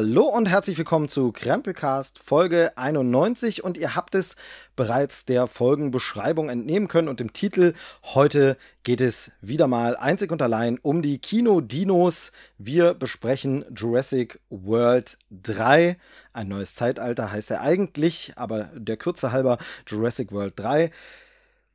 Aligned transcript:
Hallo 0.00 0.24
und 0.24 0.46
herzlich 0.48 0.78
willkommen 0.78 1.10
zu 1.10 1.30
Krempelcast 1.30 2.18
Folge 2.18 2.72
91 2.78 3.62
und 3.62 3.76
ihr 3.76 3.94
habt 3.94 4.14
es 4.14 4.36
bereits 4.74 5.26
der 5.26 5.46
Folgenbeschreibung 5.46 6.48
entnehmen 6.48 6.88
können 6.88 7.06
und 7.08 7.20
im 7.20 7.34
Titel. 7.34 7.74
Heute 8.02 8.56
geht 8.82 9.02
es 9.02 9.30
wieder 9.42 9.66
mal 9.66 9.98
einzig 9.98 10.32
und 10.32 10.40
allein 10.40 10.78
um 10.80 11.02
die 11.02 11.18
Kino-Dinos. 11.18 12.32
Wir 12.56 12.94
besprechen 12.94 13.66
Jurassic 13.76 14.40
World 14.48 15.18
3. 15.42 15.98
Ein 16.32 16.48
neues 16.48 16.74
Zeitalter 16.74 17.30
heißt 17.30 17.50
er 17.50 17.60
eigentlich, 17.60 18.32
aber 18.36 18.70
der 18.74 18.96
Kürze 18.96 19.32
halber 19.32 19.58
Jurassic 19.86 20.32
World 20.32 20.54
3. 20.58 20.90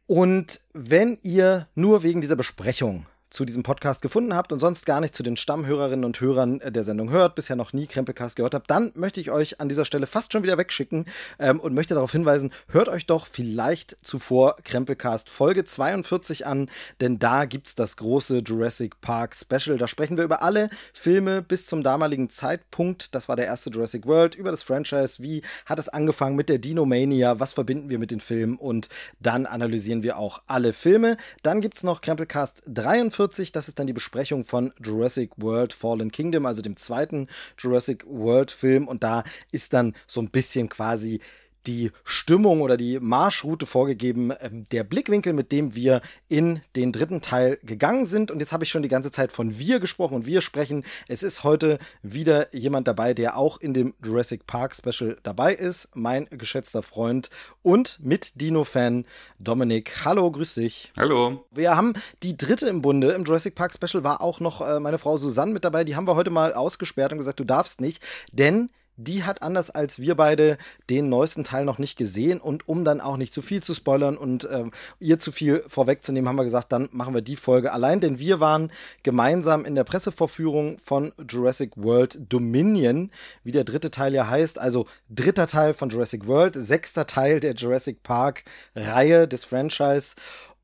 Und 0.08 0.62
wenn 0.74 1.20
ihr 1.22 1.68
nur 1.76 2.02
wegen 2.02 2.22
dieser 2.22 2.36
Besprechung 2.36 3.06
zu 3.36 3.44
diesem 3.46 3.64
Podcast 3.64 4.02
gefunden 4.02 4.34
habt 4.34 4.54
und 4.54 4.60
sonst 4.60 4.86
gar 4.86 5.02
nicht 5.02 5.14
zu 5.14 5.22
den 5.22 5.36
Stammhörerinnen 5.36 6.06
und 6.06 6.22
Hörern 6.22 6.62
äh, 6.62 6.72
der 6.72 6.86
Sendung 6.86 7.10
hört, 7.10 7.36
bisher 7.36 7.58
noch 7.58 7.74
nie 7.74 7.86
Krempelcast 7.86 8.38
gehört 8.38 8.56
habt, 8.56 8.72
dann 8.72 8.94
möchte 8.96 9.20
ich 9.20 9.30
euch 9.30 9.60
an 9.60 9.68
dieser 9.68 9.84
Stelle 9.84 10.08
fast 10.08 10.32
schon 10.32 10.44
wieder 10.44 10.58
wegschicken 10.58 11.06
ähm, 11.38 11.60
und 11.60 11.74
möchte 11.74 11.94
darauf 11.96 12.14
hinweisen, 12.14 12.52
hört 12.70 12.88
euch 12.88 13.06
doch 13.06 13.28
vielleicht 13.28 13.98
zuvor 14.02 14.56
Krempelcast 14.64 15.30
Folge 15.30 15.66
42 15.66 16.48
an, 16.48 16.70
denn 17.02 17.20
da 17.20 17.44
gibt 17.44 17.68
es 17.68 17.76
das 17.76 17.98
große 17.98 18.40
Jurassic 18.40 19.02
Park 19.02 19.36
Special. 19.36 19.78
Da 19.78 19.88
sprechen 19.88 20.16
wir 20.16 20.24
über 20.24 20.42
alle 20.42 20.70
Filme 20.94 21.42
bis 21.42 21.68
zum 21.68 21.84
damaligen 21.84 22.30
Zeitpunkt. 22.30 23.14
Das 23.16 23.28
war 23.28 23.36
der 23.36 23.48
erste 23.48 23.70
Jurassic 23.70 24.06
World, 24.06 24.36
über 24.36 24.52
das 24.52 24.64
Franchise, 24.64 25.22
wie 25.22 25.42
hat 25.66 25.78
es 25.78 25.90
angefangen 25.90 26.38
mit 26.38 26.48
der 26.48 26.60
Dinomania, 26.60 27.38
was 27.40 27.52
verbinden 27.52 27.90
wir 27.90 28.00
mit 28.00 28.12
den 28.12 28.22
Filmen 28.22 28.56
und 28.56 28.88
dann 29.20 29.46
analysieren 29.46 30.04
wir 30.04 30.18
auch 30.18 30.42
alle 30.48 30.72
Filme. 30.72 31.18
Dann 31.44 31.60
gibt 31.60 31.76
es 31.76 31.84
noch 31.84 32.00
Krempelcast 32.00 32.64
43 32.68 33.25
45, 33.26 33.52
das 33.52 33.68
ist 33.68 33.80
dann 33.80 33.88
die 33.88 33.94
Besprechung 33.94 34.44
von 34.44 34.72
Jurassic 34.84 35.32
World 35.38 35.74
Fallen 35.74 36.12
Kingdom, 36.12 36.46
also 36.46 36.62
dem 36.62 36.78
zweiten 36.78 37.28
Jurassic 37.58 38.06
World 38.06 38.52
Film. 38.52 38.88
Und 38.88 39.04
da 39.04 39.24
ist 39.52 39.74
dann 39.74 39.96
so 40.08 40.22
ein 40.22 40.30
bisschen 40.30 40.70
quasi 40.70 41.22
die 41.68 41.92
Stimmung 42.04 42.62
oder 42.62 42.78
die 42.78 43.00
Marschroute 43.00 43.66
vorgegeben, 43.66 44.32
ähm, 44.40 44.64
der 44.72 44.84
Blickwinkel, 44.84 45.34
mit 45.34 45.52
dem 45.52 45.76
wir 45.76 46.02
in 46.28 46.62
den 46.76 46.92
dritten 46.92 47.22
Teil 47.22 47.58
gegangen 47.64 48.06
sind. 48.06 48.32
Und 48.32 48.40
jetzt 48.40 48.52
habe 48.52 48.64
ich 48.64 48.70
schon 48.70 48.84
die 48.84 48.90
ganze 48.90 49.12
Zeit 49.12 49.32
von 49.32 49.58
wir 49.58 49.80
gesprochen 49.80 50.16
und 50.16 50.26
wir 50.26 50.42
sprechen. 50.42 50.84
Es 51.08 51.24
ist 51.24 51.44
heute 51.44 51.80
wieder 52.02 52.54
jemand 52.54 52.88
dabei, 52.88 53.14
der 53.14 53.38
auch 53.38 53.60
in 53.60 53.74
dem 53.74 53.94
Jurassic 54.04 54.48
Park 54.48 54.76
Special 54.76 55.18
dabei 55.24 55.54
ist. 55.54 55.90
Mein 55.96 56.28
geschätzter 56.30 56.84
Freund 56.84 57.30
und 57.62 58.00
mit 58.02 58.40
Dino-Fan 58.42 59.06
Dominik. 59.40 60.06
Hallo, 60.06 60.30
grüß 60.32 60.56
dich. 60.56 60.92
Hallo. 60.98 61.46
Wir 61.52 61.76
haben 61.76 61.94
die 62.24 62.38
dritte 62.38 62.68
im 62.68 62.82
Bunde. 62.82 63.12
Im 63.12 63.24
Jurassic 63.24 63.56
Park 63.56 63.74
Special 63.74 64.04
war 64.04 64.22
auch 64.22 64.40
noch 64.40 64.62
äh, 64.62 64.80
meine 64.80 64.98
Frau 64.98 65.18
Susanne 65.18 65.54
mit 65.54 65.64
dabei. 65.64 65.84
Die 65.84 65.96
haben 65.96 66.08
wir 66.08 66.16
heute 66.16 66.30
mal 66.30 66.54
ausgesperrt 66.54 67.12
und 67.12 67.18
gesagt, 67.18 67.40
du 67.40 67.44
darfst 67.44 67.82
nicht, 67.82 68.04
denn 68.32 68.70
die 68.98 69.24
hat 69.24 69.42
anders 69.42 69.70
als 69.70 70.00
wir 70.00 70.16
beide 70.16 70.58
den 70.90 71.10
neuesten 71.10 71.44
Teil 71.44 71.66
noch 71.66 71.78
nicht 71.78 71.98
gesehen. 71.98 72.40
Und 72.40 72.68
um 72.68 72.86
dann 72.86 73.02
auch 73.02 73.18
nicht 73.18 73.34
zu 73.34 73.42
viel 73.42 73.62
zu 73.62 73.74
spoilern 73.74 74.18
und 74.18 74.46
äh, 74.46 74.66
ihr 75.00 75.20
zu 75.20 75.32
viel 75.32 75.64
vorwegzunehmen, 75.68 76.28
haben 76.28 76.38
wir 76.38 76.44
gesagt, 76.44 76.72
dann 76.72 76.90
machen 76.92 77.14
wir 77.14 77.22
die 77.22 77.36
Folge 77.36 77.74
allein. 77.74 78.00
Denn 78.00 78.20
wir 78.20 78.40
waren 78.40 78.72
gemeinsam 79.04 79.66
in 79.66 79.76
der 79.76 79.84
Pressevorführung 79.84 80.78
von 80.78 81.14
Jurassic 81.30 81.72
World 81.76 82.20
Dominion, 82.32 83.12
wie 83.44 83.52
der 83.52 83.64
dritte 83.64 83.92
Teil 83.92 84.14
ja 84.14 84.30
heißt. 84.30 84.60
Also 84.60 84.88
dritter 85.10 85.48
Teil 85.48 85.74
von 85.74 85.90
Jurassic 85.90 86.28
World, 86.28 86.56
sechster 86.56 87.08
Teil 87.08 87.40
der 87.40 87.54
Jurassic 87.54 88.04
Park-Reihe 88.04 89.28
des 89.28 89.44
Franchise. 89.46 90.16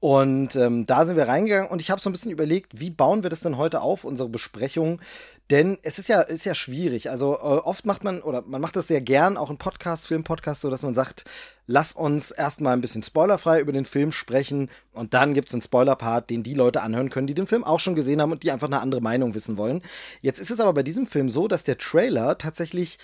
Und 0.02 0.56
ähm, 0.56 0.88
da 0.88 1.06
sind 1.06 1.16
wir 1.16 1.28
reingegangen 1.28 1.70
und 1.70 1.80
ich 1.80 1.92
habe 1.92 2.02
so 2.02 2.10
ein 2.10 2.12
bisschen 2.12 2.32
überlegt, 2.32 2.80
wie 2.80 2.90
bauen 2.90 3.22
wir 3.22 3.30
das 3.30 3.42
denn 3.42 3.58
heute 3.58 3.82
auf, 3.82 4.04
unsere 4.04 4.30
Besprechung? 4.30 5.00
Denn 5.52 5.78
es 5.84 6.00
ist 6.00 6.10
ja, 6.10 6.22
ist 6.22 6.44
ja 6.44 6.56
schwierig. 6.56 7.12
Also 7.12 7.36
äh, 7.36 7.38
oft 7.38 7.86
macht 7.86 8.04
man, 8.04 8.24
oder 8.24 8.42
man 8.42 8.62
macht 8.62 8.76
das 8.76 8.88
sehr 8.88 9.02
gern, 9.02 9.38
auch 9.38 9.52
in 9.52 9.60
Podcast, 9.60 10.08
Film-Podcast, 10.08 10.62
so 10.62 10.72
dass 10.72 10.82
man 10.82 10.96
sagt, 10.96 11.26
lass 11.68 11.94
uns 11.94 12.32
erstmal 12.32 12.74
ein 12.74 12.82
bisschen 12.82 13.04
spoilerfrei 13.04 13.60
über 13.60 13.74
den 13.74 13.86
Film 13.86 14.12
sprechen 14.12 14.72
und 14.94 15.14
dann 15.14 15.36
gibt 15.36 15.50
es 15.50 15.54
einen 15.54 15.62
Spoiler-Part, 15.62 16.32
den 16.32 16.42
die 16.42 16.56
Leute 16.56 16.82
anhören 16.82 17.12
können, 17.12 17.28
die 17.28 17.36
den 17.36 17.46
Film 17.46 17.64
auch 17.64 17.80
schon 17.80 17.94
gesehen 17.94 18.24
haben 18.24 18.32
und 18.32 18.42
die 18.42 18.52
einfach 18.52 18.68
eine 18.68 18.82
andere 18.82 19.02
Meinung 19.02 19.36
wissen 19.36 19.56
wollen. 19.56 19.84
Jetzt 20.22 20.40
ist 20.40 20.50
es 20.50 20.60
aber 20.60 20.74
bei 20.74 20.84
diesem 20.84 21.06
Film 21.06 21.30
so, 21.30 21.48
dass 21.48 21.64
der 21.64 21.78
Trailer 21.78 22.40
tatsächlich 22.40 22.98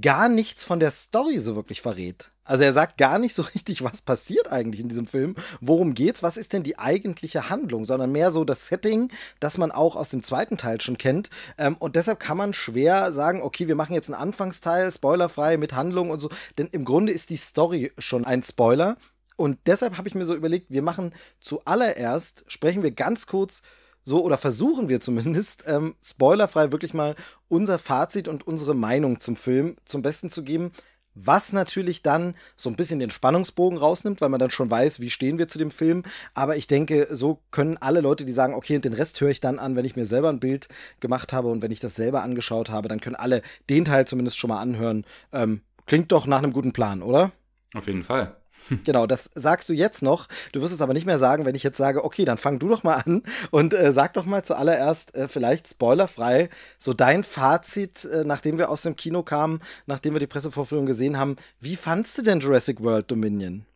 gar 0.00 0.28
nichts 0.28 0.64
von 0.64 0.80
der 0.80 0.90
Story 0.90 1.38
so 1.38 1.54
wirklich 1.54 1.80
verrät. 1.80 2.32
Also 2.50 2.64
er 2.64 2.72
sagt 2.72 2.98
gar 2.98 3.20
nicht 3.20 3.32
so 3.32 3.42
richtig, 3.54 3.84
was 3.84 4.02
passiert 4.02 4.50
eigentlich 4.50 4.80
in 4.80 4.88
diesem 4.88 5.06
Film, 5.06 5.36
worum 5.60 5.94
geht's, 5.94 6.24
was 6.24 6.36
ist 6.36 6.52
denn 6.52 6.64
die 6.64 6.80
eigentliche 6.80 7.48
Handlung, 7.48 7.84
sondern 7.84 8.10
mehr 8.10 8.32
so 8.32 8.44
das 8.44 8.66
Setting, 8.66 9.12
das 9.38 9.56
man 9.56 9.70
auch 9.70 9.94
aus 9.94 10.08
dem 10.08 10.20
zweiten 10.24 10.56
Teil 10.56 10.80
schon 10.80 10.98
kennt. 10.98 11.30
Ähm, 11.58 11.76
und 11.78 11.94
deshalb 11.94 12.18
kann 12.18 12.36
man 12.36 12.52
schwer 12.52 13.12
sagen, 13.12 13.40
okay, 13.40 13.68
wir 13.68 13.76
machen 13.76 13.94
jetzt 13.94 14.10
einen 14.10 14.20
Anfangsteil, 14.20 14.90
spoilerfrei 14.90 15.58
mit 15.58 15.74
Handlung 15.74 16.10
und 16.10 16.18
so, 16.18 16.28
denn 16.58 16.66
im 16.72 16.84
Grunde 16.84 17.12
ist 17.12 17.30
die 17.30 17.36
Story 17.36 17.92
schon 17.98 18.24
ein 18.24 18.42
Spoiler. 18.42 18.96
Und 19.36 19.58
deshalb 19.66 19.96
habe 19.96 20.08
ich 20.08 20.16
mir 20.16 20.26
so 20.26 20.34
überlegt, 20.34 20.70
wir 20.70 20.82
machen 20.82 21.14
zuallererst, 21.40 22.46
sprechen 22.48 22.82
wir 22.82 22.90
ganz 22.90 23.28
kurz 23.28 23.62
so 24.02 24.24
oder 24.24 24.38
versuchen 24.38 24.88
wir 24.88 24.98
zumindest, 24.98 25.64
ähm, 25.68 25.94
spoilerfrei 26.02 26.72
wirklich 26.72 26.94
mal 26.94 27.14
unser 27.48 27.78
Fazit 27.78 28.26
und 28.26 28.46
unsere 28.46 28.74
Meinung 28.74 29.20
zum 29.20 29.36
Film 29.36 29.76
zum 29.84 30.02
Besten 30.02 30.30
zu 30.30 30.42
geben. 30.42 30.72
Was 31.14 31.52
natürlich 31.52 32.02
dann 32.02 32.34
so 32.56 32.70
ein 32.70 32.76
bisschen 32.76 33.00
den 33.00 33.10
Spannungsbogen 33.10 33.78
rausnimmt, 33.78 34.20
weil 34.20 34.28
man 34.28 34.40
dann 34.40 34.50
schon 34.50 34.70
weiß, 34.70 35.00
wie 35.00 35.10
stehen 35.10 35.38
wir 35.38 35.48
zu 35.48 35.58
dem 35.58 35.70
Film. 35.70 36.04
Aber 36.34 36.56
ich 36.56 36.66
denke, 36.66 37.08
so 37.10 37.40
können 37.50 37.76
alle 37.78 38.00
Leute, 38.00 38.24
die 38.24 38.32
sagen, 38.32 38.54
okay, 38.54 38.76
und 38.76 38.84
den 38.84 38.92
Rest 38.92 39.20
höre 39.20 39.30
ich 39.30 39.40
dann 39.40 39.58
an, 39.58 39.76
wenn 39.76 39.84
ich 39.84 39.96
mir 39.96 40.06
selber 40.06 40.28
ein 40.28 40.40
Bild 40.40 40.68
gemacht 41.00 41.32
habe 41.32 41.48
und 41.48 41.62
wenn 41.62 41.72
ich 41.72 41.80
das 41.80 41.94
selber 41.94 42.22
angeschaut 42.22 42.70
habe, 42.70 42.88
dann 42.88 43.00
können 43.00 43.16
alle 43.16 43.42
den 43.68 43.84
Teil 43.84 44.06
zumindest 44.06 44.38
schon 44.38 44.48
mal 44.48 44.60
anhören. 44.60 45.04
Ähm, 45.32 45.62
klingt 45.86 46.12
doch 46.12 46.26
nach 46.26 46.38
einem 46.38 46.52
guten 46.52 46.72
Plan, 46.72 47.02
oder? 47.02 47.32
Auf 47.74 47.86
jeden 47.86 48.02
Fall. 48.02 48.39
Genau, 48.84 49.06
das 49.06 49.30
sagst 49.34 49.68
du 49.68 49.72
jetzt 49.72 50.02
noch. 50.02 50.28
Du 50.52 50.60
wirst 50.60 50.72
es 50.72 50.80
aber 50.80 50.92
nicht 50.92 51.06
mehr 51.06 51.18
sagen, 51.18 51.44
wenn 51.44 51.54
ich 51.54 51.62
jetzt 51.62 51.76
sage, 51.76 52.04
okay, 52.04 52.24
dann 52.24 52.38
fang 52.38 52.58
du 52.58 52.68
doch 52.68 52.82
mal 52.82 52.96
an 52.96 53.22
und 53.50 53.74
äh, 53.74 53.92
sag 53.92 54.14
doch 54.14 54.24
mal 54.24 54.44
zuallererst 54.44 55.14
äh, 55.14 55.28
vielleicht 55.28 55.68
spoilerfrei 55.68 56.48
so 56.78 56.92
dein 56.92 57.24
Fazit, 57.24 58.04
äh, 58.04 58.24
nachdem 58.24 58.58
wir 58.58 58.70
aus 58.70 58.82
dem 58.82 58.96
Kino 58.96 59.22
kamen, 59.22 59.60
nachdem 59.86 60.14
wir 60.14 60.20
die 60.20 60.26
Pressevorführung 60.26 60.86
gesehen 60.86 61.18
haben. 61.18 61.36
Wie 61.60 61.76
fandst 61.76 62.16
du 62.18 62.22
denn 62.22 62.40
Jurassic 62.40 62.80
World 62.80 63.10
Dominion? 63.10 63.66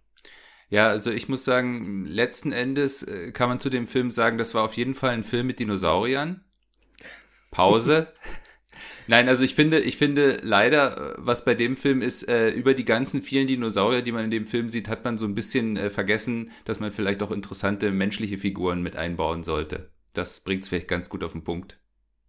Ja, 0.70 0.88
also 0.88 1.10
ich 1.10 1.28
muss 1.28 1.44
sagen, 1.44 2.06
letzten 2.06 2.52
Endes 2.52 3.02
äh, 3.02 3.32
kann 3.32 3.48
man 3.48 3.60
zu 3.60 3.70
dem 3.70 3.86
Film 3.86 4.10
sagen, 4.10 4.38
das 4.38 4.54
war 4.54 4.64
auf 4.64 4.74
jeden 4.74 4.94
Fall 4.94 5.10
ein 5.10 5.22
Film 5.22 5.46
mit 5.46 5.58
Dinosauriern. 5.58 6.42
Pause. 7.50 8.08
Nein, 9.06 9.28
also 9.28 9.44
ich 9.44 9.54
finde, 9.54 9.80
ich 9.80 9.96
finde 9.96 10.38
leider, 10.42 10.96
äh, 10.96 11.14
was 11.18 11.44
bei 11.44 11.54
dem 11.54 11.76
Film 11.76 12.02
ist, 12.02 12.28
äh, 12.28 12.50
über 12.50 12.74
die 12.74 12.84
ganzen 12.84 13.22
vielen 13.22 13.46
Dinosaurier, 13.46 14.02
die 14.02 14.12
man 14.12 14.24
in 14.24 14.30
dem 14.30 14.46
Film 14.46 14.68
sieht, 14.68 14.88
hat 14.88 15.04
man 15.04 15.18
so 15.18 15.26
ein 15.26 15.34
bisschen 15.34 15.76
äh, 15.76 15.90
vergessen, 15.90 16.50
dass 16.64 16.80
man 16.80 16.92
vielleicht 16.92 17.22
auch 17.22 17.30
interessante 17.30 17.90
menschliche 17.90 18.38
Figuren 18.38 18.82
mit 18.82 18.96
einbauen 18.96 19.42
sollte. 19.42 19.90
Das 20.12 20.40
bringt 20.40 20.62
es 20.62 20.68
vielleicht 20.68 20.88
ganz 20.88 21.08
gut 21.08 21.24
auf 21.24 21.32
den 21.32 21.44
Punkt. 21.44 21.78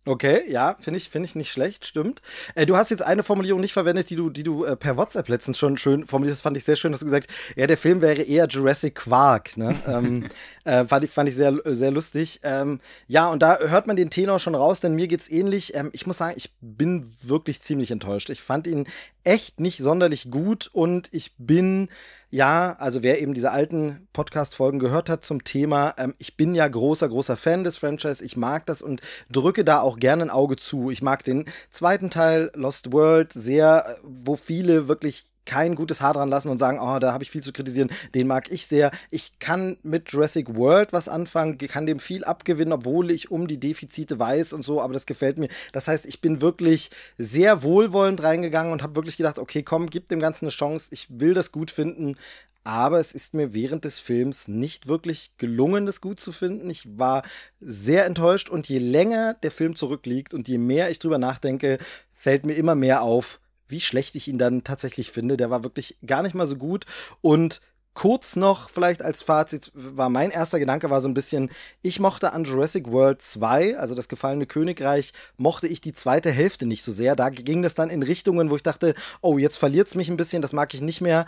Okay, 0.08 0.44
ja, 0.47 0.75
finde 0.80 1.00
ich, 1.00 1.09
finde 1.09 1.28
ich 1.28 1.34
nicht 1.34 1.52
schlecht, 1.52 1.84
stimmt. 1.84 2.22
Äh, 2.53 2.68
du 2.68 2.78
hast 2.78 2.91
jetzt 2.91 3.02
eine 3.02 3.24
Formulierung 3.24 3.59
nicht 3.59 3.74
verwendet, 3.74 4.12
die 4.12 4.16
du, 4.16 4.30
die 4.30 4.44
du 4.44 4.64
äh, 4.64 4.75
per 4.75 4.97
WhatsApp 4.97 5.28
letztens 5.30 5.58
schon 5.58 5.78
schön 5.78 6.06
formuliert 6.06 6.35
hast, 6.35 6.44
fand 6.44 6.56
ich 6.58 6.64
sehr 6.64 6.75
schön, 6.75 6.91
dass 6.91 7.00
du 7.00 7.08
gesagt, 7.08 7.31
ja, 7.56 7.66
der 7.66 7.78
Film 7.78 8.03
wäre 8.03 8.22
eher 8.22 8.47
Jurassic 8.47 8.94
Quark, 8.94 9.58
ne? 9.58 9.76
ähm, 9.88 10.29
äh, 10.66 10.85
fand 10.85 11.06
ich, 11.06 11.12
fand 11.12 11.29
ich 11.29 11.35
sehr, 11.35 11.58
sehr 11.64 11.91
lustig. 11.91 12.41
Ähm, 12.44 12.82
ja, 13.08 13.29
und 13.29 13.41
da 13.41 13.58
hört 13.59 13.88
man 13.88 13.96
den 13.96 14.09
Tenor 14.09 14.40
schon 14.40 14.56
raus, 14.56 14.82
denn 14.82 14.96
mir 14.96 15.08
geht's 15.08 15.32
ähnlich. 15.32 15.76
Ähm, 15.76 15.90
ich 15.94 16.06
muss 16.06 16.17
sagen, 16.17 16.34
ich 16.35 16.53
bin 16.59 17.16
wirklich 17.22 17.62
ziemlich 17.62 17.91
enttäuscht. 17.91 18.29
Ich 18.29 18.41
fand 18.41 18.67
ihn 18.67 18.88
echt 19.23 19.59
nicht 19.59 19.78
sonderlich 19.78 20.29
gut 20.29 20.70
und 20.73 21.09
ich 21.12 21.34
bin 21.38 21.90
ja, 22.35 22.76
also 22.79 23.02
wer 23.02 23.22
eben 23.22 23.34
diese 23.34 23.52
alten 23.52 24.09
Podcast-Folgen 24.12 24.79
gehört 24.79 25.09
hat 25.09 25.23
zum 25.23 25.46
Thema, 25.46 25.94
ähm, 25.97 26.16
ich 26.17 26.35
bin 26.35 26.53
ja 26.53 26.67
großer, 26.67 27.08
großer 27.08 27.38
Fan 27.38 27.64
des 27.64 27.78
Franchise. 27.78 28.26
Ich 28.26 28.35
mag 28.35 28.66
das 28.66 28.82
und 28.82 29.02
drücke 29.32 29.64
da 29.64 29.79
auch 29.79 30.00
gerne 30.00 30.23
ein 30.23 30.29
Auge 30.29 30.58
zu. 30.58 30.91
Ich 30.91 31.02
mag 31.02 31.23
den 31.23 31.46
zweiten 31.70 32.09
Teil, 32.09 32.52
Lost 32.53 32.91
World, 32.91 33.32
sehr, 33.32 33.97
wo 34.03 34.35
viele 34.35 34.90
wirklich 34.90 35.28
kein 35.46 35.76
gutes 35.76 36.02
Haar 36.02 36.14
dran 36.14 36.30
lassen 36.30 36.50
und 36.50 36.58
sagen, 36.58 36.80
oh, 36.80 37.00
da 37.00 37.14
habe 37.14 37.24
ich 37.24 37.32
viel 37.32 37.44
zu 37.44 37.53
kritisieren. 37.53 37.90
Den 38.14 38.28
mag 38.28 38.52
ich 38.52 38.68
sehr. 38.68 38.92
Ich 39.12 39.40
kann 39.40 39.78
mit 39.84 40.12
Jurassic 40.12 40.56
World 40.56 40.94
was 40.94 41.08
anfangen, 41.08 41.58
kann 41.58 41.86
dem 41.86 42.00
viel 42.00 42.24
abgewinnen, 42.24 42.74
obwohl 42.74 43.12
ich 43.12 43.32
um 43.32 43.47
die 43.47 43.59
Defizite 43.59 44.20
weiß 44.20 44.53
und 44.53 44.64
so, 44.64 44.82
aber 44.82 44.94
das 44.94 45.06
gefällt 45.06 45.38
mir. 45.38 45.50
Das 45.72 45.88
heißt, 45.88 46.06
ich 46.06 46.22
bin 46.22 46.42
wirklich 46.42 46.92
sehr 47.18 47.64
wohlwollend 47.64 48.24
reingegangen 48.24 48.72
und 48.72 48.84
habe 48.84 48.96
wirklich 48.96 49.18
gedacht, 49.18 49.40
okay, 49.40 49.64
komm, 49.64 49.90
gib 49.90 50.08
dem 50.09 50.20
Ganzen 50.20 50.46
eine 50.46 50.52
Chance. 50.52 50.90
Ich 50.92 51.08
will 51.20 51.34
das 51.34 51.52
gut 51.52 51.72
finden. 51.72 52.16
Aber 52.64 53.00
es 53.00 53.12
ist 53.12 53.36
mir 53.36 53.53
während 53.53 53.86
des 53.86 54.00
Films 54.00 54.48
nicht 54.48 54.88
wirklich 54.88 55.38
gelungen, 55.38 55.86
das 55.86 56.02
gut 56.02 56.20
zu 56.20 56.32
finden. 56.32 56.68
Ich 56.72 56.98
war 56.98 57.22
sehr 57.59 58.08
enttäuscht 58.08 58.50
und 58.50 58.68
je 58.68 58.80
länger 58.80 59.36
der 59.36 59.52
Film 59.52 59.76
zurückliegt 59.76 60.34
und 60.34 60.48
je 60.48 60.58
mehr 60.58 60.90
ich 60.90 60.98
drüber 60.98 61.20
nachdenke, 61.20 61.78
fällt 62.12 62.44
mir 62.44 62.53
immer 62.53 62.74
mehr 62.74 63.03
auf, 63.03 63.40
wie 63.67 63.82
schlecht 63.82 64.16
ich 64.16 64.28
ihn 64.28 64.38
dann 64.38 64.64
tatsächlich 64.64 65.12
finde. 65.12 65.38
Der 65.38 65.50
war 65.50 65.64
wirklich 65.64 65.97
gar 66.06 66.23
nicht 66.23 66.35
mal 66.35 66.47
so 66.47 66.56
gut 66.56 66.85
und 67.22 67.62
kurz 67.96 68.35
noch 68.35 68.70
vielleicht 68.70 69.02
als 69.02 69.23
Fazit 69.23 69.72
war 69.73 70.09
mein 70.09 70.29
erster 70.29 70.59
Gedanke 70.59 70.90
war 70.90 71.02
so 71.02 71.08
ein 71.08 71.14
bisschen, 71.14 71.50
ich 71.82 72.00
mochte 72.00 72.34
an 72.34 72.44
Jurassic 72.44 72.91
World 72.91 73.22
2, 73.22 73.78
also 73.78 73.96
das 73.96 74.09
gefallene 74.09 74.46
Königreich, 74.46 75.14
mochte 75.38 75.67
ich 75.67 75.82
die 75.82 75.94
zweite 75.94 76.29
Hälfte 76.29 76.66
nicht 76.66 76.84
so 76.84 76.91
sehr. 76.91 77.16
Da 77.16 77.29
ging 77.29 77.64
das 77.64 77.73
dann 77.73 77.90
in 77.90 78.03
Richtungen, 78.03 78.52
wo 78.52 78.58
ich 78.58 78.64
dachte, 78.64 78.94
oh, 79.22 79.38
jetzt 79.38 79.58
verliert 79.58 79.88
es 79.88 79.96
mich 79.96 80.09
ein 80.09 80.17
bisschen, 80.17 80.41
das 80.41 80.53
mag 80.53 80.73
ich 80.73 80.82
nicht 80.82 81.02
mehr. 81.02 81.26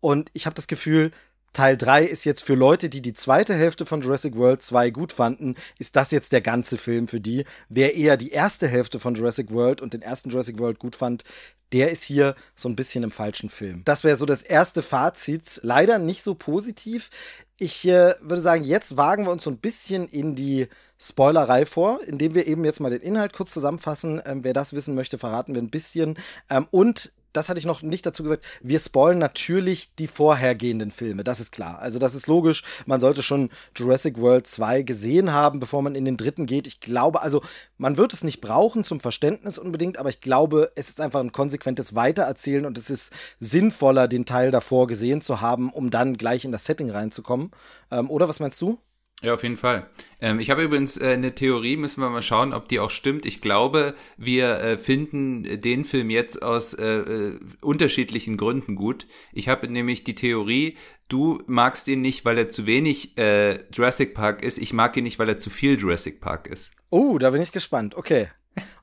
Und 0.00 0.30
ich 0.32 0.46
habe 0.46 0.54
das 0.54 0.66
Gefühl, 0.66 1.12
Teil 1.52 1.76
3 1.76 2.04
ist 2.04 2.24
jetzt 2.24 2.44
für 2.44 2.54
Leute, 2.54 2.88
die 2.88 3.02
die 3.02 3.14
zweite 3.14 3.54
Hälfte 3.54 3.86
von 3.86 4.02
Jurassic 4.02 4.36
World 4.36 4.62
2 4.62 4.90
gut 4.90 5.12
fanden, 5.12 5.54
ist 5.78 5.96
das 5.96 6.10
jetzt 6.10 6.32
der 6.32 6.40
ganze 6.40 6.78
Film 6.78 7.08
für 7.08 7.20
die. 7.20 7.44
Wer 7.68 7.96
eher 7.96 8.16
die 8.16 8.30
erste 8.30 8.68
Hälfte 8.68 9.00
von 9.00 9.14
Jurassic 9.14 9.50
World 9.50 9.80
und 9.80 9.94
den 9.94 10.02
ersten 10.02 10.30
Jurassic 10.30 10.58
World 10.58 10.78
gut 10.78 10.96
fand, 10.96 11.24
der 11.72 11.90
ist 11.90 12.04
hier 12.04 12.34
so 12.54 12.68
ein 12.68 12.76
bisschen 12.76 13.04
im 13.04 13.10
falschen 13.10 13.50
Film. 13.50 13.82
Das 13.84 14.04
wäre 14.04 14.16
so 14.16 14.24
das 14.24 14.42
erste 14.42 14.82
Fazit. 14.82 15.60
Leider 15.62 15.98
nicht 15.98 16.22
so 16.22 16.34
positiv. 16.34 17.10
Ich 17.58 17.86
äh, 17.86 18.14
würde 18.20 18.40
sagen, 18.40 18.64
jetzt 18.64 18.96
wagen 18.96 19.24
wir 19.24 19.32
uns 19.32 19.44
so 19.44 19.50
ein 19.50 19.58
bisschen 19.58 20.06
in 20.08 20.34
die 20.34 20.68
Spoilerei 21.00 21.66
vor, 21.66 22.00
indem 22.04 22.34
wir 22.34 22.46
eben 22.46 22.64
jetzt 22.64 22.80
mal 22.80 22.90
den 22.90 23.00
Inhalt 23.00 23.32
kurz 23.32 23.52
zusammenfassen. 23.52 24.22
Ähm, 24.24 24.44
wer 24.44 24.52
das 24.52 24.72
wissen 24.72 24.94
möchte, 24.94 25.18
verraten 25.18 25.54
wir 25.54 25.62
ein 25.62 25.70
bisschen. 25.70 26.18
Ähm, 26.50 26.66
und 26.70 27.12
das 27.32 27.48
hatte 27.48 27.58
ich 27.58 27.66
noch 27.66 27.82
nicht 27.82 28.06
dazu 28.06 28.22
gesagt, 28.22 28.44
wir 28.62 28.78
spoilen 28.78 29.18
natürlich 29.18 29.94
die 29.96 30.06
vorhergehenden 30.06 30.90
Filme, 30.90 31.24
das 31.24 31.40
ist 31.40 31.52
klar. 31.52 31.78
Also 31.80 31.98
das 31.98 32.14
ist 32.14 32.26
logisch, 32.26 32.64
man 32.86 33.00
sollte 33.00 33.22
schon 33.22 33.50
Jurassic 33.76 34.18
World 34.18 34.46
2 34.46 34.82
gesehen 34.82 35.32
haben, 35.32 35.60
bevor 35.60 35.82
man 35.82 35.94
in 35.94 36.04
den 36.04 36.16
dritten 36.16 36.46
geht. 36.46 36.66
Ich 36.66 36.80
glaube, 36.80 37.22
also 37.22 37.42
man 37.76 37.96
wird 37.96 38.12
es 38.12 38.24
nicht 38.24 38.40
brauchen 38.40 38.84
zum 38.84 39.00
Verständnis 39.00 39.58
unbedingt, 39.58 39.98
aber 39.98 40.08
ich 40.08 40.20
glaube, 40.20 40.72
es 40.74 40.88
ist 40.88 41.00
einfach 41.00 41.20
ein 41.20 41.32
konsequentes 41.32 41.94
Weitererzählen 41.94 42.66
und 42.66 42.78
es 42.78 42.90
ist 42.90 43.12
sinnvoller, 43.40 44.08
den 44.08 44.24
Teil 44.24 44.50
davor 44.50 44.86
gesehen 44.86 45.20
zu 45.20 45.40
haben, 45.40 45.70
um 45.70 45.90
dann 45.90 46.16
gleich 46.16 46.44
in 46.44 46.52
das 46.52 46.64
Setting 46.64 46.90
reinzukommen. 46.90 47.50
Ähm, 47.90 48.10
oder 48.10 48.28
was 48.28 48.40
meinst 48.40 48.60
du? 48.60 48.78
Ja, 49.20 49.34
auf 49.34 49.42
jeden 49.42 49.56
Fall. 49.56 49.88
Ähm, 50.20 50.38
ich 50.38 50.50
habe 50.50 50.62
übrigens 50.62 50.96
äh, 50.96 51.08
eine 51.08 51.34
Theorie, 51.34 51.76
müssen 51.76 52.00
wir 52.00 52.08
mal 52.08 52.22
schauen, 52.22 52.52
ob 52.52 52.68
die 52.68 52.78
auch 52.78 52.90
stimmt. 52.90 53.26
Ich 53.26 53.40
glaube, 53.40 53.94
wir 54.16 54.60
äh, 54.60 54.78
finden 54.78 55.60
den 55.60 55.82
Film 55.82 56.08
jetzt 56.08 56.40
aus 56.40 56.72
äh, 56.74 56.84
äh 56.84 57.40
unterschiedlichen 57.60 58.36
Gründen 58.36 58.76
gut. 58.76 59.06
Ich 59.32 59.48
habe 59.48 59.68
nämlich 59.68 60.04
die 60.04 60.14
Theorie, 60.14 60.76
du 61.08 61.42
magst 61.46 61.88
ihn 61.88 62.00
nicht, 62.00 62.24
weil 62.24 62.38
er 62.38 62.48
zu 62.48 62.66
wenig 62.66 63.18
äh, 63.18 63.58
Jurassic 63.72 64.14
Park 64.14 64.44
ist. 64.44 64.58
Ich 64.58 64.72
mag 64.72 64.96
ihn 64.96 65.04
nicht, 65.04 65.18
weil 65.18 65.28
er 65.28 65.38
zu 65.38 65.50
viel 65.50 65.76
Jurassic 65.76 66.20
Park 66.20 66.46
ist. 66.46 66.70
Oh, 66.90 67.18
da 67.18 67.30
bin 67.30 67.42
ich 67.42 67.50
gespannt. 67.50 67.96
Okay. 67.96 68.28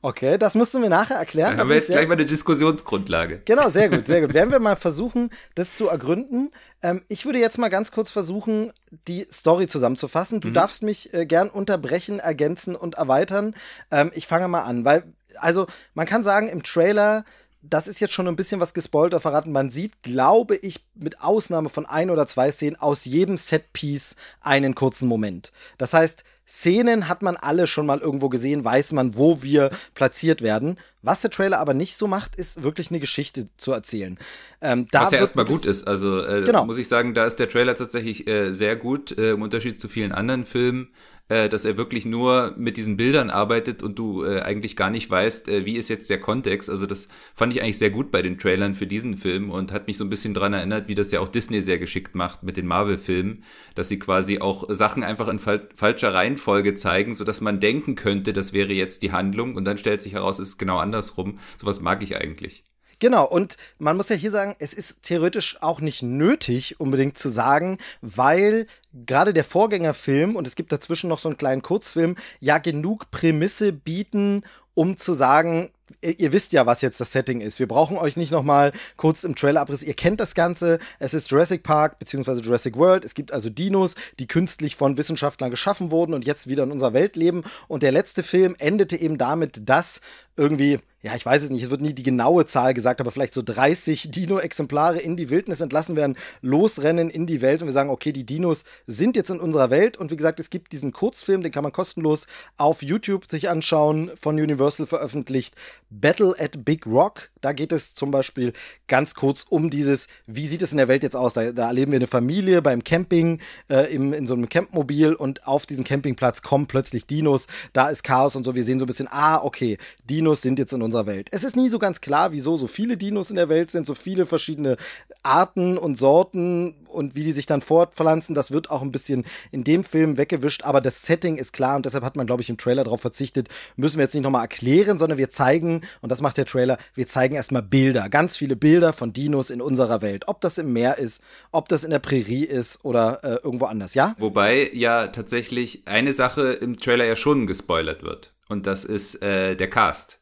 Okay, 0.02 0.38
das 0.38 0.56
musst 0.56 0.74
du 0.74 0.80
mir 0.80 0.90
nachher 0.90 1.18
erklären. 1.18 1.52
Dann 1.52 1.60
haben 1.62 1.70
wir 1.70 1.76
jetzt 1.76 1.90
gleich 1.90 2.08
mal 2.08 2.14
eine 2.14 2.26
Diskussionsgrundlage. 2.26 3.42
Genau, 3.46 3.70
sehr 3.70 3.90
gut, 3.90 4.08
sehr 4.08 4.22
gut. 4.22 4.34
Werden 4.34 4.52
wir 4.52 4.60
mal 4.62 4.76
versuchen, 4.76 5.32
das 5.56 5.76
zu 5.76 5.88
ergründen. 5.88 6.52
Ähm, 6.82 7.02
ich 7.08 7.26
würde 7.26 7.40
jetzt 7.40 7.58
mal 7.58 7.70
ganz 7.70 7.92
kurz 7.92 8.12
versuchen, 8.12 8.72
die 9.08 9.26
Story 9.32 9.68
zusammenzufassen. 9.68 10.42
Du 10.42 10.50
mhm. 10.50 10.54
darfst 10.54 10.84
mich 10.84 11.14
äh, 11.14 11.26
gern 11.26 11.50
unterbrechen, 11.50 12.20
ergänzen 12.20 12.76
und 12.76 12.96
erweitern. 12.96 13.56
Ähm, 13.92 14.12
ich 14.14 14.28
fange 14.28 14.48
mal 14.48 14.62
an, 14.62 14.86
weil, 14.86 15.04
also, 15.40 15.66
man 15.94 16.06
kann 16.06 16.24
sagen, 16.24 16.48
im 16.48 16.64
Trailer 16.64 17.26
das 17.70 17.88
ist 17.88 18.00
jetzt 18.00 18.14
schon 18.14 18.28
ein 18.28 18.36
bisschen 18.36 18.60
was 18.60 18.74
gespoilter 18.74 19.20
verraten. 19.20 19.52
Man 19.52 19.70
sieht, 19.70 20.04
glaube 20.04 20.56
ich, 20.56 20.86
mit 20.94 21.22
Ausnahme 21.22 21.70
von 21.70 21.86
ein 21.86 22.10
oder 22.10 22.28
zwei 22.28 22.52
Szenen 22.52 22.76
aus 22.76 23.06
jedem 23.06 23.38
Setpiece 23.38 24.16
einen 24.42 24.76
kurzen 24.76 25.08
Moment. 25.08 25.52
Das 25.78 25.94
heißt, 25.94 26.24
Szenen 26.48 27.08
hat 27.08 27.22
man 27.22 27.38
alle 27.38 27.68
schon 27.68 27.86
mal 27.86 28.00
irgendwo 28.00 28.30
gesehen, 28.30 28.64
weiß 28.64 28.94
man, 28.94 29.18
wo 29.18 29.42
wir 29.42 29.72
platziert 29.94 30.42
werden. 30.42 30.78
Was 31.06 31.22
der 31.22 31.32
Trailer 31.32 31.60
aber 31.60 31.74
nicht 31.74 31.96
so 31.98 32.08
macht, 32.08 32.36
ist 32.36 32.64
wirklich 32.64 32.90
eine 32.90 33.00
Geschichte 33.00 33.48
zu 33.58 33.72
erzählen. 33.72 34.18
Ähm, 34.62 34.88
Was 34.92 35.12
ja 35.12 35.20
erstmal 35.20 35.46
gut 35.46 35.66
ist. 35.66 35.88
Also 35.88 36.24
äh, 36.24 36.44
genau. 36.44 36.66
muss 36.66 36.78
ich 36.78 36.88
sagen, 36.88 37.14
da 37.14 37.26
ist 37.26 37.38
der 37.38 37.50
Trailer 37.50 37.76
tatsächlich 37.76 38.28
äh, 38.28 38.54
sehr 38.54 38.76
gut, 38.76 39.18
äh, 39.18 39.32
im 39.32 39.42
Unterschied 39.42 39.80
zu 39.80 39.88
vielen 39.88 40.12
anderen 40.12 40.44
Filmen 40.44 40.88
äh, 41.28 41.50
dass 41.50 41.66
er 41.66 41.78
wirklich 41.78 42.06
nur 42.06 42.54
mit 42.56 42.78
diesen 42.78 42.98
Bildern 42.98 43.32
arbeitet 43.32 43.82
und 43.82 43.98
du 43.98 44.24
äh, 44.24 44.42
eigentlich 44.42 44.76
gar 44.76 44.92
nicht 44.92 45.10
weißt, 45.10 45.50
äh, 45.50 45.66
wie 45.66 45.76
ist 45.76 45.90
jetzt 45.90 46.10
der 46.10 46.20
Kontext. 46.20 46.70
Also 46.70 46.86
das 46.86 47.08
fand 47.34 47.54
ich 47.54 47.64
eigentlich 47.64 47.80
sehr 47.80 47.90
gut 47.90 48.12
bei 48.12 48.22
den 48.22 48.38
Trailern 48.38 48.76
für 48.76 48.86
diesen 48.86 49.18
Film 49.18 49.50
und 49.50 49.72
hat 49.72 49.88
mich 49.88 49.98
so 49.98 50.04
ein 50.04 50.10
bisschen 50.10 50.36
dran 50.36 50.54
erinnert, 50.54 50.88
wie 50.88 50.94
das 50.94 51.12
ja 51.12 51.20
auch 51.22 51.28
Disney 51.28 51.62
sehr 51.62 51.80
geschickt 51.80 52.14
macht 52.14 52.44
mit 52.44 52.58
den 52.58 52.68
Marvel-Filmen, 52.68 53.44
dass 53.74 53.88
sie 53.88 53.98
quasi 53.98 54.40
auch 54.40 54.66
Sachen 54.70 55.04
einfach 55.04 55.28
in 55.28 55.40
fal 55.40 55.68
falscher 55.74 56.14
Reihenfolge 56.14 56.76
zeigen, 56.76 57.16
so 57.16 57.24
dass 57.24 57.42
man 57.42 57.60
denken 57.60 57.96
könnte, 57.96 58.32
das 58.32 58.54
wäre 58.54 58.74
jetzt 58.74 59.02
die 59.02 59.12
Handlung 59.12 59.56
und 59.56 59.66
dann 59.66 59.80
stellt 59.80 60.02
sich 60.02 60.14
heraus, 60.14 60.38
es 60.38 60.50
ist 60.50 60.58
genau 60.60 60.78
andersrum. 60.96 61.40
Sowas 61.60 61.82
mag 61.82 62.02
ich 62.04 62.16
eigentlich. 62.16 62.64
Genau, 63.00 63.28
und 63.28 63.58
man 63.78 63.98
muss 63.98 64.08
ja 64.08 64.16
hier 64.16 64.32
sagen, 64.32 64.56
es 64.60 64.74
ist 64.74 65.04
theoretisch 65.04 65.62
auch 65.62 65.82
nicht 65.82 66.02
nötig, 66.02 66.80
unbedingt 66.80 67.18
zu 67.18 67.28
sagen, 67.28 67.78
weil 68.02 68.68
gerade 68.94 69.34
der 69.34 69.44
Vorgängerfilm 69.44 70.38
und 70.38 70.48
es 70.48 70.56
gibt 70.56 70.72
dazwischen 70.72 71.10
noch 71.10 71.20
so 71.20 71.28
einen 71.28 71.38
kleinen 71.38 71.62
Kurzfilm, 71.62 72.16
ja 72.40 72.58
genug 72.58 73.12
Prämisse 73.12 73.74
bieten, 73.74 74.44
um 74.76 74.96
zu 74.96 75.14
sagen, 75.14 75.72
ihr 76.02 76.32
wisst 76.32 76.52
ja, 76.52 76.66
was 76.66 76.82
jetzt 76.82 77.00
das 77.00 77.12
Setting 77.12 77.42
ist. 77.42 77.60
Wir 77.60 77.68
brauchen 77.68 77.98
euch 77.98 78.18
nicht 78.18 78.32
nochmal 78.32 78.72
kurz 78.98 79.24
im 79.24 79.36
Trailer-Abriss. 79.36 79.84
Ihr 79.84 79.94
kennt 79.94 80.20
das 80.20 80.36
Ganze. 80.36 80.80
Es 81.00 81.14
ist 81.14 81.30
Jurassic 81.30 81.64
Park 81.64 82.00
bzw. 82.00 82.42
Jurassic 82.42 82.76
World. 82.76 83.06
Es 83.06 83.14
gibt 83.14 83.32
also 83.32 83.50
Dinos, 83.50 83.96
die 84.20 84.28
künstlich 84.28 84.76
von 84.76 84.98
Wissenschaftlern 84.98 85.52
geschaffen 85.52 85.92
wurden 85.92 86.14
und 86.14 86.26
jetzt 86.26 86.48
wieder 86.48 86.64
in 86.64 86.72
unserer 86.72 86.94
Welt 86.94 87.16
leben. 87.16 87.44
Und 87.68 87.84
der 87.84 87.92
letzte 87.92 88.24
Film 88.24 88.56
endete 88.60 88.98
eben 88.98 89.18
damit, 89.18 89.70
dass 89.70 90.02
irgendwie 90.38 90.80
ja, 91.06 91.14
ich 91.16 91.24
weiß 91.24 91.44
es 91.44 91.52
nicht, 91.52 91.62
es 91.62 91.70
wird 91.70 91.82
nie 91.82 91.94
die 91.94 92.02
genaue 92.02 92.48
Zahl 92.48 92.74
gesagt, 92.74 93.00
aber 93.00 93.12
vielleicht 93.12 93.36
so 93.36 93.44
30 93.44 94.10
Dino-Exemplare 94.12 94.98
in 94.98 95.16
die 95.16 95.30
Wildnis 95.30 95.62
entlassen 95.62 95.96
werden, 95.96 96.18
losrennen 96.42 97.12
in 97.12 97.28
die 97.28 97.42
Welt 97.42 97.62
und 97.62 97.68
wir 97.68 97.74
sagen, 97.74 97.92
okay, 97.92 98.12
die 98.12 98.26
Dinos 98.26 98.66
sind 98.88 99.16
jetzt 99.16 99.30
in 99.30 99.40
unserer 99.40 99.70
Welt 99.70 99.98
und 99.98 100.10
wie 100.10 100.16
gesagt, 100.16 100.40
es 100.40 100.50
gibt 100.50 100.72
diesen 100.72 100.94
Kurzfilm, 100.94 101.44
den 101.44 101.52
kann 101.52 101.62
man 101.62 101.72
kostenlos 101.72 102.26
auf 102.58 102.82
YouTube 102.82 103.28
sich 103.28 103.50
anschauen, 103.50 104.10
von 104.20 104.40
Universal 104.40 104.88
veröffentlicht, 104.88 105.54
Battle 105.92 106.34
at 106.40 106.66
Big 106.66 106.88
Rock. 106.88 107.30
Da 107.40 107.54
geht 107.54 107.72
es 107.72 107.94
zum 107.94 108.10
Beispiel 108.10 108.54
ganz 108.88 109.14
kurz 109.14 109.46
um 109.48 109.70
dieses, 109.70 110.08
wie 110.26 110.48
sieht 110.48 110.64
es 110.64 110.72
in 110.72 110.80
der 110.80 110.88
Welt 110.88 111.04
jetzt 111.04 111.16
aus? 111.16 111.34
Da, 111.34 111.52
da 111.52 111.68
erleben 111.68 111.92
wir 111.92 112.00
eine 112.00 112.08
Familie 112.08 112.64
beim 112.64 112.84
Camping 112.84 113.42
äh, 113.70 113.94
im, 113.94 114.12
in 114.12 114.26
so 114.26 114.34
einem 114.34 114.50
Campmobil 114.50 115.14
und 115.14 115.46
auf 115.46 115.68
diesen 115.68 115.84
Campingplatz 115.84 116.42
kommen 116.42 116.66
plötzlich 116.66 117.06
Dinos, 117.06 117.46
da 117.74 117.90
ist 117.90 118.04
Chaos 118.04 118.36
und 118.36 118.44
so. 118.44 118.56
Wir 118.56 118.64
sehen 118.64 118.80
so 118.80 118.86
ein 118.86 118.88
bisschen, 118.88 119.08
ah, 119.12 119.44
okay, 119.44 119.78
Dinos 120.10 120.42
sind 120.42 120.58
jetzt 120.58 120.74
in 120.74 120.82
unserer 120.82 120.95
unserer 120.96 121.08
Welt. 121.08 121.28
Es 121.32 121.44
ist 121.44 121.56
nie 121.56 121.70
so 121.70 121.80
ganz 121.80 122.02
klar, 122.02 122.32
wieso 122.32 122.58
so 122.58 122.68
viele 122.68 122.98
Dinos 122.98 123.30
in 123.30 123.36
der 123.36 123.50
Welt 123.50 123.72
sind, 123.72 123.86
so 123.86 123.96
viele 123.96 124.26
verschiedene 124.26 124.78
Arten 125.24 125.78
und 125.78 125.98
Sorten 125.98 126.76
und 126.88 127.16
wie 127.16 127.24
die 127.24 127.32
sich 127.32 127.46
dann 127.46 127.62
fortpflanzen. 127.62 128.36
Das 128.36 128.52
wird 128.52 128.72
auch 128.72 128.82
ein 128.82 128.92
bisschen 128.92 129.26
in 129.52 129.64
dem 129.64 129.84
Film 129.84 130.18
weggewischt, 130.18 130.64
aber 130.64 130.82
das 130.82 131.04
Setting 131.04 131.38
ist 131.38 131.52
klar 131.52 131.76
und 131.76 131.86
deshalb 131.86 132.04
hat 132.04 132.16
man, 132.16 132.26
glaube 132.26 132.42
ich, 132.42 132.50
im 132.50 132.58
Trailer 132.58 132.84
darauf 132.84 133.02
verzichtet. 133.02 133.50
Müssen 133.76 133.98
wir 133.98 134.04
jetzt 134.04 134.14
nicht 134.14 134.24
nochmal 134.24 134.44
erklären, 134.44 134.98
sondern 134.98 135.18
wir 135.18 135.30
zeigen, 135.30 135.82
und 136.02 136.12
das 136.12 136.22
macht 136.22 136.38
der 136.38 136.46
Trailer, 136.46 136.78
wir 136.94 137.08
zeigen 137.08 137.36
erstmal 137.36 137.64
Bilder, 137.64 138.10
ganz 138.10 138.38
viele 138.38 138.56
Bilder 138.56 138.94
von 138.94 139.12
Dinos 139.12 139.50
in 139.50 139.62
unserer 139.62 140.02
Welt. 140.02 140.24
Ob 140.28 140.42
das 140.42 140.58
im 140.58 140.72
Meer 140.72 140.98
ist, 140.98 141.22
ob 141.52 141.68
das 141.70 141.84
in 141.84 141.92
der 141.92 142.00
Prärie 142.00 142.46
ist 142.46 142.86
oder 142.86 143.20
äh, 143.24 143.40
irgendwo 143.44 143.66
anders, 143.66 143.94
ja? 143.94 144.16
Wobei 144.18 144.70
ja 144.74 145.08
tatsächlich 145.08 145.84
eine 145.86 146.14
Sache 146.14 146.54
im 146.54 146.78
Trailer 146.78 147.06
ja 147.06 147.16
schon 147.16 147.48
gespoilert 147.48 148.04
wird. 148.04 148.32
Und 148.48 148.68
das 148.68 148.84
ist 148.84 149.22
äh, 149.24 149.56
der 149.56 149.70
Cast. 149.70 150.20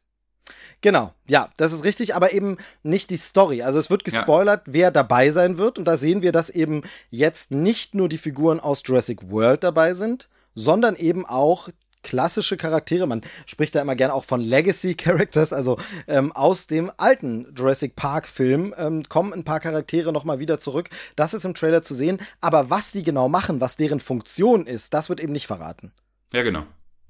Genau, 0.84 1.14
ja, 1.26 1.48
das 1.56 1.72
ist 1.72 1.82
richtig, 1.84 2.14
aber 2.14 2.34
eben 2.34 2.58
nicht 2.82 3.08
die 3.08 3.16
Story. 3.16 3.62
Also 3.62 3.78
es 3.78 3.88
wird 3.88 4.04
gespoilert, 4.04 4.66
ja. 4.66 4.72
wer 4.74 4.90
dabei 4.90 5.30
sein 5.30 5.56
wird. 5.56 5.78
Und 5.78 5.86
da 5.86 5.96
sehen 5.96 6.20
wir, 6.20 6.30
dass 6.30 6.50
eben 6.50 6.82
jetzt 7.08 7.52
nicht 7.52 7.94
nur 7.94 8.10
die 8.10 8.18
Figuren 8.18 8.60
aus 8.60 8.82
Jurassic 8.84 9.30
World 9.30 9.64
dabei 9.64 9.94
sind, 9.94 10.28
sondern 10.54 10.94
eben 10.94 11.24
auch 11.24 11.70
klassische 12.02 12.58
Charaktere. 12.58 13.06
Man 13.06 13.22
spricht 13.46 13.74
da 13.74 13.80
immer 13.80 13.96
gern 13.96 14.10
auch 14.10 14.24
von 14.24 14.42
Legacy 14.42 14.94
Characters, 14.94 15.54
also 15.54 15.78
ähm, 16.06 16.32
aus 16.32 16.66
dem 16.66 16.92
alten 16.98 17.54
Jurassic 17.56 17.96
Park 17.96 18.28
Film 18.28 18.74
ähm, 18.76 19.04
kommen 19.08 19.32
ein 19.32 19.44
paar 19.44 19.60
Charaktere 19.60 20.12
nochmal 20.12 20.38
wieder 20.38 20.58
zurück. 20.58 20.90
Das 21.16 21.32
ist 21.32 21.46
im 21.46 21.54
Trailer 21.54 21.82
zu 21.82 21.94
sehen. 21.94 22.18
Aber 22.42 22.68
was 22.68 22.92
die 22.92 23.02
genau 23.02 23.30
machen, 23.30 23.62
was 23.62 23.78
deren 23.78 24.00
Funktion 24.00 24.66
ist, 24.66 24.92
das 24.92 25.08
wird 25.08 25.20
eben 25.20 25.32
nicht 25.32 25.46
verraten. 25.46 25.92
Ja, 26.34 26.42
genau. 26.42 26.64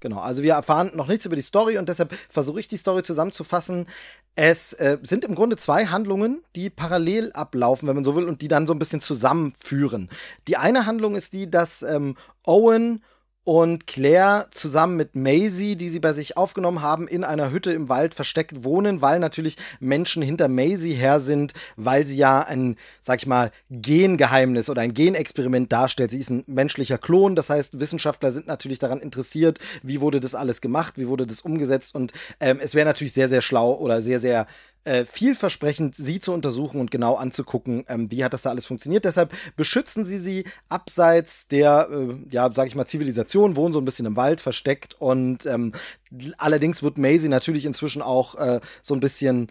Genau, 0.04 0.18
also 0.18 0.42
wir 0.42 0.52
erfahren 0.52 0.90
noch 0.94 1.08
nichts 1.08 1.24
über 1.24 1.34
die 1.34 1.40
Story 1.40 1.78
und 1.78 1.88
deshalb 1.88 2.14
versuche 2.28 2.60
ich 2.60 2.68
die 2.68 2.76
Story 2.76 3.02
zusammenzufassen. 3.02 3.86
Es 4.34 4.74
äh, 4.74 4.98
sind 5.00 5.24
im 5.24 5.34
Grunde 5.34 5.56
zwei 5.56 5.86
Handlungen, 5.86 6.42
die 6.54 6.68
parallel 6.68 7.32
ablaufen, 7.32 7.88
wenn 7.88 7.94
man 7.94 8.04
so 8.04 8.14
will, 8.14 8.28
und 8.28 8.42
die 8.42 8.48
dann 8.48 8.66
so 8.66 8.74
ein 8.74 8.78
bisschen 8.78 9.00
zusammenführen. 9.00 10.10
Die 10.46 10.58
eine 10.58 10.84
Handlung 10.84 11.14
ist 11.16 11.32
die, 11.32 11.50
dass 11.50 11.82
ähm, 11.82 12.16
Owen 12.44 13.02
und 13.44 13.86
Claire 13.86 14.46
zusammen 14.50 14.96
mit 14.96 15.14
Maisie, 15.14 15.76
die 15.76 15.90
sie 15.90 16.00
bei 16.00 16.12
sich 16.12 16.36
aufgenommen 16.36 16.80
haben, 16.80 17.06
in 17.06 17.24
einer 17.24 17.50
Hütte 17.50 17.72
im 17.72 17.88
Wald 17.88 18.14
versteckt 18.14 18.64
wohnen, 18.64 19.02
weil 19.02 19.20
natürlich 19.20 19.56
Menschen 19.80 20.22
hinter 20.22 20.48
Maisie 20.48 20.94
her 20.94 21.20
sind, 21.20 21.52
weil 21.76 22.06
sie 22.06 22.16
ja 22.16 22.40
ein, 22.40 22.76
sag 23.00 23.20
ich 23.20 23.26
mal, 23.26 23.50
Gengeheimnis 23.70 24.70
oder 24.70 24.80
ein 24.80 24.94
Genexperiment 24.94 25.70
darstellt. 25.70 26.10
Sie 26.10 26.20
ist 26.20 26.30
ein 26.30 26.44
menschlicher 26.46 26.98
Klon, 26.98 27.36
das 27.36 27.50
heißt, 27.50 27.78
Wissenschaftler 27.78 28.32
sind 28.32 28.46
natürlich 28.46 28.78
daran 28.78 29.00
interessiert, 29.00 29.58
wie 29.82 30.00
wurde 30.00 30.20
das 30.20 30.34
alles 30.34 30.60
gemacht, 30.60 30.94
wie 30.96 31.08
wurde 31.08 31.26
das 31.26 31.42
umgesetzt 31.42 31.94
und 31.94 32.12
ähm, 32.40 32.58
es 32.60 32.74
wäre 32.74 32.86
natürlich 32.86 33.12
sehr, 33.12 33.28
sehr 33.28 33.42
schlau 33.42 33.74
oder 33.74 34.00
sehr, 34.00 34.20
sehr 34.20 34.46
äh, 34.84 35.04
vielversprechend, 35.04 35.94
sie 35.94 36.18
zu 36.18 36.32
untersuchen 36.32 36.80
und 36.80 36.90
genau 36.90 37.14
anzugucken, 37.16 37.84
ähm, 37.88 38.10
wie 38.10 38.24
hat 38.24 38.32
das 38.32 38.42
da 38.42 38.50
alles 38.50 38.66
funktioniert. 38.66 39.04
Deshalb 39.04 39.32
beschützen 39.56 40.04
sie 40.04 40.18
sie 40.18 40.44
abseits 40.68 41.48
der, 41.48 41.88
äh, 41.90 42.14
ja, 42.30 42.50
sag 42.52 42.66
ich 42.66 42.74
mal, 42.74 42.86
Zivilisation, 42.86 43.56
wohnen 43.56 43.72
so 43.72 43.80
ein 43.80 43.84
bisschen 43.84 44.06
im 44.06 44.16
Wald 44.16 44.40
versteckt 44.40 44.94
und 45.00 45.46
ähm, 45.46 45.72
allerdings 46.38 46.82
wird 46.82 46.98
Maisie 46.98 47.28
natürlich 47.28 47.64
inzwischen 47.64 48.02
auch 48.02 48.34
äh, 48.36 48.60
so 48.82 48.94
ein 48.94 49.00
bisschen 49.00 49.48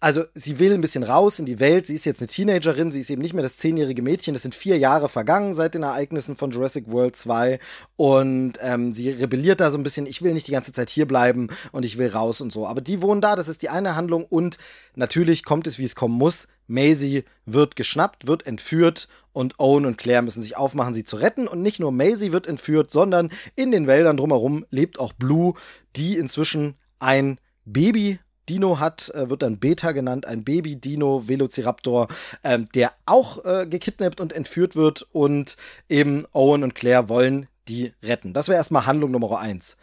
also 0.00 0.24
sie 0.32 0.60
will 0.60 0.72
ein 0.72 0.80
bisschen 0.80 1.02
raus 1.02 1.40
in 1.40 1.46
die 1.46 1.58
Welt. 1.58 1.86
Sie 1.86 1.94
ist 1.94 2.04
jetzt 2.04 2.20
eine 2.20 2.28
Teenagerin, 2.28 2.92
sie 2.92 3.00
ist 3.00 3.10
eben 3.10 3.20
nicht 3.20 3.34
mehr 3.34 3.42
das 3.42 3.56
zehnjährige 3.56 4.02
Mädchen. 4.02 4.32
Das 4.32 4.42
sind 4.42 4.54
vier 4.54 4.78
Jahre 4.78 5.08
vergangen 5.08 5.54
seit 5.54 5.74
den 5.74 5.82
Ereignissen 5.82 6.36
von 6.36 6.52
Jurassic 6.52 6.88
World 6.88 7.16
2. 7.16 7.58
Und 7.96 8.54
ähm, 8.62 8.92
sie 8.92 9.10
rebelliert 9.10 9.60
da 9.60 9.72
so 9.72 9.78
ein 9.78 9.82
bisschen, 9.82 10.06
ich 10.06 10.22
will 10.22 10.34
nicht 10.34 10.46
die 10.46 10.52
ganze 10.52 10.70
Zeit 10.70 10.88
hier 10.88 11.08
bleiben 11.08 11.48
und 11.72 11.84
ich 11.84 11.98
will 11.98 12.08
raus 12.08 12.40
und 12.40 12.52
so. 12.52 12.66
Aber 12.66 12.80
die 12.80 13.02
wohnen 13.02 13.20
da, 13.20 13.34
das 13.34 13.48
ist 13.48 13.62
die 13.62 13.70
eine 13.70 13.96
Handlung. 13.96 14.24
Und 14.24 14.58
natürlich 14.94 15.44
kommt 15.44 15.66
es, 15.66 15.78
wie 15.78 15.84
es 15.84 15.96
kommen 15.96 16.16
muss. 16.16 16.46
Maisie 16.68 17.24
wird 17.44 17.74
geschnappt, 17.74 18.28
wird 18.28 18.46
entführt 18.46 19.08
und 19.32 19.58
Owen 19.58 19.84
und 19.84 19.98
Claire 19.98 20.22
müssen 20.22 20.42
sich 20.42 20.56
aufmachen, 20.56 20.94
sie 20.94 21.04
zu 21.04 21.16
retten. 21.16 21.48
Und 21.48 21.60
nicht 21.60 21.80
nur 21.80 21.90
Maisie 21.90 22.30
wird 22.30 22.46
entführt, 22.46 22.92
sondern 22.92 23.30
in 23.56 23.72
den 23.72 23.88
Wäldern 23.88 24.16
drumherum 24.16 24.64
lebt 24.70 25.00
auch 25.00 25.12
Blue, 25.12 25.54
die 25.96 26.16
inzwischen 26.16 26.76
ein 27.00 27.40
Baby 27.64 28.20
Dino 28.48 28.78
hat, 28.78 29.10
äh, 29.14 29.30
wird 29.30 29.42
dann 29.42 29.58
Beta 29.58 29.92
genannt, 29.92 30.26
ein 30.26 30.44
Baby-Dino, 30.44 31.28
Velociraptor, 31.28 32.08
ähm, 32.44 32.66
der 32.74 32.92
auch 33.06 33.44
äh, 33.44 33.66
gekidnappt 33.66 34.20
und 34.20 34.32
entführt 34.32 34.76
wird 34.76 35.06
und 35.12 35.56
eben 35.88 36.26
Owen 36.32 36.62
und 36.62 36.74
Claire 36.74 37.08
wollen 37.08 37.48
die 37.68 37.92
retten. 38.02 38.32
Das 38.32 38.48
wäre 38.48 38.56
erstmal 38.56 38.86
Handlung 38.86 39.10
Nummer 39.10 39.38
eins. 39.38 39.76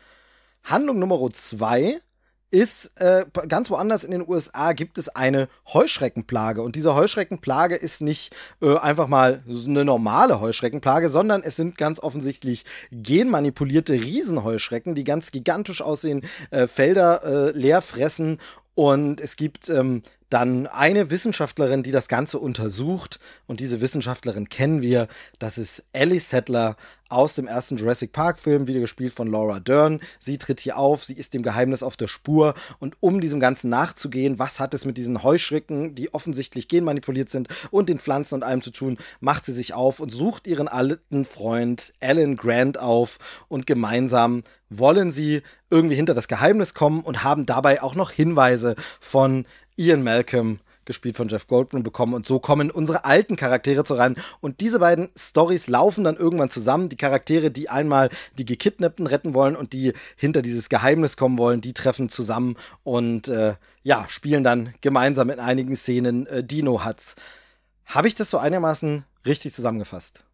Handlung 0.63 0.99
Nummer 0.99 1.29
zwei 1.31 1.99
ist 2.55 2.93
äh, 3.01 3.25
ganz 3.49 3.69
woanders 3.69 4.05
in 4.05 4.11
den 4.11 4.25
USA 4.25 4.71
gibt 4.71 4.97
es 4.97 5.09
eine 5.09 5.49
Heuschreckenplage. 5.73 6.61
Und 6.61 6.77
diese 6.77 6.95
Heuschreckenplage 6.95 7.75
ist 7.75 7.99
nicht 7.99 8.33
äh, 8.61 8.77
einfach 8.77 9.07
mal 9.07 9.43
eine 9.45 9.83
normale 9.83 10.39
Heuschreckenplage, 10.39 11.09
sondern 11.09 11.43
es 11.43 11.57
sind 11.57 11.77
ganz 11.77 11.99
offensichtlich 11.99 12.63
genmanipulierte 12.93 13.93
Riesenheuschrecken, 13.93 14.95
die 14.95 15.03
ganz 15.03 15.31
gigantisch 15.31 15.81
aussehen, 15.81 16.21
äh, 16.49 16.65
Felder 16.67 17.23
äh, 17.25 17.51
leer 17.51 17.81
fressen 17.81 18.39
und 18.73 19.19
es 19.19 19.35
gibt 19.35 19.69
ähm, 19.69 20.03
dann 20.35 20.67
eine 20.67 21.11
Wissenschaftlerin, 21.11 21.81
die 21.81 21.91
das 21.91 22.09
Ganze 22.09 22.39
untersucht. 22.39 23.21
Und 23.47 23.61
diese 23.61 23.79
Wissenschaftlerin 23.79 24.49
kennen 24.49 24.81
wir. 24.81 25.07
Das 25.39 25.57
ist 25.57 25.85
Ellie 25.93 26.19
Settler 26.19 26.75
aus 27.07 27.35
dem 27.35 27.47
ersten 27.47 27.77
Jurassic 27.77 28.11
Park-Film, 28.11 28.67
wieder 28.67 28.81
gespielt 28.81 29.13
von 29.13 29.27
Laura 29.27 29.61
Dern. 29.61 30.01
Sie 30.19 30.37
tritt 30.37 30.59
hier 30.59 30.77
auf, 30.77 31.05
sie 31.05 31.13
ist 31.13 31.33
dem 31.33 31.41
Geheimnis 31.41 31.83
auf 31.83 31.95
der 31.95 32.09
Spur. 32.09 32.53
Und 32.79 32.97
um 32.99 33.21
diesem 33.21 33.39
Ganzen 33.39 33.69
nachzugehen, 33.69 34.37
was 34.37 34.59
hat 34.59 34.73
es 34.73 34.83
mit 34.83 34.97
diesen 34.97 35.23
Heuschrecken, 35.23 35.95
die 35.95 36.13
offensichtlich 36.13 36.67
genmanipuliert 36.67 37.29
sind, 37.29 37.47
und 37.71 37.87
den 37.87 37.99
Pflanzen 37.99 38.35
und 38.35 38.43
allem 38.43 38.61
zu 38.61 38.71
tun, 38.71 38.97
macht 39.21 39.45
sie 39.45 39.53
sich 39.53 39.73
auf 39.73 40.01
und 40.01 40.11
sucht 40.11 40.47
ihren 40.47 40.67
alten 40.67 41.23
Freund 41.23 41.93
Alan 42.01 42.35
Grant 42.35 42.77
auf. 42.77 43.19
Und 43.47 43.67
gemeinsam 43.67 44.43
wollen 44.69 45.11
sie 45.11 45.43
irgendwie 45.69 45.95
hinter 45.95 46.13
das 46.13 46.27
Geheimnis 46.27 46.73
kommen 46.73 47.01
und 47.03 47.23
haben 47.23 47.45
dabei 47.45 47.81
auch 47.81 47.95
noch 47.95 48.11
Hinweise 48.11 48.75
von 48.99 49.45
Ian 49.77 50.03
Malcolm, 50.03 50.59
gespielt 50.85 51.15
von 51.15 51.27
Jeff 51.27 51.47
Goldblum, 51.47 51.83
bekommen. 51.83 52.13
Und 52.13 52.25
so 52.25 52.39
kommen 52.39 52.71
unsere 52.71 53.05
alten 53.05 53.35
Charaktere 53.35 53.83
zu 53.83 53.95
rein. 53.95 54.15
Und 54.39 54.61
diese 54.61 54.79
beiden 54.79 55.09
Stories 55.17 55.67
laufen 55.67 56.03
dann 56.03 56.15
irgendwann 56.15 56.49
zusammen. 56.49 56.89
Die 56.89 56.97
Charaktere, 56.97 57.51
die 57.51 57.69
einmal 57.69 58.09
die 58.37 58.45
Gekidnappten 58.45 59.07
retten 59.07 59.33
wollen 59.33 59.55
und 59.55 59.73
die 59.73 59.93
hinter 60.15 60.41
dieses 60.41 60.69
Geheimnis 60.69 61.17
kommen 61.17 61.37
wollen, 61.37 61.61
die 61.61 61.73
treffen 61.73 62.09
zusammen 62.09 62.55
und 62.83 63.27
äh, 63.27 63.55
ja, 63.83 64.05
spielen 64.07 64.43
dann 64.43 64.73
gemeinsam 64.81 65.29
in 65.29 65.39
einigen 65.39 65.75
Szenen 65.75 66.27
äh, 66.27 66.43
Dino 66.43 66.85
Huts. 66.85 67.15
Habe 67.85 68.07
ich 68.07 68.15
das 68.15 68.29
so 68.29 68.37
einigermaßen 68.37 69.05
richtig 69.25 69.53
zusammengefasst? 69.53 70.24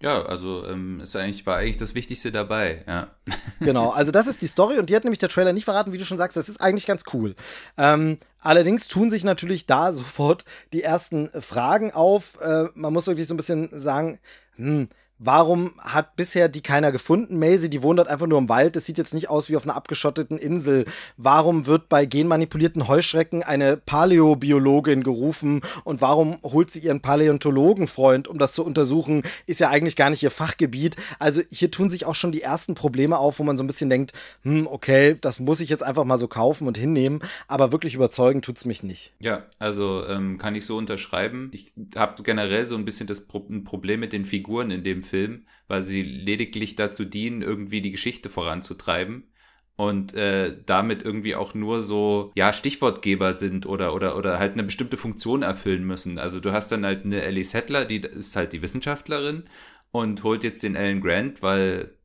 Ja, 0.00 0.22
also 0.22 0.64
ähm, 0.66 1.00
ist 1.00 1.16
eigentlich, 1.16 1.44
war 1.44 1.56
eigentlich 1.56 1.76
das 1.76 1.96
Wichtigste 1.96 2.30
dabei, 2.30 2.84
ja. 2.86 3.08
Genau, 3.60 3.90
also 3.90 4.12
das 4.12 4.28
ist 4.28 4.42
die 4.42 4.46
Story 4.46 4.78
und 4.78 4.90
die 4.90 4.94
hat 4.96 5.02
nämlich 5.02 5.18
der 5.18 5.28
Trailer 5.28 5.52
nicht 5.52 5.64
verraten, 5.64 5.92
wie 5.92 5.98
du 5.98 6.04
schon 6.04 6.18
sagst, 6.18 6.36
das 6.36 6.48
ist 6.48 6.60
eigentlich 6.60 6.86
ganz 6.86 7.02
cool. 7.12 7.34
Ähm, 7.76 8.18
allerdings 8.38 8.86
tun 8.86 9.10
sich 9.10 9.24
natürlich 9.24 9.66
da 9.66 9.92
sofort 9.94 10.44
die 10.72 10.82
ersten 10.84 11.28
Fragen 11.40 11.90
auf. 11.92 12.40
Äh, 12.40 12.66
man 12.74 12.92
muss 12.92 13.08
wirklich 13.08 13.26
so 13.26 13.34
ein 13.34 13.38
bisschen 13.38 13.68
sagen, 13.72 14.20
hm, 14.54 14.88
Warum 15.20 15.72
hat 15.78 16.14
bisher 16.14 16.48
die 16.48 16.60
keiner 16.60 16.92
gefunden? 16.92 17.40
Maisie, 17.40 17.68
die 17.68 17.82
wohnt 17.82 17.98
dort 17.98 18.06
einfach 18.06 18.28
nur 18.28 18.38
im 18.38 18.48
Wald. 18.48 18.76
Das 18.76 18.86
sieht 18.86 18.98
jetzt 18.98 19.14
nicht 19.14 19.28
aus 19.28 19.48
wie 19.48 19.56
auf 19.56 19.64
einer 19.64 19.74
abgeschotteten 19.74 20.38
Insel. 20.38 20.84
Warum 21.16 21.66
wird 21.66 21.88
bei 21.88 22.06
genmanipulierten 22.06 22.86
Heuschrecken 22.86 23.42
eine 23.42 23.76
Paläobiologin 23.76 25.02
gerufen? 25.02 25.62
Und 25.82 26.00
warum 26.00 26.38
holt 26.44 26.70
sie 26.70 26.78
ihren 26.78 27.00
Paläontologenfreund, 27.00 28.28
um 28.28 28.38
das 28.38 28.52
zu 28.52 28.64
untersuchen? 28.64 29.24
Ist 29.46 29.58
ja 29.58 29.70
eigentlich 29.70 29.96
gar 29.96 30.10
nicht 30.10 30.22
ihr 30.22 30.30
Fachgebiet. 30.30 30.94
Also 31.18 31.42
hier 31.50 31.72
tun 31.72 31.88
sich 31.88 32.06
auch 32.06 32.14
schon 32.14 32.30
die 32.30 32.42
ersten 32.42 32.76
Probleme 32.76 33.18
auf, 33.18 33.40
wo 33.40 33.42
man 33.42 33.56
so 33.56 33.64
ein 33.64 33.66
bisschen 33.66 33.90
denkt, 33.90 34.12
hm, 34.42 34.68
okay, 34.68 35.16
das 35.20 35.40
muss 35.40 35.60
ich 35.60 35.68
jetzt 35.68 35.82
einfach 35.82 36.04
mal 36.04 36.18
so 36.18 36.28
kaufen 36.28 36.68
und 36.68 36.78
hinnehmen. 36.78 37.22
Aber 37.48 37.72
wirklich 37.72 37.94
überzeugen 37.94 38.40
tut's 38.40 38.64
mich 38.64 38.84
nicht. 38.84 39.12
Ja, 39.18 39.46
also 39.58 40.06
ähm, 40.06 40.38
kann 40.38 40.54
ich 40.54 40.64
so 40.64 40.76
unterschreiben. 40.76 41.50
Ich 41.52 41.72
habe 41.96 42.22
generell 42.22 42.64
so 42.64 42.76
ein 42.76 42.84
bisschen 42.84 43.08
das 43.08 43.22
Pro 43.22 43.44
ein 43.50 43.64
Problem 43.64 44.00
mit 44.00 44.12
den 44.12 44.24
Figuren 44.24 44.70
in 44.70 44.84
dem 44.84 45.02
Film, 45.08 45.46
weil 45.68 45.82
sie 45.82 46.02
lediglich 46.02 46.76
dazu 46.76 47.04
dienen, 47.04 47.42
irgendwie 47.42 47.80
die 47.80 47.90
Geschichte 47.92 48.28
voranzutreiben 48.28 49.24
und 49.76 50.12
äh, 50.14 50.56
damit 50.66 51.04
irgendwie 51.04 51.36
auch 51.36 51.54
nur 51.54 51.80
so 51.80 52.32
ja 52.36 52.52
Stichwortgeber 52.52 53.32
sind 53.32 53.64
oder 53.66 53.94
oder 53.94 54.16
oder 54.16 54.38
halt 54.38 54.54
eine 54.54 54.64
bestimmte 54.64 54.96
Funktion 54.96 55.42
erfüllen 55.42 55.84
müssen. 55.84 56.18
Also 56.18 56.40
du 56.40 56.52
hast 56.52 56.72
dann 56.72 56.84
halt 56.84 57.04
eine 57.04 57.22
Ellie 57.22 57.44
Settler, 57.44 57.84
die 57.84 57.98
ist 57.98 58.34
halt 58.36 58.52
die 58.52 58.62
Wissenschaftlerin 58.62 59.44
und 59.92 60.24
holt 60.24 60.44
jetzt 60.44 60.62
den 60.64 60.76
Alan 60.76 61.00
Grant, 61.00 61.42
weil 61.42 61.97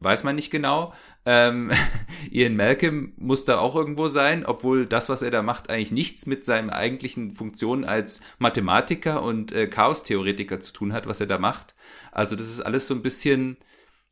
weiß 0.00 0.24
man 0.24 0.36
nicht 0.36 0.50
genau. 0.50 0.92
Ähm, 1.24 1.70
Ian 2.30 2.56
Malcolm 2.56 3.12
muss 3.16 3.44
da 3.44 3.58
auch 3.58 3.74
irgendwo 3.74 4.08
sein, 4.08 4.46
obwohl 4.46 4.86
das, 4.86 5.08
was 5.08 5.22
er 5.22 5.30
da 5.30 5.42
macht, 5.42 5.70
eigentlich 5.70 5.92
nichts 5.92 6.26
mit 6.26 6.44
seinen 6.44 6.70
eigentlichen 6.70 7.30
Funktionen 7.30 7.84
als 7.84 8.20
Mathematiker 8.38 9.22
und 9.22 9.52
äh, 9.52 9.66
Chaos-Theoretiker 9.66 10.60
zu 10.60 10.72
tun 10.72 10.92
hat, 10.92 11.06
was 11.06 11.20
er 11.20 11.26
da 11.26 11.38
macht. 11.38 11.74
Also 12.12 12.36
das 12.36 12.48
ist 12.48 12.60
alles 12.60 12.86
so 12.86 12.94
ein 12.94 13.02
bisschen, 13.02 13.56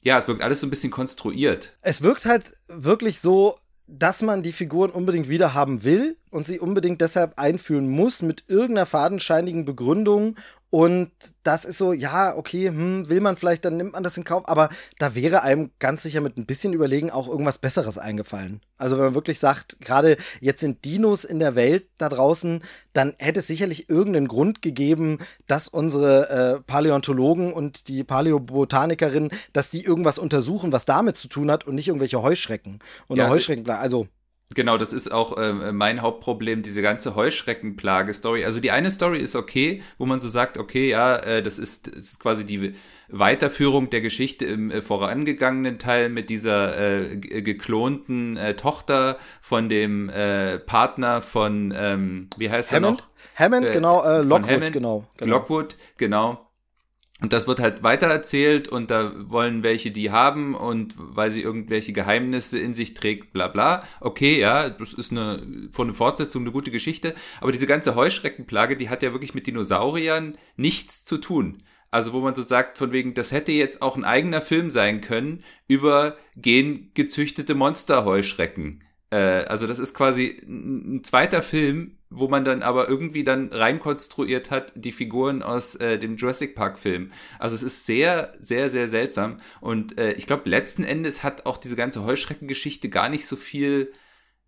ja, 0.02 0.18
es 0.18 0.28
wirkt 0.28 0.42
alles 0.42 0.60
so 0.60 0.66
ein 0.66 0.70
bisschen 0.70 0.90
konstruiert. 0.90 1.76
Es 1.82 2.02
wirkt 2.02 2.24
halt 2.24 2.52
wirklich 2.68 3.20
so, 3.20 3.56
dass 3.88 4.22
man 4.22 4.42
die 4.42 4.52
Figuren 4.52 4.90
unbedingt 4.90 5.28
wieder 5.28 5.54
haben 5.54 5.84
will 5.84 6.16
und 6.30 6.44
sie 6.44 6.58
unbedingt 6.58 7.00
deshalb 7.00 7.38
einführen 7.38 7.88
muss 7.88 8.20
mit 8.20 8.44
irgendeiner 8.48 8.86
fadenscheinigen 8.86 9.64
Begründung 9.64 10.36
und 10.70 11.12
das 11.44 11.64
ist 11.64 11.78
so, 11.78 11.92
ja, 11.92 12.36
okay, 12.36 12.68
hm, 12.68 13.08
will 13.08 13.20
man 13.20 13.36
vielleicht, 13.36 13.64
dann 13.64 13.76
nimmt 13.76 13.92
man 13.92 14.02
das 14.02 14.16
in 14.16 14.24
Kauf. 14.24 14.48
Aber 14.48 14.68
da 14.98 15.14
wäre 15.14 15.42
einem 15.42 15.70
ganz 15.78 16.02
sicher 16.02 16.20
mit 16.20 16.36
ein 16.36 16.46
bisschen 16.46 16.72
Überlegen 16.72 17.10
auch 17.10 17.28
irgendwas 17.28 17.58
Besseres 17.58 17.98
eingefallen. 17.98 18.60
Also 18.76 18.96
wenn 18.96 19.04
man 19.04 19.14
wirklich 19.14 19.38
sagt, 19.38 19.78
gerade 19.80 20.16
jetzt 20.40 20.60
sind 20.60 20.84
Dinos 20.84 21.24
in 21.24 21.38
der 21.38 21.54
Welt 21.54 21.86
da 21.98 22.08
draußen, 22.08 22.62
dann 22.92 23.14
hätte 23.18 23.40
es 23.40 23.46
sicherlich 23.46 23.88
irgendeinen 23.88 24.28
Grund 24.28 24.60
gegeben, 24.60 25.18
dass 25.46 25.68
unsere 25.68 26.28
äh, 26.28 26.60
Paläontologen 26.60 27.52
und 27.52 27.86
die 27.88 28.02
Paläobotanikerin, 28.02 29.30
dass 29.52 29.70
die 29.70 29.84
irgendwas 29.84 30.18
untersuchen, 30.18 30.72
was 30.72 30.84
damit 30.84 31.16
zu 31.16 31.28
tun 31.28 31.50
hat 31.50 31.64
und 31.64 31.76
nicht 31.76 31.88
irgendwelche 31.88 32.22
Heuschrecken. 32.22 32.80
Und 33.06 33.18
ja, 33.18 33.28
Heuschrecken, 33.28 33.70
also 33.70 34.08
Genau, 34.54 34.78
das 34.78 34.92
ist 34.92 35.10
auch 35.10 35.36
äh, 35.36 35.72
mein 35.72 36.02
Hauptproblem, 36.02 36.62
diese 36.62 36.80
ganze 36.80 37.16
Heuschreckenplage-Story. 37.16 38.44
Also 38.44 38.60
die 38.60 38.70
eine 38.70 38.90
Story 38.90 39.18
ist 39.18 39.34
okay, 39.34 39.82
wo 39.98 40.06
man 40.06 40.20
so 40.20 40.28
sagt, 40.28 40.56
okay, 40.56 40.88
ja, 40.88 41.16
äh, 41.16 41.42
das, 41.42 41.58
ist, 41.58 41.88
das 41.88 41.96
ist 41.96 42.20
quasi 42.20 42.46
die 42.46 42.74
Weiterführung 43.08 43.90
der 43.90 44.00
Geschichte 44.02 44.44
im 44.44 44.70
äh, 44.70 44.82
vorangegangenen 44.82 45.80
Teil 45.80 46.10
mit 46.10 46.30
dieser 46.30 46.78
äh, 46.78 47.16
geklonten 47.16 48.36
äh, 48.36 48.54
Tochter 48.54 49.18
von 49.40 49.68
dem 49.68 50.08
äh, 50.10 50.60
Partner 50.60 51.22
von, 51.22 51.74
ähm, 51.76 52.30
wie 52.36 52.48
heißt 52.48 52.72
Hammond? 52.72 53.00
er 53.00 53.02
noch? 53.02 53.08
Hammond, 53.34 53.72
genau, 53.72 54.04
äh, 54.04 54.22
Lockwood, 54.22 54.50
Hammond, 54.50 54.72
genau, 54.72 55.04
genau. 55.16 55.36
Lockwood, 55.38 55.76
genau. 55.96 56.45
Und 57.20 57.32
das 57.32 57.46
wird 57.46 57.60
halt 57.60 57.82
weitererzählt 57.82 58.68
und 58.68 58.90
da 58.90 59.10
wollen 59.30 59.62
welche 59.62 59.90
die 59.90 60.10
haben 60.10 60.54
und 60.54 60.94
weil 60.98 61.30
sie 61.30 61.40
irgendwelche 61.40 61.94
Geheimnisse 61.94 62.58
in 62.58 62.74
sich 62.74 62.92
trägt, 62.92 63.32
bla 63.32 63.48
bla. 63.48 63.84
Okay, 64.00 64.38
ja, 64.38 64.68
das 64.68 64.92
ist 64.92 65.12
eine, 65.12 65.40
von 65.72 65.86
eine 65.86 65.94
Fortsetzung 65.94 66.42
eine 66.42 66.52
gute 66.52 66.70
Geschichte. 66.70 67.14
Aber 67.40 67.52
diese 67.52 67.66
ganze 67.66 67.94
Heuschreckenplage, 67.94 68.76
die 68.76 68.90
hat 68.90 69.02
ja 69.02 69.12
wirklich 69.12 69.34
mit 69.34 69.46
Dinosauriern 69.46 70.36
nichts 70.56 71.06
zu 71.06 71.16
tun. 71.16 71.62
Also 71.90 72.12
wo 72.12 72.20
man 72.20 72.34
so 72.34 72.42
sagt, 72.42 72.76
von 72.76 72.92
wegen, 72.92 73.14
das 73.14 73.32
hätte 73.32 73.52
jetzt 73.52 73.80
auch 73.80 73.96
ein 73.96 74.04
eigener 74.04 74.42
Film 74.42 74.70
sein 74.70 75.00
können 75.00 75.42
über 75.68 76.18
gengezüchtete 76.36 77.54
Monsterheuschrecken. 77.54 78.82
Äh, 79.16 79.44
also 79.46 79.66
das 79.66 79.78
ist 79.78 79.94
quasi 79.94 80.36
ein 80.46 81.02
zweiter 81.02 81.42
Film, 81.42 81.98
wo 82.10 82.28
man 82.28 82.44
dann 82.44 82.62
aber 82.62 82.88
irgendwie 82.88 83.24
dann 83.24 83.48
reinkonstruiert 83.48 84.50
hat, 84.50 84.72
die 84.76 84.92
Figuren 84.92 85.42
aus 85.42 85.74
äh, 85.76 85.98
dem 85.98 86.16
Jurassic 86.16 86.54
Park 86.54 86.78
Film. 86.78 87.08
Also 87.38 87.56
es 87.56 87.62
ist 87.62 87.86
sehr, 87.86 88.32
sehr, 88.38 88.68
sehr 88.68 88.88
seltsam. 88.88 89.38
Und 89.60 89.98
äh, 89.98 90.12
ich 90.12 90.26
glaube, 90.26 90.48
letzten 90.48 90.84
Endes 90.84 91.22
hat 91.22 91.46
auch 91.46 91.56
diese 91.56 91.76
ganze 91.76 92.04
Heuschreckengeschichte 92.04 92.90
gar 92.90 93.08
nicht 93.08 93.26
so 93.26 93.36
viel 93.36 93.92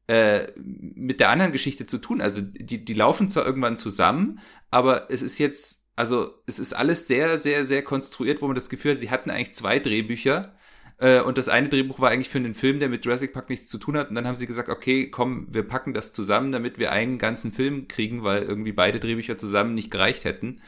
äh, 0.06 0.46
mit 0.56 1.20
der 1.20 1.30
anderen 1.30 1.52
Geschichte 1.52 1.86
zu 1.86 1.98
tun. 1.98 2.20
Also 2.20 2.42
die, 2.42 2.84
die 2.84 2.94
laufen 2.94 3.28
zwar 3.30 3.46
irgendwann 3.46 3.78
zusammen, 3.78 4.40
aber 4.70 5.10
es 5.10 5.22
ist 5.22 5.38
jetzt, 5.38 5.84
also 5.96 6.42
es 6.46 6.58
ist 6.58 6.74
alles 6.74 7.08
sehr, 7.08 7.38
sehr, 7.38 7.64
sehr 7.64 7.82
konstruiert, 7.82 8.42
wo 8.42 8.46
man 8.46 8.54
das 8.54 8.68
Gefühl 8.68 8.92
hat, 8.92 8.98
sie 8.98 9.10
hatten 9.10 9.30
eigentlich 9.30 9.54
zwei 9.54 9.78
Drehbücher. 9.78 10.54
Äh, 10.98 11.20
und 11.20 11.38
das 11.38 11.48
eine 11.48 11.68
Drehbuch 11.68 12.00
war 12.00 12.10
eigentlich 12.10 12.28
für 12.28 12.38
einen 12.38 12.54
Film, 12.54 12.78
der 12.78 12.88
mit 12.88 13.04
Jurassic 13.04 13.32
Park 13.32 13.48
nichts 13.48 13.68
zu 13.68 13.78
tun 13.78 13.96
hat. 13.96 14.08
Und 14.08 14.14
dann 14.14 14.26
haben 14.26 14.36
sie 14.36 14.46
gesagt, 14.46 14.68
okay, 14.68 15.10
komm, 15.10 15.46
wir 15.52 15.62
packen 15.62 15.94
das 15.94 16.12
zusammen, 16.12 16.52
damit 16.52 16.78
wir 16.78 16.92
einen 16.92 17.18
ganzen 17.18 17.50
Film 17.50 17.88
kriegen, 17.88 18.24
weil 18.24 18.42
irgendwie 18.42 18.72
beide 18.72 19.00
Drehbücher 19.00 19.36
zusammen 19.36 19.74
nicht 19.74 19.90
gereicht 19.90 20.24
hätten. 20.24 20.60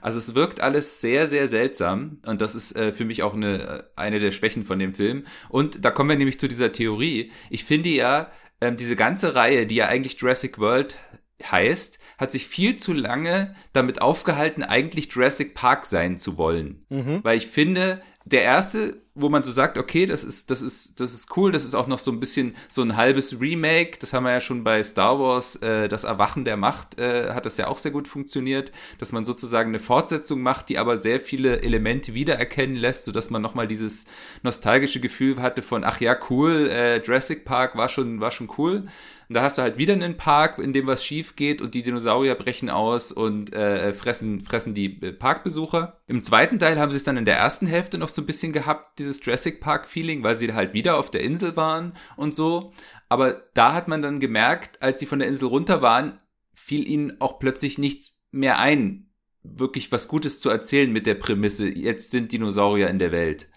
Also 0.00 0.18
es 0.18 0.34
wirkt 0.34 0.60
alles 0.60 1.00
sehr, 1.00 1.26
sehr 1.26 1.48
seltsam 1.48 2.18
und 2.26 2.40
das 2.40 2.54
ist 2.54 2.76
äh, 2.76 2.92
für 2.92 3.04
mich 3.04 3.22
auch 3.22 3.34
eine, 3.34 3.88
eine 3.96 4.20
der 4.20 4.30
Schwächen 4.30 4.64
von 4.64 4.78
dem 4.78 4.92
Film. 4.92 5.24
Und 5.48 5.84
da 5.84 5.90
kommen 5.90 6.10
wir 6.10 6.16
nämlich 6.16 6.38
zu 6.38 6.48
dieser 6.48 6.72
Theorie. 6.72 7.32
Ich 7.50 7.64
finde 7.64 7.88
ja, 7.88 8.30
ähm, 8.60 8.76
diese 8.76 8.96
ganze 8.96 9.34
Reihe, 9.34 9.66
die 9.66 9.76
ja 9.76 9.86
eigentlich 9.86 10.20
Jurassic 10.20 10.58
World 10.58 10.96
heißt, 11.42 11.98
hat 12.18 12.32
sich 12.32 12.46
viel 12.46 12.78
zu 12.78 12.92
lange 12.92 13.54
damit 13.72 14.00
aufgehalten, 14.00 14.62
eigentlich 14.62 15.12
Jurassic 15.12 15.54
Park 15.54 15.86
sein 15.86 16.18
zu 16.18 16.38
wollen. 16.38 16.84
Mhm. 16.88 17.20
Weil 17.22 17.36
ich 17.36 17.46
finde, 17.46 18.02
der 18.24 18.42
erste, 18.42 19.02
wo 19.16 19.30
man 19.30 19.42
so 19.42 19.50
sagt, 19.50 19.78
okay, 19.78 20.06
das 20.06 20.22
ist, 20.22 20.50
das 20.50 20.62
ist, 20.62 21.00
das 21.00 21.14
ist 21.14 21.36
cool, 21.36 21.50
das 21.50 21.64
ist 21.64 21.74
auch 21.74 21.86
noch 21.86 21.98
so 21.98 22.12
ein 22.12 22.20
bisschen 22.20 22.54
so 22.68 22.82
ein 22.82 22.96
halbes 22.96 23.40
Remake. 23.40 23.98
Das 23.98 24.12
haben 24.12 24.24
wir 24.24 24.32
ja 24.32 24.40
schon 24.40 24.62
bei 24.62 24.82
Star 24.82 25.18
Wars, 25.18 25.56
äh, 25.56 25.88
das 25.88 26.04
Erwachen 26.04 26.44
der 26.44 26.56
Macht, 26.56 27.00
äh, 27.00 27.32
hat 27.32 27.46
das 27.46 27.56
ja 27.56 27.68
auch 27.68 27.78
sehr 27.78 27.90
gut 27.90 28.06
funktioniert, 28.06 28.72
dass 28.98 29.12
man 29.12 29.24
sozusagen 29.24 29.70
eine 29.70 29.78
Fortsetzung 29.78 30.42
macht, 30.42 30.68
die 30.68 30.78
aber 30.78 30.98
sehr 30.98 31.18
viele 31.18 31.62
Elemente 31.62 32.14
wiedererkennen 32.14 32.76
lässt, 32.76 33.06
sodass 33.06 33.30
man 33.30 33.40
nochmal 33.42 33.66
dieses 33.66 34.04
nostalgische 34.42 35.00
Gefühl 35.00 35.40
hatte 35.40 35.62
von, 35.62 35.82
ach 35.82 36.00
ja, 36.00 36.16
cool, 36.30 36.68
äh, 36.70 37.00
Jurassic 37.00 37.44
Park 37.44 37.76
war 37.76 37.88
schon, 37.88 38.20
war 38.20 38.30
schon 38.30 38.50
cool. 38.58 38.84
Und 39.28 39.34
da 39.34 39.42
hast 39.42 39.58
du 39.58 39.62
halt 39.62 39.78
wieder 39.78 39.94
einen 39.94 40.16
Park, 40.16 40.58
in 40.58 40.72
dem 40.72 40.86
was 40.86 41.04
schief 41.04 41.36
geht 41.36 41.60
und 41.60 41.74
die 41.74 41.82
Dinosaurier 41.82 42.34
brechen 42.34 42.70
aus 42.70 43.10
und 43.10 43.54
äh, 43.54 43.92
fressen, 43.92 44.40
fressen 44.40 44.74
die 44.74 45.02
äh, 45.02 45.12
Parkbesucher. 45.12 46.00
Im 46.06 46.22
zweiten 46.22 46.58
Teil 46.58 46.78
haben 46.78 46.90
sie 46.90 46.98
es 46.98 47.04
dann 47.04 47.16
in 47.16 47.24
der 47.24 47.36
ersten 47.36 47.66
Hälfte 47.66 47.98
noch 47.98 48.08
so 48.08 48.22
ein 48.22 48.26
bisschen 48.26 48.52
gehabt, 48.52 48.98
dieses 48.98 49.24
Jurassic 49.24 49.60
Park-Feeling, 49.60 50.22
weil 50.22 50.36
sie 50.36 50.52
halt 50.52 50.74
wieder 50.74 50.96
auf 50.96 51.10
der 51.10 51.22
Insel 51.22 51.56
waren 51.56 51.94
und 52.16 52.34
so. 52.34 52.72
Aber 53.08 53.42
da 53.54 53.74
hat 53.74 53.88
man 53.88 54.02
dann 54.02 54.20
gemerkt, 54.20 54.82
als 54.82 55.00
sie 55.00 55.06
von 55.06 55.18
der 55.18 55.28
Insel 55.28 55.48
runter 55.48 55.82
waren, 55.82 56.20
fiel 56.54 56.88
ihnen 56.88 57.20
auch 57.20 57.38
plötzlich 57.38 57.78
nichts 57.78 58.22
mehr 58.30 58.58
ein, 58.58 59.10
wirklich 59.42 59.92
was 59.92 60.08
Gutes 60.08 60.40
zu 60.40 60.50
erzählen 60.50 60.92
mit 60.92 61.06
der 61.06 61.14
Prämisse, 61.14 61.68
jetzt 61.68 62.10
sind 62.10 62.32
Dinosaurier 62.32 62.88
in 62.88 62.98
der 62.98 63.12
Welt. 63.12 63.48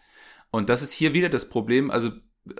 Und 0.51 0.69
das 0.69 0.81
ist 0.81 0.93
hier 0.93 1.13
wieder 1.13 1.29
das 1.29 1.49
Problem. 1.49 1.91
Also 1.91 2.11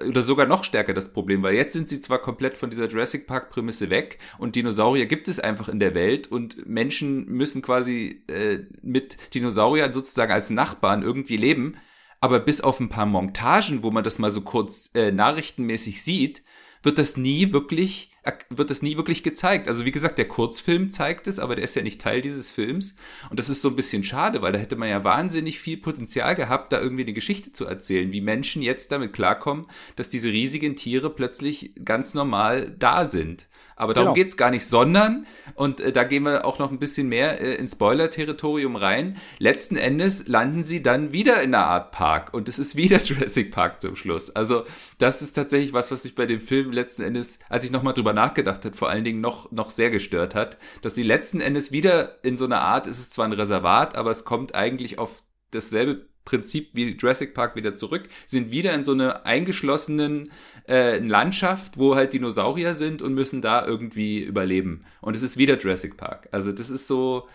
oder 0.08 0.22
sogar 0.22 0.46
noch 0.46 0.64
stärker 0.64 0.94
das 0.94 1.12
Problem, 1.12 1.42
weil 1.42 1.56
jetzt 1.56 1.74
sind 1.74 1.90
sie 1.90 2.00
zwar 2.00 2.20
komplett 2.20 2.56
von 2.56 2.70
dieser 2.70 2.88
Jurassic 2.88 3.28
Park 3.28 3.50
Prämisse 3.50 3.90
weg 3.90 4.20
und 4.38 4.56
Dinosaurier 4.56 5.06
gibt 5.06 5.28
es 5.28 5.40
einfach 5.40 5.70
in 5.70 5.80
der 5.80 5.94
Welt 5.94 6.28
und 6.28 6.68
Menschen 6.68 7.26
müssen 7.26 7.62
quasi 7.62 8.24
äh, 8.28 8.60
mit 8.82 9.18
Dinosauriern 9.34 9.94
sozusagen 9.94 10.32
als 10.32 10.50
Nachbarn 10.50 11.02
irgendwie 11.02 11.38
leben, 11.38 11.78
aber 12.22 12.40
bis 12.40 12.62
auf 12.62 12.80
ein 12.80 12.90
paar 12.90 13.06
Montagen, 13.06 13.84
wo 13.84 13.92
man 13.92 14.04
das 14.04 14.20
mal 14.20 14.32
so 14.32 14.42
kurz 14.42 14.92
äh, 14.94 15.12
nachrichtenmäßig 15.12 16.04
sieht, 16.04 16.44
wird 16.84 16.98
das 16.98 17.18
nie 17.18 17.52
wirklich 17.52 18.09
wird 18.50 18.70
das 18.70 18.82
nie 18.82 18.98
wirklich 18.98 19.24
gezeigt. 19.24 19.68
Also 19.68 19.86
wie 19.86 19.92
gesagt, 19.92 20.18
der 20.18 20.28
Kurzfilm 20.28 20.90
zeigt 20.90 21.28
es, 21.28 21.40
aber 21.40 21.56
der 21.56 21.64
ist 21.64 21.76
ja 21.76 21.82
nicht 21.82 22.02
Teil 22.02 22.22
dieses 22.22 22.52
Films. 22.52 22.96
Und 23.30 23.40
das 23.40 23.50
ist 23.50 23.62
so 23.62 23.70
ein 23.70 23.76
bisschen 23.76 24.04
schade, 24.04 24.42
weil 24.42 24.52
da 24.52 24.60
hätte 24.60 24.76
man 24.76 24.90
ja 24.90 25.04
wahnsinnig 25.04 25.60
viel 25.60 25.78
Potenzial 25.78 26.36
gehabt, 26.36 26.72
da 26.72 26.80
irgendwie 26.80 27.04
eine 27.04 27.14
Geschichte 27.14 27.52
zu 27.52 27.66
erzählen, 27.66 28.12
wie 28.12 28.22
Menschen 28.22 28.62
jetzt 28.62 28.92
damit 28.92 29.14
klarkommen, 29.14 29.68
dass 29.96 30.10
diese 30.10 30.30
riesigen 30.30 30.76
Tiere 30.76 31.10
plötzlich 31.10 31.74
ganz 31.84 32.14
normal 32.14 32.76
da 32.78 33.06
sind. 33.06 33.49
Aber 33.80 33.94
darum 33.94 34.14
genau. 34.14 34.16
geht's 34.16 34.36
gar 34.36 34.52
nicht, 34.52 34.66
sondern, 34.66 35.26
und 35.56 35.80
äh, 35.80 35.94
da 35.94 36.04
gehen 36.04 36.24
wir 36.24 36.44
auch 36.44 36.60
noch 36.60 36.70
ein 36.70 36.80
bisschen 36.80 37.08
mehr 37.08 37.40
äh, 37.40 37.56
ins 37.56 37.72
Spoiler-Territorium 37.72 38.76
rein, 38.76 39.18
letzten 39.38 39.78
Endes 39.78 40.28
landen 40.28 40.64
sie 40.64 40.84
dann 40.84 41.14
wieder 41.14 41.42
in 41.42 41.56
einer 41.56 41.66
Art 41.66 41.92
Park 41.92 42.34
und 42.34 42.50
es 42.50 42.60
ist 42.60 42.76
wieder 42.76 42.98
Jurassic 43.04 43.52
Park 43.52 43.82
zum 43.82 43.96
Schluss. 43.96 44.32
Also 44.32 44.66
das 44.98 45.22
ist 45.22 45.32
tatsächlich 45.32 45.72
was, 45.72 45.92
was 45.92 46.04
ich 46.04 46.14
bei 46.14 46.26
dem 46.26 46.42
Film 46.42 46.74
letzten 46.74 47.04
Endes, 47.04 47.40
als 47.48 47.64
ich 47.64 47.72
nochmal 47.72 47.94
drüber 47.94 48.12
nachgedacht 48.12 48.66
habe, 48.66 48.76
vor 48.76 48.90
allen 48.90 49.06
Dingen 49.06 49.22
noch, 49.22 49.50
noch 49.54 49.72
sehr 49.72 49.92
gestört 49.92 50.36
hat, 50.36 50.58
dass 50.82 50.94
sie 50.94 51.04
letzten 51.04 51.40
Endes 51.40 51.72
wieder 51.72 52.22
in 52.22 52.36
so 52.36 52.44
einer 52.44 52.62
Art, 52.62 52.86
es 52.86 53.00
ist 53.00 53.14
zwar 53.14 53.26
ein 53.26 53.34
Reservat, 53.34 53.98
aber 53.98 54.12
es 54.12 54.26
kommt 54.26 54.56
eigentlich 54.56 55.00
auf 55.00 55.24
dasselbe 55.52 56.10
Prinzip 56.30 56.70
wie 56.74 56.96
Jurassic 56.96 57.34
Park 57.34 57.56
wieder 57.56 57.76
zurück, 57.76 58.04
sind 58.28 58.52
wieder 58.52 58.74
in 58.74 58.84
so 58.84 58.92
einer 58.92 59.26
eingeschlossenen 59.26 60.32
äh, 60.68 61.00
Landschaft, 61.00 61.80
wo 61.80 61.96
halt 61.96 62.14
Dinosaurier 62.14 62.76
sind 62.76 63.02
und 63.02 63.16
müssen 63.16 63.42
da 63.42 63.66
irgendwie 63.66 64.20
überleben. 64.20 64.82
Und 65.02 65.16
es 65.16 65.24
ist 65.24 65.38
wieder 65.38 65.58
Jurassic 65.58 65.98
Park. 65.98 66.30
Also 66.32 66.52
das 66.52 66.70
ist 66.70 66.88
so, 66.88 67.28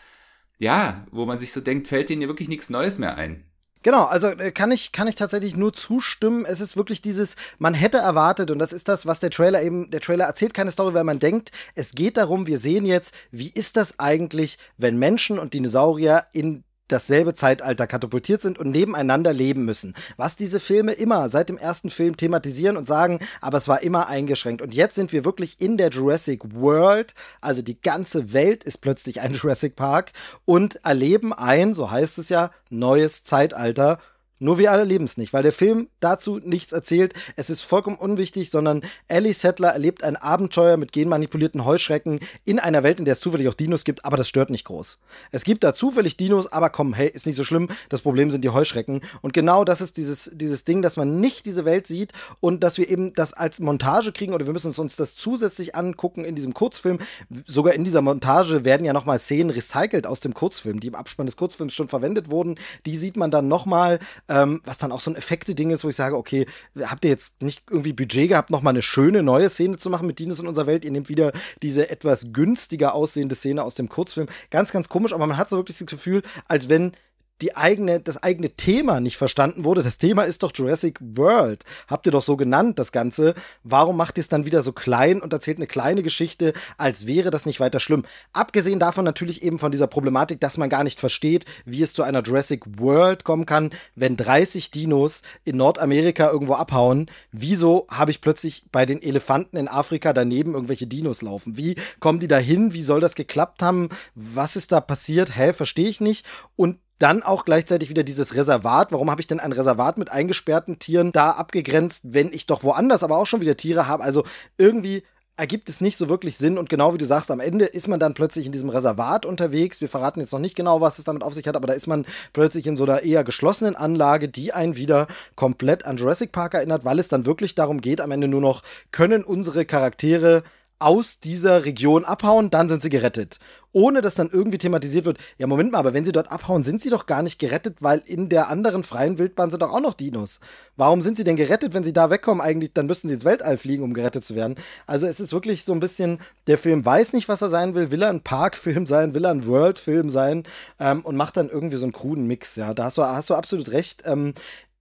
ja, 0.59 1.05
wo 1.11 1.27
man 1.27 1.39
sich 1.39 1.53
so 1.53 1.61
denkt, 1.61 1.89
fällt 1.89 2.09
denen 2.09 2.23
ja 2.23 2.29
wirklich 2.29 2.49
nichts 2.49 2.71
Neues 2.71 2.99
mehr 2.99 3.17
ein. 3.17 3.43
Genau, 3.83 4.05
also 4.05 4.29
äh, 4.29 4.53
kann 4.53 4.71
ich, 4.71 4.93
kann 4.93 5.09
ich 5.09 5.17
tatsächlich 5.17 5.57
nur 5.57 5.73
zustimmen. 5.73 6.47
Es 6.47 6.61
ist 6.61 6.77
wirklich 6.77 7.03
dieses, 7.03 7.35
man 7.59 7.75
hätte 7.75 7.99
erwartet, 7.99 8.53
und 8.53 8.61
das 8.61 8.73
ist 8.73 8.87
das, 8.87 9.07
was 9.07 9.19
der 9.19 9.31
Trailer 9.31 9.61
eben, 9.61 9.91
der 9.91 10.01
Trailer 10.01 10.27
erzählt 10.27 10.55
keine 10.55 10.71
Story, 10.71 10.95
weil 10.95 11.05
man 11.05 11.19
denkt, 11.19 11.51
es 11.75 11.93
geht 11.93 12.17
darum, 12.17 12.47
wir 12.47 12.59
sehen 12.59 12.87
jetzt, 12.87 13.13
wie 13.33 13.51
ist 13.51 13.77
das 13.77 13.99
eigentlich, 13.99 14.57
wenn 14.79 14.99
Menschen 14.99 15.39
und 15.41 15.53
Dinosaurier 15.53 16.27
in 16.33 16.63
dasselbe 16.88 17.35
Zeitalter 17.35 17.87
katapultiert 17.87 18.42
sind 18.42 18.59
und 18.59 18.70
nebeneinander 18.70 19.33
leben 19.33 19.64
müssen. 19.64 19.94
Was 20.16 20.37
diese 20.37 20.61
Filme 20.61 20.92
immer 20.92 21.29
seit 21.29 21.49
dem 21.49 21.59
ersten 21.59 21.90
Film 21.90 22.16
thematisieren 22.16 22.77
und 22.77 22.87
sagen, 22.87 23.18
aber 23.40 23.59
es 23.59 23.68
war 23.68 23.83
immer 23.83 24.09
eingeschränkt. 24.09 24.62
Und 24.62 24.75
jetzt 24.75 24.94
sind 24.94 25.12
wir 25.12 25.25
wirklich 25.25 25.61
in 25.61 25.77
der 25.77 25.90
Jurassic 25.90 26.55
World, 26.55 27.14
also 27.40 27.62
die 27.62 27.81
ganze 27.81 28.33
Welt 28.33 28.64
ist 28.64 28.79
plötzlich 28.79 29.20
ein 29.20 29.33
Jurassic 29.35 29.77
Park 29.77 30.12
und 30.44 30.85
erleben 30.85 31.33
ein, 31.33 31.75
so 31.75 31.90
heißt 31.90 32.18
es 32.18 32.29
ja, 32.29 32.51
neues 32.70 33.25
Zeitalter 33.25 33.99
nur 34.38 34.59
wir 34.59 34.73
alle 34.73 34.85
leben 34.85 35.05
es 35.05 35.16
nicht, 35.16 35.33
weil 35.33 35.42
der 35.42 35.53
Film 35.53 35.88
dazu 36.01 36.40
nichts 36.42 36.73
erzählt. 36.73 37.14
Es 37.37 37.51
ist 37.51 37.62
vollkommen 37.62 37.97
unwichtig, 37.97 38.51
sondern 38.51 38.83
Ellie 39.07 39.33
Settler 39.33 39.70
erlebt 39.70 40.03
ein 40.03 40.16
Abenteuer 40.16 40.77
mit 40.77 40.92
genmanipulierten 40.92 41.64
Heuschrecken 41.64 42.20
in 42.44 42.59
einer 42.59 42.83
Welt, 42.83 42.99
in 42.99 43.05
der 43.05 43.12
es 43.12 43.20
zufällig 43.20 43.49
auch 43.49 43.55
Dinos 43.55 43.85
gibt, 43.85 44.05
aber 44.05 44.16
das 44.16 44.29
stört 44.29 44.51
nicht 44.51 44.64
groß. 44.64 44.99
Es 45.31 45.44
gibt 45.44 45.62
da 45.62 45.73
zufällig 45.73 46.16
Dinos, 46.16 46.53
aber 46.53 46.70
komm, 46.70 46.94
hey, 46.94 47.09
ist 47.09 47.27
nicht 47.27 47.37
so 47.37 47.44
schlimm. 47.44 47.68
Das 47.88 48.01
Problem 48.01 48.31
sind 48.31 48.44
die 48.44 48.51
Heuschrecken. 48.51 49.03
Und 49.23 49.33
genau 49.33 49.64
das 49.64 49.81
ist 49.81 49.97
dieses, 49.97 50.31
dieses 50.35 50.64
Ding, 50.64 50.83
dass 50.83 50.97
man 50.97 51.20
nicht 51.20 51.47
diese 51.47 51.64
Welt 51.64 51.87
sieht 51.87 52.12
und 52.40 52.64
dass 52.64 52.77
wir 52.77 52.90
eben 52.90 53.14
das 53.14 53.33
als 53.33 53.61
Montage 53.61 54.12
kriegen 54.12 54.35
oder 54.35 54.47
wir 54.47 54.53
müssen 54.53 54.75
uns 54.75 54.97
das 54.97 55.14
zusätzlich 55.14 55.75
angucken 55.75 56.25
in 56.25 56.35
diesem 56.35 56.55
Kurzfilm. 56.55 56.99
Sogar 57.47 57.75
in 57.75 57.85
dieser 57.85 58.03
Montage 58.03 58.64
werden 58.64 58.85
ja 58.85 58.92
nochmal 58.92 59.18
Szenen 59.18 59.51
recycelt 59.51 60.07
aus 60.07 60.20
dem 60.20 60.35
Kurzfilm, 60.35 60.81
die 60.81 60.88
im 60.88 60.94
Abspann 60.94 61.27
des 61.27 61.37
Kurzfilms 61.37 61.73
schon 61.73 61.88
verwendet 61.88 62.31
wurden. 62.31 62.57
Die 62.85 62.97
sieht 62.97 63.16
man 63.16 63.31
dann 63.31 63.49
nochmal 63.49 64.01
ähm, 64.29 64.61
was 64.65 64.79
dann 64.79 64.93
auch 64.93 65.01
so 65.01 65.11
ein 65.11 65.17
Effekte-Ding 65.17 65.71
ist, 65.71 65.85
wo 65.85 65.89
ich 65.89 65.97
sage, 65.97 66.17
okay, 66.17 66.47
habt 66.83 67.05
ihr 67.05 67.11
jetzt 67.11 67.43
nicht 67.43 67.63
irgendwie 67.69 67.93
Budget 67.93 68.29
gehabt, 68.29 68.51
nochmal 68.51 68.73
eine 68.73 68.83
schöne 68.83 69.23
neue 69.23 69.49
Szene 69.49 69.77
zu 69.77 69.91
machen 69.91 70.07
mit 70.07 70.19
Dinos 70.19 70.41
in 70.41 70.47
unserer 70.47 70.67
Welt? 70.67 70.85
Ihr 70.85 70.91
nehmt 70.91 71.09
wieder 71.09 71.33
diese 71.63 71.91
etwas 71.91 72.33
günstiger 72.33 72.95
aussehende 72.95 73.35
Szene 73.35 73.63
aus 73.63 73.75
dem 73.75 73.89
Kurzfilm. 73.89 74.29
Ganz, 74.51 74.73
ganz 74.73 74.89
komisch, 74.89 75.13
aber 75.13 75.27
man 75.27 75.37
hat 75.37 75.49
so 75.49 75.57
wirklich 75.57 75.79
das 75.79 75.87
Gefühl, 75.87 76.23
als 76.49 76.69
wenn 76.69 76.93
die 77.42 77.57
eigene, 77.57 78.01
das 78.01 78.23
eigene 78.23 78.51
Thema 78.51 79.01
nicht 79.01 79.16
verstanden 79.16 79.64
wurde. 79.64 79.83
Das 79.83 79.99
Thema 79.99 80.23
ist 80.23 80.42
doch 80.42 80.53
Jurassic 80.55 80.99
World. 81.01 81.64
Habt 81.88 82.07
ihr 82.07 82.12
doch 82.12 82.23
so 82.23 82.37
genannt, 82.37 82.79
das 82.79 82.92
Ganze. 82.92 83.35
Warum 83.64 83.97
macht 83.97 84.18
ihr 84.18 84.23
es 84.23 84.29
dann 84.29 84.47
wieder 84.47 84.62
so 84.62 84.73
klein 84.73 85.20
und 85.20 85.33
erzählt 85.33 85.59
eine 85.59 85.66
kleine 85.66 86.03
Geschichte, 86.03 86.53
als 86.79 87.07
wäre 87.07 87.31
das 87.31 87.44
nicht 87.44 87.59
weiter 87.59 87.81
schlimm? 87.81 88.05
Abgesehen 88.33 88.79
davon 88.79 89.05
natürlich 89.05 89.42
eben 89.42 89.59
von 89.59 89.73
dieser 89.73 89.88
Problematik, 89.88 90.40
dass 90.40 90.59
man 90.59 90.68
gar 90.68 90.85
nicht 90.85 91.01
versteht, 91.01 91.44
wie 91.64 91.83
es 91.83 91.92
zu 91.92 92.05
einer 92.05 92.23
Jurassic 92.23 92.79
World 92.79 93.25
kommen 93.25 93.47
kann, 93.47 93.70
wenn 93.97 94.16
30 94.16 94.70
Dinos 94.70 95.23
in 95.44 95.57
Nordamerika 95.57 96.31
irgendwo 96.31 96.55
abhauen. 96.55 97.11
Wieso 97.33 97.87
habe 97.90 98.12
ich 98.12 98.20
plötzlich 98.20 98.64
bei 98.70 98.87
den 98.87 99.03
Elefanten 99.03 99.57
in 99.57 99.68
Afrika 99.68 100.12
daneben 100.12 100.55
irgendwelche 100.55 100.87
Dinos 100.87 101.20
laufen? 101.20 101.57
Wie 101.57 101.75
kommen 101.99 102.20
die 102.20 102.29
da 102.29 102.38
hin? 102.38 102.73
Wie 102.73 102.85
soll 102.85 103.01
das 103.01 103.16
geklappt 103.16 103.61
haben? 103.61 103.88
Was 104.14 104.55
ist 104.55 104.70
da 104.70 104.81
passiert? 104.81 105.37
Hä, 105.37 105.53
verstehe 105.53 105.88
ich 105.88 106.01
nicht. 106.01 106.25
Und 106.55 106.79
dann 106.99 107.23
auch 107.23 107.45
gleichzeitig 107.45 107.89
wieder 107.89 108.05
dieses 108.05 108.35
Reservat. 108.35 108.93
Warum 108.93 109.11
habe 109.11 109.21
ich 109.21 109.27
denn 109.27 109.41
ein 109.41 109.53
Reservat 109.53 109.99
mit 109.99 110.11
eingesperrten 110.11 110.79
Tieren 110.79 111.13
da 111.13 111.33
abgegrenzt, 111.33 112.03
wenn 112.05 112.33
ich 112.33 112.47
doch 112.47 112.63
woanders 112.63 113.03
aber 113.03 113.19
auch 113.19 113.27
schon 113.27 113.41
wieder 113.41 113.57
Tiere 113.57 113.89
habe? 113.89 114.05
Also 114.05 114.25
irgendwie 114.59 115.03
ergibt 115.37 115.69
es 115.69 115.81
nicht 115.81 115.97
so 115.97 116.09
wirklich 116.09 116.37
Sinn 116.37 116.59
und 116.59 116.69
genau 116.69 116.95
wie 116.95 116.99
du 116.99 117.05
sagst, 117.05 117.31
am 117.31 117.41
Ende 117.41 117.65
ist 117.65 117.89
man 117.89 117.99
dann 117.99 118.15
plötzlich 118.15 118.47
in 118.47 118.53
diesem 118.53 118.69
Reservat 118.69 119.27
unterwegs. 119.27 119.81
Wir 119.81 119.89
verraten 119.89 120.21
jetzt 120.21 120.33
noch 120.33 120.39
nicht 120.39 120.55
genau, 120.55 120.81
was 120.81 120.99
es 120.99 121.05
damit 121.05 121.25
auf 121.25 121.35
sich 121.35 121.47
hat, 121.49 121.57
aber 121.57 121.67
da 121.67 121.73
ist 121.73 121.89
man 121.89 122.07
plötzlich 122.33 122.67
in 122.67 122.77
so 122.77 122.85
einer 122.85 123.03
eher 123.03 123.25
geschlossenen 123.25 123.75
Anlage, 123.75 124.29
die 124.29 124.53
einen 124.53 124.77
wieder 124.77 125.09
komplett 125.35 125.85
an 125.85 125.97
Jurassic 125.97 126.31
Park 126.31 126.55
erinnert, 126.55 126.85
weil 126.85 127.01
es 127.01 127.09
dann 127.09 127.27
wirklich 127.27 127.57
darum 127.57 127.81
geht, 127.81 128.01
am 128.01 128.13
Ende 128.13 128.29
nur 128.29 128.41
noch, 128.41 128.63
können 128.93 129.25
unsere 129.25 129.65
Charaktere 129.65 130.45
aus 130.79 131.21
dieser 131.21 131.65
Region 131.65 132.05
abhauen, 132.05 132.51
dann 132.51 132.69
sind 132.69 132.83
sie 132.83 132.91
gerettet. 132.91 133.39
Ohne 133.73 134.01
dass 134.01 134.15
dann 134.15 134.31
irgendwie 134.31 134.59
thematisiert 134.59 135.05
wird, 135.05 135.19
ja, 135.37 135.47
Moment 135.49 135.73
mal, 135.73 135.79
aber 135.79 135.95
wenn 135.95 136.05
sie 136.05 136.13
dort 136.13 136.31
abhauen, 136.31 136.63
sind 136.63 136.81
sie 136.81 136.91
doch 136.91 137.07
gar 137.07 137.23
nicht 137.23 137.41
gerettet, 137.41 137.83
weil 137.83 138.03
in 138.07 138.29
der 138.29 138.49
anderen 138.49 138.85
freien 138.85 139.19
Wildbahn 139.19 139.51
sind 139.51 139.63
doch 139.63 139.73
auch 139.73 139.81
noch 139.81 139.95
Dinos. 139.95 140.39
Warum 140.77 141.01
sind 141.01 141.17
sie 141.17 141.25
denn 141.25 141.37
gerettet, 141.37 141.75
wenn 141.75 141.83
sie 141.83 141.93
da 141.93 142.11
wegkommen? 142.11 142.41
Eigentlich, 142.41 142.73
dann 142.73 142.87
müssten 142.87 143.09
sie 143.09 143.15
ins 143.15 143.25
Weltall 143.25 143.57
fliegen, 143.57 143.83
um 143.83 143.95
gerettet 143.95 144.25
zu 144.25 144.37
werden. 144.37 144.57
Also 144.87 145.07
es 145.07 145.19
ist 145.19 145.33
wirklich 145.33 145.65
so 145.65 145.73
ein 145.73 145.81
bisschen, 145.81 146.21
der 146.47 146.59
Film 146.59 146.85
weiß 146.85 147.15
nicht, 147.15 147.29
was 147.29 147.43
er 147.43 147.51
sein 147.51 147.75
will. 147.75 147.91
Will 147.91 148.03
er 148.03 148.11
ein 148.11 148.23
Parkfilm 148.23 148.87
sein? 148.87 149.15
Will 149.15 149.25
er 149.25 149.33
ein 149.33 149.47
Worldfilm 149.47 150.09
sein? 150.09 150.45
Ähm, 150.79 151.01
und 151.01 151.17
macht 151.17 151.37
dann 151.37 151.49
irgendwie 151.49 151.77
so 151.77 151.85
einen 151.85 151.93
kruden 151.93 152.27
Mix. 152.29 152.55
Ja, 152.55 152.75
da 152.75 152.85
hast 152.85 152.99
du, 152.99 153.03
hast 153.03 153.31
du 153.31 153.35
absolut 153.35 153.73
recht. 153.73 154.03
Ähm, 154.07 154.35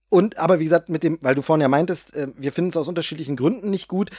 und 0.08 0.38
aber 0.38 0.60
wie 0.60 0.64
gesagt, 0.64 0.88
mit 0.88 1.02
dem, 1.02 1.18
weil 1.22 1.34
du 1.34 1.42
vorhin 1.42 1.62
ja 1.62 1.68
meintest, 1.68 2.14
äh, 2.14 2.28
wir 2.36 2.52
finden 2.52 2.70
es 2.70 2.76
aus 2.76 2.88
unterschiedlichen 2.88 3.36
Gründen 3.36 3.70
nicht 3.70 3.88
gut. 3.88 4.10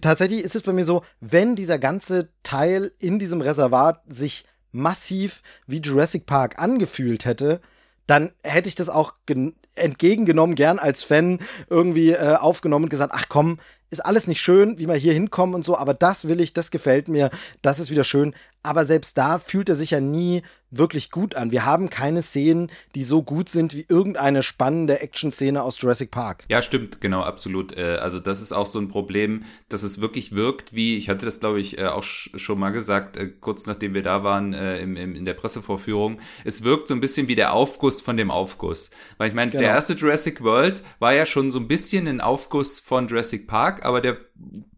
Tatsächlich 0.00 0.42
ist 0.42 0.54
es 0.54 0.62
bei 0.62 0.72
mir 0.72 0.84
so, 0.84 1.02
wenn 1.20 1.56
dieser 1.56 1.78
ganze 1.78 2.28
Teil 2.42 2.92
in 2.98 3.18
diesem 3.18 3.40
Reservat 3.40 4.02
sich 4.08 4.44
massiv 4.70 5.42
wie 5.66 5.80
Jurassic 5.80 6.26
Park 6.26 6.58
angefühlt 6.58 7.24
hätte, 7.24 7.60
dann 8.06 8.32
hätte 8.42 8.68
ich 8.68 8.74
das 8.74 8.88
auch 8.88 9.14
entgegengenommen, 9.74 10.56
gern 10.56 10.78
als 10.78 11.04
Fan 11.04 11.38
irgendwie 11.68 12.10
äh, 12.10 12.36
aufgenommen 12.36 12.84
und 12.84 12.90
gesagt, 12.90 13.12
ach 13.14 13.26
komm, 13.28 13.58
ist 13.92 14.00
alles 14.00 14.26
nicht 14.26 14.40
schön, 14.40 14.78
wie 14.78 14.88
wir 14.88 14.94
hier 14.94 15.12
hinkommen 15.12 15.54
und 15.54 15.64
so, 15.64 15.76
aber 15.76 15.94
das 15.94 16.26
will 16.26 16.40
ich, 16.40 16.52
das 16.52 16.70
gefällt 16.70 17.08
mir, 17.08 17.30
das 17.60 17.78
ist 17.78 17.90
wieder 17.90 18.04
schön. 18.04 18.34
Aber 18.64 18.84
selbst 18.84 19.18
da 19.18 19.38
fühlt 19.38 19.68
er 19.68 19.74
sich 19.74 19.90
ja 19.90 20.00
nie 20.00 20.42
wirklich 20.72 21.10
gut 21.10 21.34
an. 21.34 21.50
Wir 21.50 21.66
haben 21.66 21.90
keine 21.90 22.22
Szenen, 22.22 22.70
die 22.94 23.04
so 23.04 23.22
gut 23.22 23.48
sind 23.48 23.74
wie 23.74 23.84
irgendeine 23.88 24.42
spannende 24.42 25.00
Action-Szene 25.00 25.62
aus 25.62 25.80
Jurassic 25.80 26.10
Park. 26.10 26.44
Ja, 26.48 26.62
stimmt, 26.62 27.00
genau, 27.00 27.22
absolut. 27.22 27.76
Äh, 27.76 27.98
also 28.00 28.18
das 28.18 28.40
ist 28.40 28.52
auch 28.52 28.66
so 28.66 28.78
ein 28.78 28.88
Problem, 28.88 29.42
dass 29.68 29.82
es 29.82 30.00
wirklich 30.00 30.34
wirkt 30.34 30.72
wie, 30.72 30.96
ich 30.96 31.08
hatte 31.10 31.26
das 31.26 31.40
glaube 31.40 31.60
ich 31.60 31.78
äh, 31.78 31.86
auch 31.86 32.02
schon 32.02 32.58
mal 32.58 32.70
gesagt, 32.70 33.16
äh, 33.16 33.28
kurz 33.28 33.66
nachdem 33.66 33.94
wir 33.94 34.02
da 34.02 34.24
waren 34.24 34.54
in 34.54 35.24
der 35.24 35.34
Pressevorführung, 35.34 36.20
es 36.44 36.64
wirkt 36.64 36.88
so 36.88 36.94
ein 36.94 37.00
bisschen 37.00 37.28
wie 37.28 37.34
der 37.34 37.52
Aufguss 37.52 38.00
von 38.00 38.16
dem 38.16 38.30
Aufguss. 38.30 38.90
Weil 39.18 39.28
ich 39.28 39.34
meine, 39.34 39.50
genau. 39.50 39.62
der 39.62 39.72
erste 39.72 39.92
Jurassic 39.92 40.42
World 40.42 40.82
war 40.98 41.12
ja 41.12 41.26
schon 41.26 41.50
so 41.50 41.58
ein 41.58 41.68
bisschen 41.68 42.06
ein 42.08 42.20
Aufguss 42.20 42.80
von 42.80 43.08
Jurassic 43.08 43.46
Park, 43.46 43.81
aber 43.84 44.00
der 44.00 44.18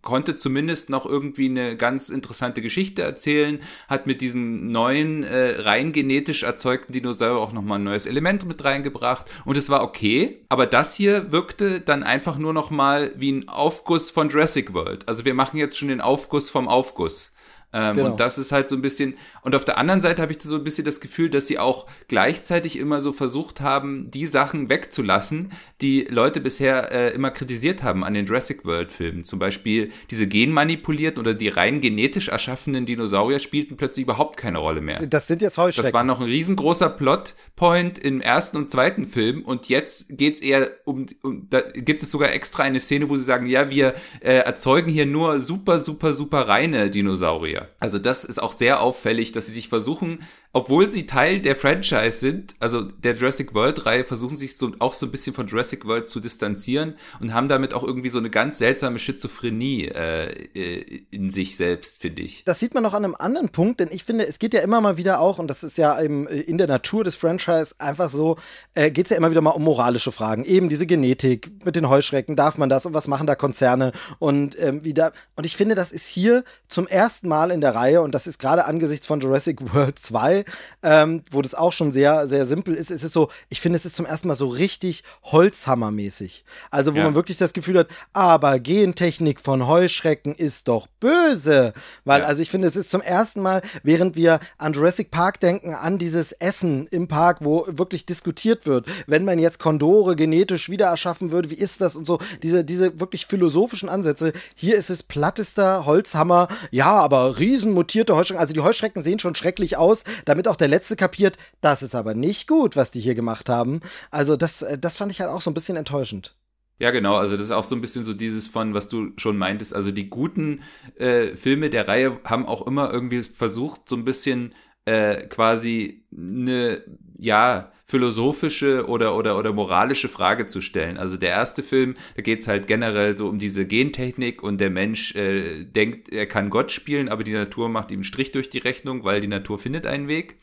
konnte 0.02 0.36
zumindest 0.36 0.90
noch 0.90 1.06
irgendwie 1.06 1.48
eine 1.48 1.76
ganz 1.76 2.08
interessante 2.08 2.62
Geschichte 2.62 3.02
erzählen, 3.02 3.58
hat 3.88 4.06
mit 4.06 4.20
diesem 4.20 4.70
neuen, 4.70 5.24
äh, 5.24 5.60
rein 5.60 5.92
genetisch 5.92 6.42
erzeugten 6.42 6.92
Dinosaurier 6.92 7.38
auch 7.38 7.52
nochmal 7.52 7.78
ein 7.78 7.84
neues 7.84 8.06
Element 8.06 8.46
mit 8.46 8.62
reingebracht 8.62 9.26
und 9.44 9.56
es 9.56 9.70
war 9.70 9.82
okay, 9.82 10.44
aber 10.48 10.66
das 10.66 10.94
hier 10.94 11.32
wirkte 11.32 11.80
dann 11.80 12.02
einfach 12.02 12.38
nur 12.38 12.52
nochmal 12.52 13.12
wie 13.16 13.32
ein 13.32 13.48
Aufguss 13.48 14.10
von 14.10 14.28
Jurassic 14.28 14.74
World. 14.74 15.08
Also 15.08 15.24
wir 15.24 15.34
machen 15.34 15.56
jetzt 15.56 15.76
schon 15.76 15.88
den 15.88 16.00
Aufguss 16.00 16.50
vom 16.50 16.68
Aufguss. 16.68 17.33
Ähm, 17.74 17.96
genau. 17.96 18.10
Und 18.10 18.20
das 18.20 18.38
ist 18.38 18.52
halt 18.52 18.68
so 18.68 18.76
ein 18.76 18.82
bisschen, 18.82 19.14
und 19.42 19.54
auf 19.54 19.64
der 19.64 19.78
anderen 19.78 20.00
Seite 20.00 20.22
habe 20.22 20.32
ich 20.32 20.40
so 20.40 20.54
ein 20.54 20.64
bisschen 20.64 20.84
das 20.84 21.00
Gefühl, 21.00 21.28
dass 21.28 21.48
sie 21.48 21.58
auch 21.58 21.86
gleichzeitig 22.06 22.78
immer 22.78 23.00
so 23.00 23.12
versucht 23.12 23.60
haben, 23.60 24.10
die 24.10 24.26
Sachen 24.26 24.68
wegzulassen, 24.68 25.52
die 25.80 26.06
Leute 26.08 26.40
bisher 26.40 26.92
äh, 26.92 27.14
immer 27.14 27.32
kritisiert 27.32 27.82
haben 27.82 28.04
an 28.04 28.14
den 28.14 28.26
Jurassic 28.26 28.64
World 28.64 28.92
Filmen. 28.92 29.24
Zum 29.24 29.40
Beispiel 29.40 29.90
diese 30.10 30.28
genmanipulierten 30.28 31.20
oder 31.20 31.34
die 31.34 31.48
rein 31.48 31.80
genetisch 31.80 32.28
erschaffenen 32.28 32.86
Dinosaurier 32.86 33.40
spielten 33.40 33.76
plötzlich 33.76 34.04
überhaupt 34.04 34.36
keine 34.36 34.58
Rolle 34.58 34.80
mehr. 34.80 35.04
Das 35.06 35.26
sind 35.26 35.42
jetzt 35.42 35.58
Heuschrecken. 35.58 35.86
Das 35.86 35.92
war 35.92 36.04
noch 36.04 36.20
ein 36.20 36.26
riesengroßer 36.26 36.90
Plotpoint 36.90 37.98
im 37.98 38.20
ersten 38.20 38.56
und 38.56 38.70
zweiten 38.70 39.04
Film 39.04 39.42
und 39.42 39.68
jetzt 39.68 40.16
geht's 40.16 40.40
eher 40.40 40.70
um, 40.84 41.06
um 41.22 41.48
da 41.50 41.60
gibt 41.60 42.02
es 42.02 42.10
sogar 42.10 42.32
extra 42.32 42.62
eine 42.62 42.78
Szene, 42.78 43.08
wo 43.08 43.16
sie 43.16 43.24
sagen, 43.24 43.46
ja, 43.46 43.70
wir 43.70 43.94
äh, 44.20 44.36
erzeugen 44.36 44.90
hier 44.90 45.06
nur 45.06 45.40
super, 45.40 45.80
super, 45.80 46.12
super 46.12 46.48
reine 46.48 46.90
Dinosaurier. 46.90 47.63
Also 47.78 47.98
das 47.98 48.24
ist 48.24 48.42
auch 48.42 48.52
sehr 48.52 48.80
auffällig, 48.80 49.32
dass 49.32 49.46
sie 49.46 49.52
sich 49.52 49.68
versuchen, 49.68 50.20
obwohl 50.54 50.88
sie 50.88 51.06
Teil 51.06 51.40
der 51.40 51.56
Franchise 51.56 52.18
sind, 52.18 52.54
also 52.60 52.82
der 52.82 53.14
Jurassic 53.14 53.54
World-Reihe, 53.54 54.04
versuchen 54.04 54.36
sich 54.36 54.56
so 54.56 54.70
auch 54.78 54.94
so 54.94 55.04
ein 55.04 55.10
bisschen 55.10 55.34
von 55.34 55.48
Jurassic 55.48 55.84
World 55.84 56.08
zu 56.08 56.20
distanzieren 56.20 56.94
und 57.20 57.34
haben 57.34 57.48
damit 57.48 57.74
auch 57.74 57.82
irgendwie 57.82 58.08
so 58.08 58.20
eine 58.20 58.30
ganz 58.30 58.58
seltsame 58.58 59.00
Schizophrenie 59.00 59.86
äh, 59.86 60.30
äh 60.54 61.02
in 61.10 61.30
sich 61.30 61.56
selbst, 61.56 62.00
finde 62.00 62.22
ich. 62.22 62.44
Das 62.44 62.60
sieht 62.60 62.72
man 62.72 62.84
noch 62.84 62.94
an 62.94 63.04
einem 63.04 63.16
anderen 63.18 63.48
Punkt, 63.48 63.80
denn 63.80 63.88
ich 63.90 64.04
finde, 64.04 64.26
es 64.26 64.38
geht 64.38 64.54
ja 64.54 64.60
immer 64.60 64.80
mal 64.80 64.96
wieder 64.96 65.20
auch, 65.20 65.40
und 65.40 65.48
das 65.48 65.64
ist 65.64 65.76
ja 65.76 66.00
eben 66.00 66.28
äh, 66.28 66.40
in 66.40 66.56
der 66.56 66.68
Natur 66.68 67.02
des 67.02 67.16
Franchise 67.16 67.74
einfach 67.78 68.08
so, 68.08 68.36
äh, 68.74 68.92
geht 68.92 69.06
es 69.06 69.10
ja 69.10 69.16
immer 69.16 69.32
wieder 69.32 69.40
mal 69.40 69.50
um 69.50 69.64
moralische 69.64 70.12
Fragen. 70.12 70.44
Eben 70.44 70.68
diese 70.68 70.86
Genetik 70.86 71.50
mit 71.64 71.74
den 71.74 71.88
Heuschrecken, 71.88 72.36
darf 72.36 72.58
man 72.58 72.68
das 72.68 72.86
und 72.86 72.94
was 72.94 73.08
machen 73.08 73.26
da 73.26 73.34
Konzerne 73.34 73.90
und 74.20 74.56
ähm, 74.60 74.84
wieder. 74.84 75.12
Und 75.34 75.46
ich 75.46 75.56
finde, 75.56 75.74
das 75.74 75.90
ist 75.90 76.06
hier 76.06 76.44
zum 76.68 76.86
ersten 76.86 77.26
Mal 77.26 77.50
in 77.50 77.60
der 77.60 77.74
Reihe, 77.74 78.02
und 78.02 78.14
das 78.14 78.28
ist 78.28 78.38
gerade 78.38 78.66
angesichts 78.66 79.08
von 79.08 79.18
Jurassic 79.18 79.74
World 79.74 79.98
2, 79.98 80.43
ähm, 80.82 81.22
wo 81.30 81.42
das 81.42 81.54
auch 81.54 81.72
schon 81.72 81.92
sehr, 81.92 82.28
sehr 82.28 82.46
simpel 82.46 82.74
ist. 82.74 82.90
Es 82.90 83.02
ist 83.02 83.12
so, 83.12 83.28
ich 83.48 83.60
finde, 83.60 83.76
es 83.76 83.86
ist 83.86 83.96
zum 83.96 84.06
ersten 84.06 84.28
Mal 84.28 84.34
so 84.34 84.48
richtig 84.48 85.04
Holzhammermäßig. 85.24 86.44
Also, 86.70 86.94
wo 86.94 86.98
ja. 86.98 87.04
man 87.04 87.14
wirklich 87.14 87.38
das 87.38 87.52
Gefühl 87.52 87.78
hat, 87.78 87.88
aber 88.12 88.58
Gentechnik 88.58 89.40
von 89.40 89.66
Heuschrecken 89.66 90.34
ist 90.34 90.68
doch 90.68 90.86
böse. 91.00 91.72
Weil, 92.04 92.22
ja. 92.22 92.26
also 92.26 92.42
ich 92.42 92.50
finde, 92.50 92.68
es 92.68 92.76
ist 92.76 92.90
zum 92.90 93.00
ersten 93.00 93.40
Mal, 93.40 93.62
während 93.82 94.16
wir 94.16 94.40
an 94.58 94.72
Jurassic 94.72 95.10
Park 95.10 95.40
denken, 95.40 95.74
an 95.74 95.98
dieses 95.98 96.32
Essen 96.32 96.86
im 96.88 97.08
Park, 97.08 97.38
wo 97.40 97.66
wirklich 97.68 98.06
diskutiert 98.06 98.66
wird, 98.66 98.86
wenn 99.06 99.24
man 99.24 99.38
jetzt 99.38 99.58
Kondore 99.58 100.16
genetisch 100.16 100.70
wieder 100.70 100.86
erschaffen 100.86 101.30
würde, 101.30 101.50
wie 101.50 101.54
ist 101.54 101.80
das 101.80 101.96
und 101.96 102.06
so, 102.06 102.18
diese, 102.42 102.64
diese 102.64 103.00
wirklich 103.00 103.26
philosophischen 103.26 103.88
Ansätze. 103.88 104.32
Hier 104.54 104.76
ist 104.76 104.90
es 104.90 105.02
plattester 105.02 105.86
Holzhammer, 105.86 106.48
ja, 106.70 106.92
aber 106.92 107.38
riesenmutierte 107.38 108.14
Heuschrecken. 108.16 108.40
Also 108.40 108.54
die 108.54 108.60
Heuschrecken 108.60 109.02
sehen 109.02 109.18
schon 109.18 109.34
schrecklich 109.34 109.76
aus. 109.76 110.04
Da 110.24 110.33
damit 110.34 110.48
auch 110.48 110.56
der 110.56 110.68
Letzte 110.68 110.96
kapiert, 110.96 111.36
das 111.60 111.82
ist 111.82 111.94
aber 111.94 112.14
nicht 112.14 112.48
gut, 112.48 112.74
was 112.74 112.90
die 112.90 113.00
hier 113.00 113.14
gemacht 113.14 113.48
haben. 113.48 113.80
Also 114.10 114.36
das, 114.36 114.62
äh, 114.62 114.76
das 114.76 114.96
fand 114.96 115.12
ich 115.12 115.20
halt 115.20 115.30
auch 115.30 115.40
so 115.40 115.50
ein 115.50 115.54
bisschen 115.54 115.76
enttäuschend. 115.76 116.36
Ja, 116.80 116.90
genau. 116.90 117.14
Also 117.14 117.36
das 117.36 117.46
ist 117.46 117.52
auch 117.52 117.62
so 117.62 117.76
ein 117.76 117.80
bisschen 117.80 118.04
so 118.04 118.14
dieses 118.14 118.48
von, 118.48 118.74
was 118.74 118.88
du 118.88 119.12
schon 119.16 119.36
meintest. 119.36 119.74
Also 119.74 119.92
die 119.92 120.10
guten 120.10 120.60
äh, 120.96 121.36
Filme 121.36 121.70
der 121.70 121.86
Reihe 121.86 122.18
haben 122.24 122.46
auch 122.46 122.66
immer 122.66 122.92
irgendwie 122.92 123.22
versucht, 123.22 123.88
so 123.88 123.94
ein 123.94 124.04
bisschen 124.04 124.54
äh, 124.86 125.26
quasi 125.28 126.04
eine, 126.12 126.82
ja, 127.16 127.70
philosophische 127.94 128.88
oder, 128.88 129.14
oder, 129.14 129.38
oder 129.38 129.52
moralische 129.52 130.08
Frage 130.08 130.48
zu 130.48 130.60
stellen. 130.60 130.98
Also 130.98 131.16
der 131.16 131.28
erste 131.28 131.62
Film, 131.62 131.94
da 132.16 132.22
geht's 132.22 132.48
halt 132.48 132.66
generell 132.66 133.16
so 133.16 133.28
um 133.28 133.38
diese 133.38 133.66
Gentechnik 133.66 134.42
und 134.42 134.60
der 134.60 134.70
Mensch 134.70 135.14
äh, 135.14 135.62
denkt, 135.62 136.08
er 136.08 136.26
kann 136.26 136.50
Gott 136.50 136.72
spielen, 136.72 137.08
aber 137.08 137.22
die 137.22 137.32
Natur 137.32 137.68
macht 137.68 137.92
ihm 137.92 137.98
einen 137.98 138.02
Strich 138.04 138.32
durch 138.32 138.50
die 138.50 138.58
Rechnung, 138.58 139.04
weil 139.04 139.20
die 139.20 139.28
Natur 139.28 139.60
findet 139.60 139.86
einen 139.86 140.08
Weg. 140.08 140.40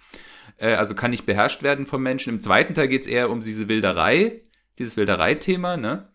Äh, 0.59 0.75
also 0.75 0.95
kann 0.95 1.11
nicht 1.11 1.25
beherrscht 1.25 1.61
werden 1.61 1.85
vom 1.85 2.01
Menschen. 2.01 2.29
Im 2.29 2.39
zweiten 2.39 2.73
Teil 2.73 2.87
geht's 2.87 3.05
eher 3.05 3.29
um 3.29 3.41
diese 3.41 3.67
Wilderei, 3.67 4.43
dieses 4.79 4.95
Wilderei-Thema, 4.95 5.75
ne? 5.75 6.05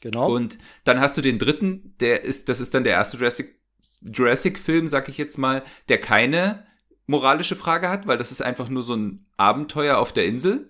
Genau. 0.00 0.34
Und 0.34 0.56
dann 0.84 1.00
hast 1.00 1.18
du 1.18 1.20
den 1.20 1.38
dritten, 1.38 1.96
der 2.00 2.24
ist, 2.24 2.48
das 2.48 2.60
ist 2.60 2.74
dann 2.74 2.84
der 2.84 2.94
erste 2.94 3.18
Jurassic, 3.18 3.60
Jurassic-Film, 4.00 4.88
sag 4.88 5.10
ich 5.10 5.18
jetzt 5.18 5.36
mal, 5.36 5.64
der 5.90 6.00
keine 6.00 6.66
moralische 7.06 7.56
Frage 7.56 7.90
hat, 7.90 8.06
weil 8.06 8.16
das 8.16 8.32
ist 8.32 8.40
einfach 8.40 8.70
nur 8.70 8.82
so 8.82 8.94
ein 8.94 9.26
Abenteuer 9.36 9.98
auf 9.98 10.14
der 10.14 10.24
Insel, 10.24 10.68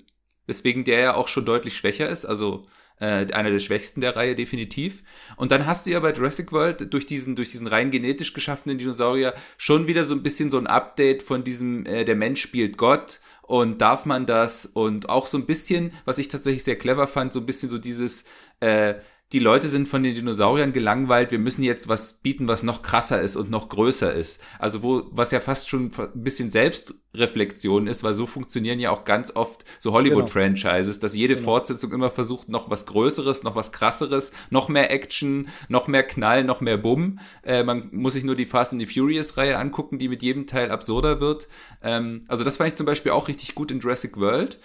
weswegen 0.49 0.83
der 0.83 1.01
ja 1.01 1.15
auch 1.15 1.29
schon 1.29 1.45
deutlich 1.45 1.77
schwächer 1.77 2.09
ist, 2.09 2.25
also 2.25 2.67
äh, 3.01 3.33
einer 3.33 3.51
der 3.51 3.61
schwächsten 3.61 4.01
der 4.01 4.17
Reihe 4.17 4.35
definitiv. 4.35 5.05
Und 5.37 5.53
dann 5.53 5.67
hast 5.67 5.87
du 5.87 5.91
ja 5.91 6.01
bei 6.01 6.13
Jurassic 6.13 6.51
World 6.51 6.93
durch 6.93 7.07
diesen, 7.07 7.37
durch 7.37 7.51
diesen 7.51 7.67
rein 7.67 7.91
genetisch 7.91 8.33
geschaffenen 8.33 8.79
Dinosaurier 8.79 9.35
schon 9.57 9.87
wieder 9.87 10.05
so 10.05 10.15
ein 10.15 10.23
bisschen 10.23 10.51
so 10.51 10.59
ein 10.59 10.67
Update 10.67 11.23
von 11.23 11.45
diesem, 11.45 11.87
äh, 11.87 12.05
der 12.05 12.17
Mensch 12.17 12.41
spielt 12.41 12.77
Gott 12.77 13.21
und 13.43 13.81
darf 13.81 14.05
man 14.05 14.27
das 14.27 14.67
und 14.67 15.09
auch 15.09 15.27
so 15.27 15.39
ein 15.39 15.47
bisschen, 15.47 15.93
was 16.05 16.19
ich 16.19 16.29
tatsächlich 16.29 16.65
sehr 16.65 16.77
clever 16.77 17.07
fand, 17.07 17.33
so 17.33 17.41
ein 17.41 17.47
bisschen 17.47 17.69
so 17.69 17.79
dieses, 17.79 18.25
äh, 18.61 18.95
die 19.33 19.41
Leute 19.41 19.69
sind 19.69 19.87
von 19.89 20.03
den 20.03 20.15
Dinosauriern 20.15 20.73
gelangweilt, 20.73 21.33
wir 21.33 21.39
müssen 21.39 21.63
jetzt 21.63 21.87
was 21.87 22.15
bieten, 22.15 22.49
was 22.49 22.63
noch 22.63 22.81
krasser 22.81 23.21
ist 23.21 23.37
und 23.37 23.51
noch 23.51 23.69
größer 23.69 24.11
ist. 24.15 24.41
Also 24.59 24.83
wo, 24.83 25.03
was 25.11 25.33
ja 25.33 25.41
fast 25.41 25.69
schon 25.69 25.91
ein 25.99 26.23
bisschen 26.23 26.49
Selbstreflexion 26.49 27.89
ist, 27.89 28.03
weil 28.03 28.15
so 28.15 28.25
funktionieren 28.25 28.79
ja 28.79 28.91
auch 28.91 29.05
ganz 29.05 29.37
oft 29.37 29.67
so 29.81 29.93
Hollywood-Franchises, 29.93 30.95
genau. 30.95 31.03
dass 31.03 31.15
jede 31.15 31.35
genau. 31.35 31.45
Fortsetzung 31.45 31.93
immer 31.93 32.09
versucht, 32.09 32.49
noch 32.49 32.71
was 32.71 32.87
Größeres, 32.87 33.43
noch 33.43 33.55
was 33.55 33.71
Krasseres, 33.71 34.33
noch 34.49 34.71
mehr 34.71 34.91
Action, 34.91 35.49
noch 35.69 35.89
mehr 35.89 36.05
Knall, 36.05 36.45
noch 36.45 36.63
mehr 36.63 36.79
Bumm. 36.79 37.19
Äh, 37.43 37.65
man 37.65 37.91
muss 37.93 38.15
sich 38.15 38.25
nur 38.25 38.37
die 38.37 38.47
Fast 38.47 38.73
and 38.73 38.81
the 38.81 38.87
Furious-Reihe 38.87 39.59
angucken, 39.59 39.99
die 39.99 40.09
mit 40.09 40.23
jedem 40.23 40.47
Teil 40.47 40.71
absurder 40.71 41.21
wird. 41.21 41.49
Ähm, 41.83 42.23
also 42.29 42.45
das 42.45 42.57
fand 42.57 42.69
ich 42.69 42.77
zum 42.77 42.87
Beispiel 42.87 43.13
auch 43.13 43.29
richtig 43.29 43.55
gut 43.55 43.71
in 43.71 43.81
Jurassic 43.81 44.17
World. 44.17 44.59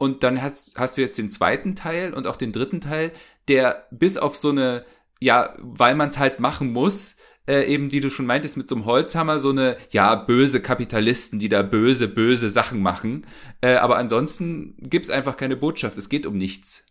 Und 0.00 0.22
dann 0.22 0.40
hast, 0.40 0.78
hast 0.78 0.96
du 0.96 1.02
jetzt 1.02 1.18
den 1.18 1.28
zweiten 1.28 1.74
Teil 1.74 2.14
und 2.14 2.26
auch 2.26 2.36
den 2.36 2.52
dritten 2.52 2.80
Teil, 2.80 3.12
der 3.50 3.86
bis 3.90 4.16
auf 4.16 4.36
so 4.36 4.50
eine, 4.50 4.84
ja, 5.20 5.52
weil 5.58 5.94
man 5.94 6.08
es 6.08 6.18
halt 6.18 6.40
machen 6.40 6.72
muss, 6.72 7.16
äh, 7.46 7.64
eben, 7.64 7.90
wie 7.90 8.00
du 8.00 8.08
schon 8.08 8.26
meintest, 8.26 8.56
mit 8.56 8.68
so 8.68 8.76
einem 8.76 8.84
Holzhammer, 8.84 9.38
so 9.38 9.50
eine, 9.50 9.76
ja, 9.90 10.14
böse 10.14 10.62
Kapitalisten, 10.62 11.38
die 11.38 11.48
da 11.48 11.62
böse, 11.62 12.06
böse 12.08 12.48
Sachen 12.48 12.80
machen. 12.80 13.26
Äh, 13.60 13.74
aber 13.74 13.96
ansonsten 13.96 14.76
gibt's 14.78 15.10
einfach 15.10 15.36
keine 15.36 15.56
Botschaft. 15.56 15.98
Es 15.98 16.08
geht 16.08 16.26
um 16.26 16.36
nichts. 16.36 16.84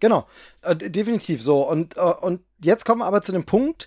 Genau, 0.00 0.26
äh, 0.62 0.74
definitiv 0.74 1.40
so. 1.40 1.62
Und, 1.68 1.96
äh, 1.96 2.00
und 2.00 2.40
jetzt 2.64 2.84
kommen 2.84 3.00
wir 3.00 3.06
aber 3.06 3.22
zu 3.22 3.32
dem 3.32 3.44
Punkt, 3.44 3.86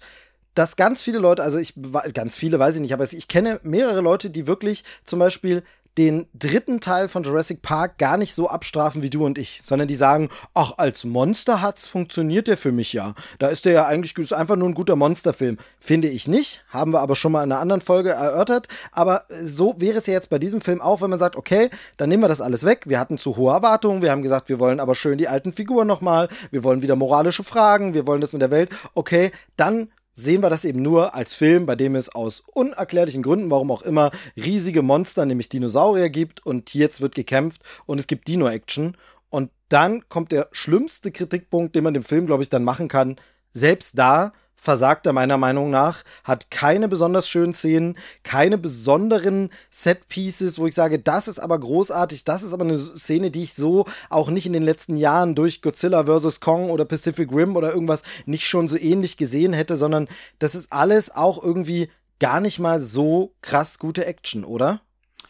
dass 0.54 0.76
ganz 0.76 1.02
viele 1.02 1.18
Leute, 1.18 1.44
also 1.44 1.58
ich, 1.58 1.74
ganz 2.14 2.36
viele 2.36 2.60
weiß 2.60 2.76
ich 2.76 2.82
nicht, 2.82 2.94
aber 2.94 3.04
ich 3.12 3.28
kenne 3.28 3.60
mehrere 3.64 4.02
Leute, 4.02 4.30
die 4.30 4.48
wirklich 4.48 4.84
zum 5.04 5.20
Beispiel 5.20 5.64
den 5.98 6.28
dritten 6.34 6.80
Teil 6.80 7.08
von 7.08 7.24
Jurassic 7.24 7.62
Park 7.62 7.98
gar 7.98 8.18
nicht 8.18 8.34
so 8.34 8.50
abstrafen 8.50 9.04
wie 9.04 9.10
du 9.10 9.26
und 9.26 9.38
ich, 9.38 9.62
sondern 9.64 9.88
die 9.88 9.96
sagen, 9.96 10.30
ach, 10.54 10.74
als 10.78 11.06
Monster 11.06 11.62
hat's 11.62 11.88
funktioniert 11.88 12.48
der 12.48 12.58
für 12.58 12.72
mich 12.72 12.94
ja. 12.94 13.14
Da 13.40 13.48
ist 13.48 13.66
der 13.66 13.74
ja 13.74 13.86
eigentlich 13.86 14.18
ist 14.18 14.34
einfach 14.34 14.56
nur 14.56 14.70
ein 14.70 14.74
guter 14.74 14.96
Monsterfilm. 14.96 15.58
Finde 15.80 16.08
ich 16.08 16.28
nicht, 16.28 16.64
haben 16.70 16.94
wir 16.94 17.02
aber 17.02 17.16
schon 17.16 17.32
mal 17.32 17.44
in 17.44 17.52
einer 17.52 17.62
anderen 17.62 17.82
Folge 17.82 18.12
erörtert, 18.12 18.68
aber 18.92 19.26
so 19.42 19.76
wäre 19.78 19.98
es 19.98 20.08
ja 20.08 20.14
jetzt 20.14 20.30
bei 20.30 20.40
diesem 20.40 20.62
Film 20.62 20.82
auch, 20.82 21.02
wenn 21.02 21.10
man 21.10 21.20
sagt, 21.20 21.36
okay, 21.36 21.70
dann 21.98 22.10
nehmen 22.10 22.24
wir 22.24 22.28
das 22.28 22.42
alles 22.42 22.66
weg. 22.66 22.84
Wir 22.86 23.00
hatten 23.00 23.18
zu 23.18 23.38
hohe 23.38 23.54
Erwartungen, 23.54 24.02
wir 24.02 24.12
haben 24.12 24.24
gesagt, 24.24 24.50
wir 24.50 24.60
wollen 24.60 24.80
aber 24.80 24.96
schön 24.96 25.18
die 25.18 25.28
alten 25.28 25.54
Figuren 25.54 25.88
nochmal, 25.88 26.30
wir 26.52 26.64
wollen 26.64 26.82
wieder 26.82 26.96
moralische 26.96 27.44
Fragen, 27.44 27.94
wir 27.94 28.08
wollen 28.08 28.22
das 28.22 28.34
mit 28.34 28.42
der 28.42 28.52
Welt. 28.52 28.70
Okay, 28.96 29.32
dann 29.58 29.90
sehen 30.14 30.42
wir 30.42 30.50
das 30.50 30.64
eben 30.64 30.82
nur 30.82 31.16
als 31.16 31.34
Film, 31.34 31.66
bei 31.66 31.76
dem 31.76 31.96
es 31.96 32.10
aus 32.10 32.44
unerklärlichen 32.54 33.24
Gründen, 33.24 33.50
warum 33.52 33.72
auch 33.72 33.82
immer, 33.82 34.12
riesige 34.38 34.82
Monster, 34.82 35.26
nämlich 35.26 35.50
Dinosaurier 35.50 36.10
gibt 36.10 36.46
und 36.46 36.74
jetzt 36.74 37.02
wird 37.02 37.16
gekämpft 37.16 37.62
und 37.86 38.00
es 38.00 38.08
gibt 38.08 38.28
Dino-Action. 38.28 38.96
Und 39.30 39.50
dann 39.70 40.08
kommt 40.10 40.32
der 40.32 40.50
schlimmste 40.52 41.12
Kritikpunkt, 41.12 41.76
den 41.76 41.84
man 41.84 41.96
dem 41.96 42.04
Film, 42.04 42.28
glaube 42.28 42.44
ich, 42.44 42.50
dann 42.50 42.64
machen 42.64 42.88
kann. 42.88 43.18
Selbst 43.52 43.98
da 43.98 44.34
versagt 44.56 45.06
er 45.06 45.14
meiner 45.14 45.38
Meinung 45.38 45.70
nach, 45.70 46.04
hat 46.24 46.50
keine 46.50 46.88
besonders 46.88 47.28
schönen 47.28 47.54
Szenen, 47.54 47.98
keine 48.24 48.58
besonderen 48.58 49.50
Set-Pieces, 49.72 50.58
wo 50.58 50.68
ich 50.68 50.76
sage, 50.76 51.00
das 51.00 51.28
ist 51.28 51.40
aber 51.40 51.60
großartig, 51.60 52.24
das 52.24 52.44
ist 52.44 52.54
aber 52.54 52.64
eine 52.64 52.78
Szene, 52.78 53.30
die 53.30 53.44
ich 53.44 53.54
so 53.54 53.86
auch 54.10 54.30
nicht 54.30 54.46
in 54.46 54.54
den 54.54 54.64
letzten 54.64 54.96
Jahren 54.96 55.36
durch 55.36 55.62
Godzilla 55.62 56.06
vs. 56.06 56.40
Kong 56.40 56.70
oder 56.70 56.86
Pacific 56.86 57.32
Rim 57.32 57.56
oder 57.56 57.74
irgendwas 57.74 58.04
nicht 58.26 58.48
schon 58.48 58.68
so 58.68 58.78
ähnlich 58.78 59.18
gesehen 59.18 59.54
hätte, 59.54 59.76
sondern 59.76 60.08
das 60.40 60.56
ist 60.56 60.72
alles 60.72 61.14
auch 61.14 61.44
irgendwie 61.44 61.90
gar 62.20 62.40
nicht 62.40 62.60
mal 62.60 62.80
so 62.80 63.36
krass 63.42 63.80
gute 63.80 64.06
Action, 64.06 64.46
oder? 64.46 64.82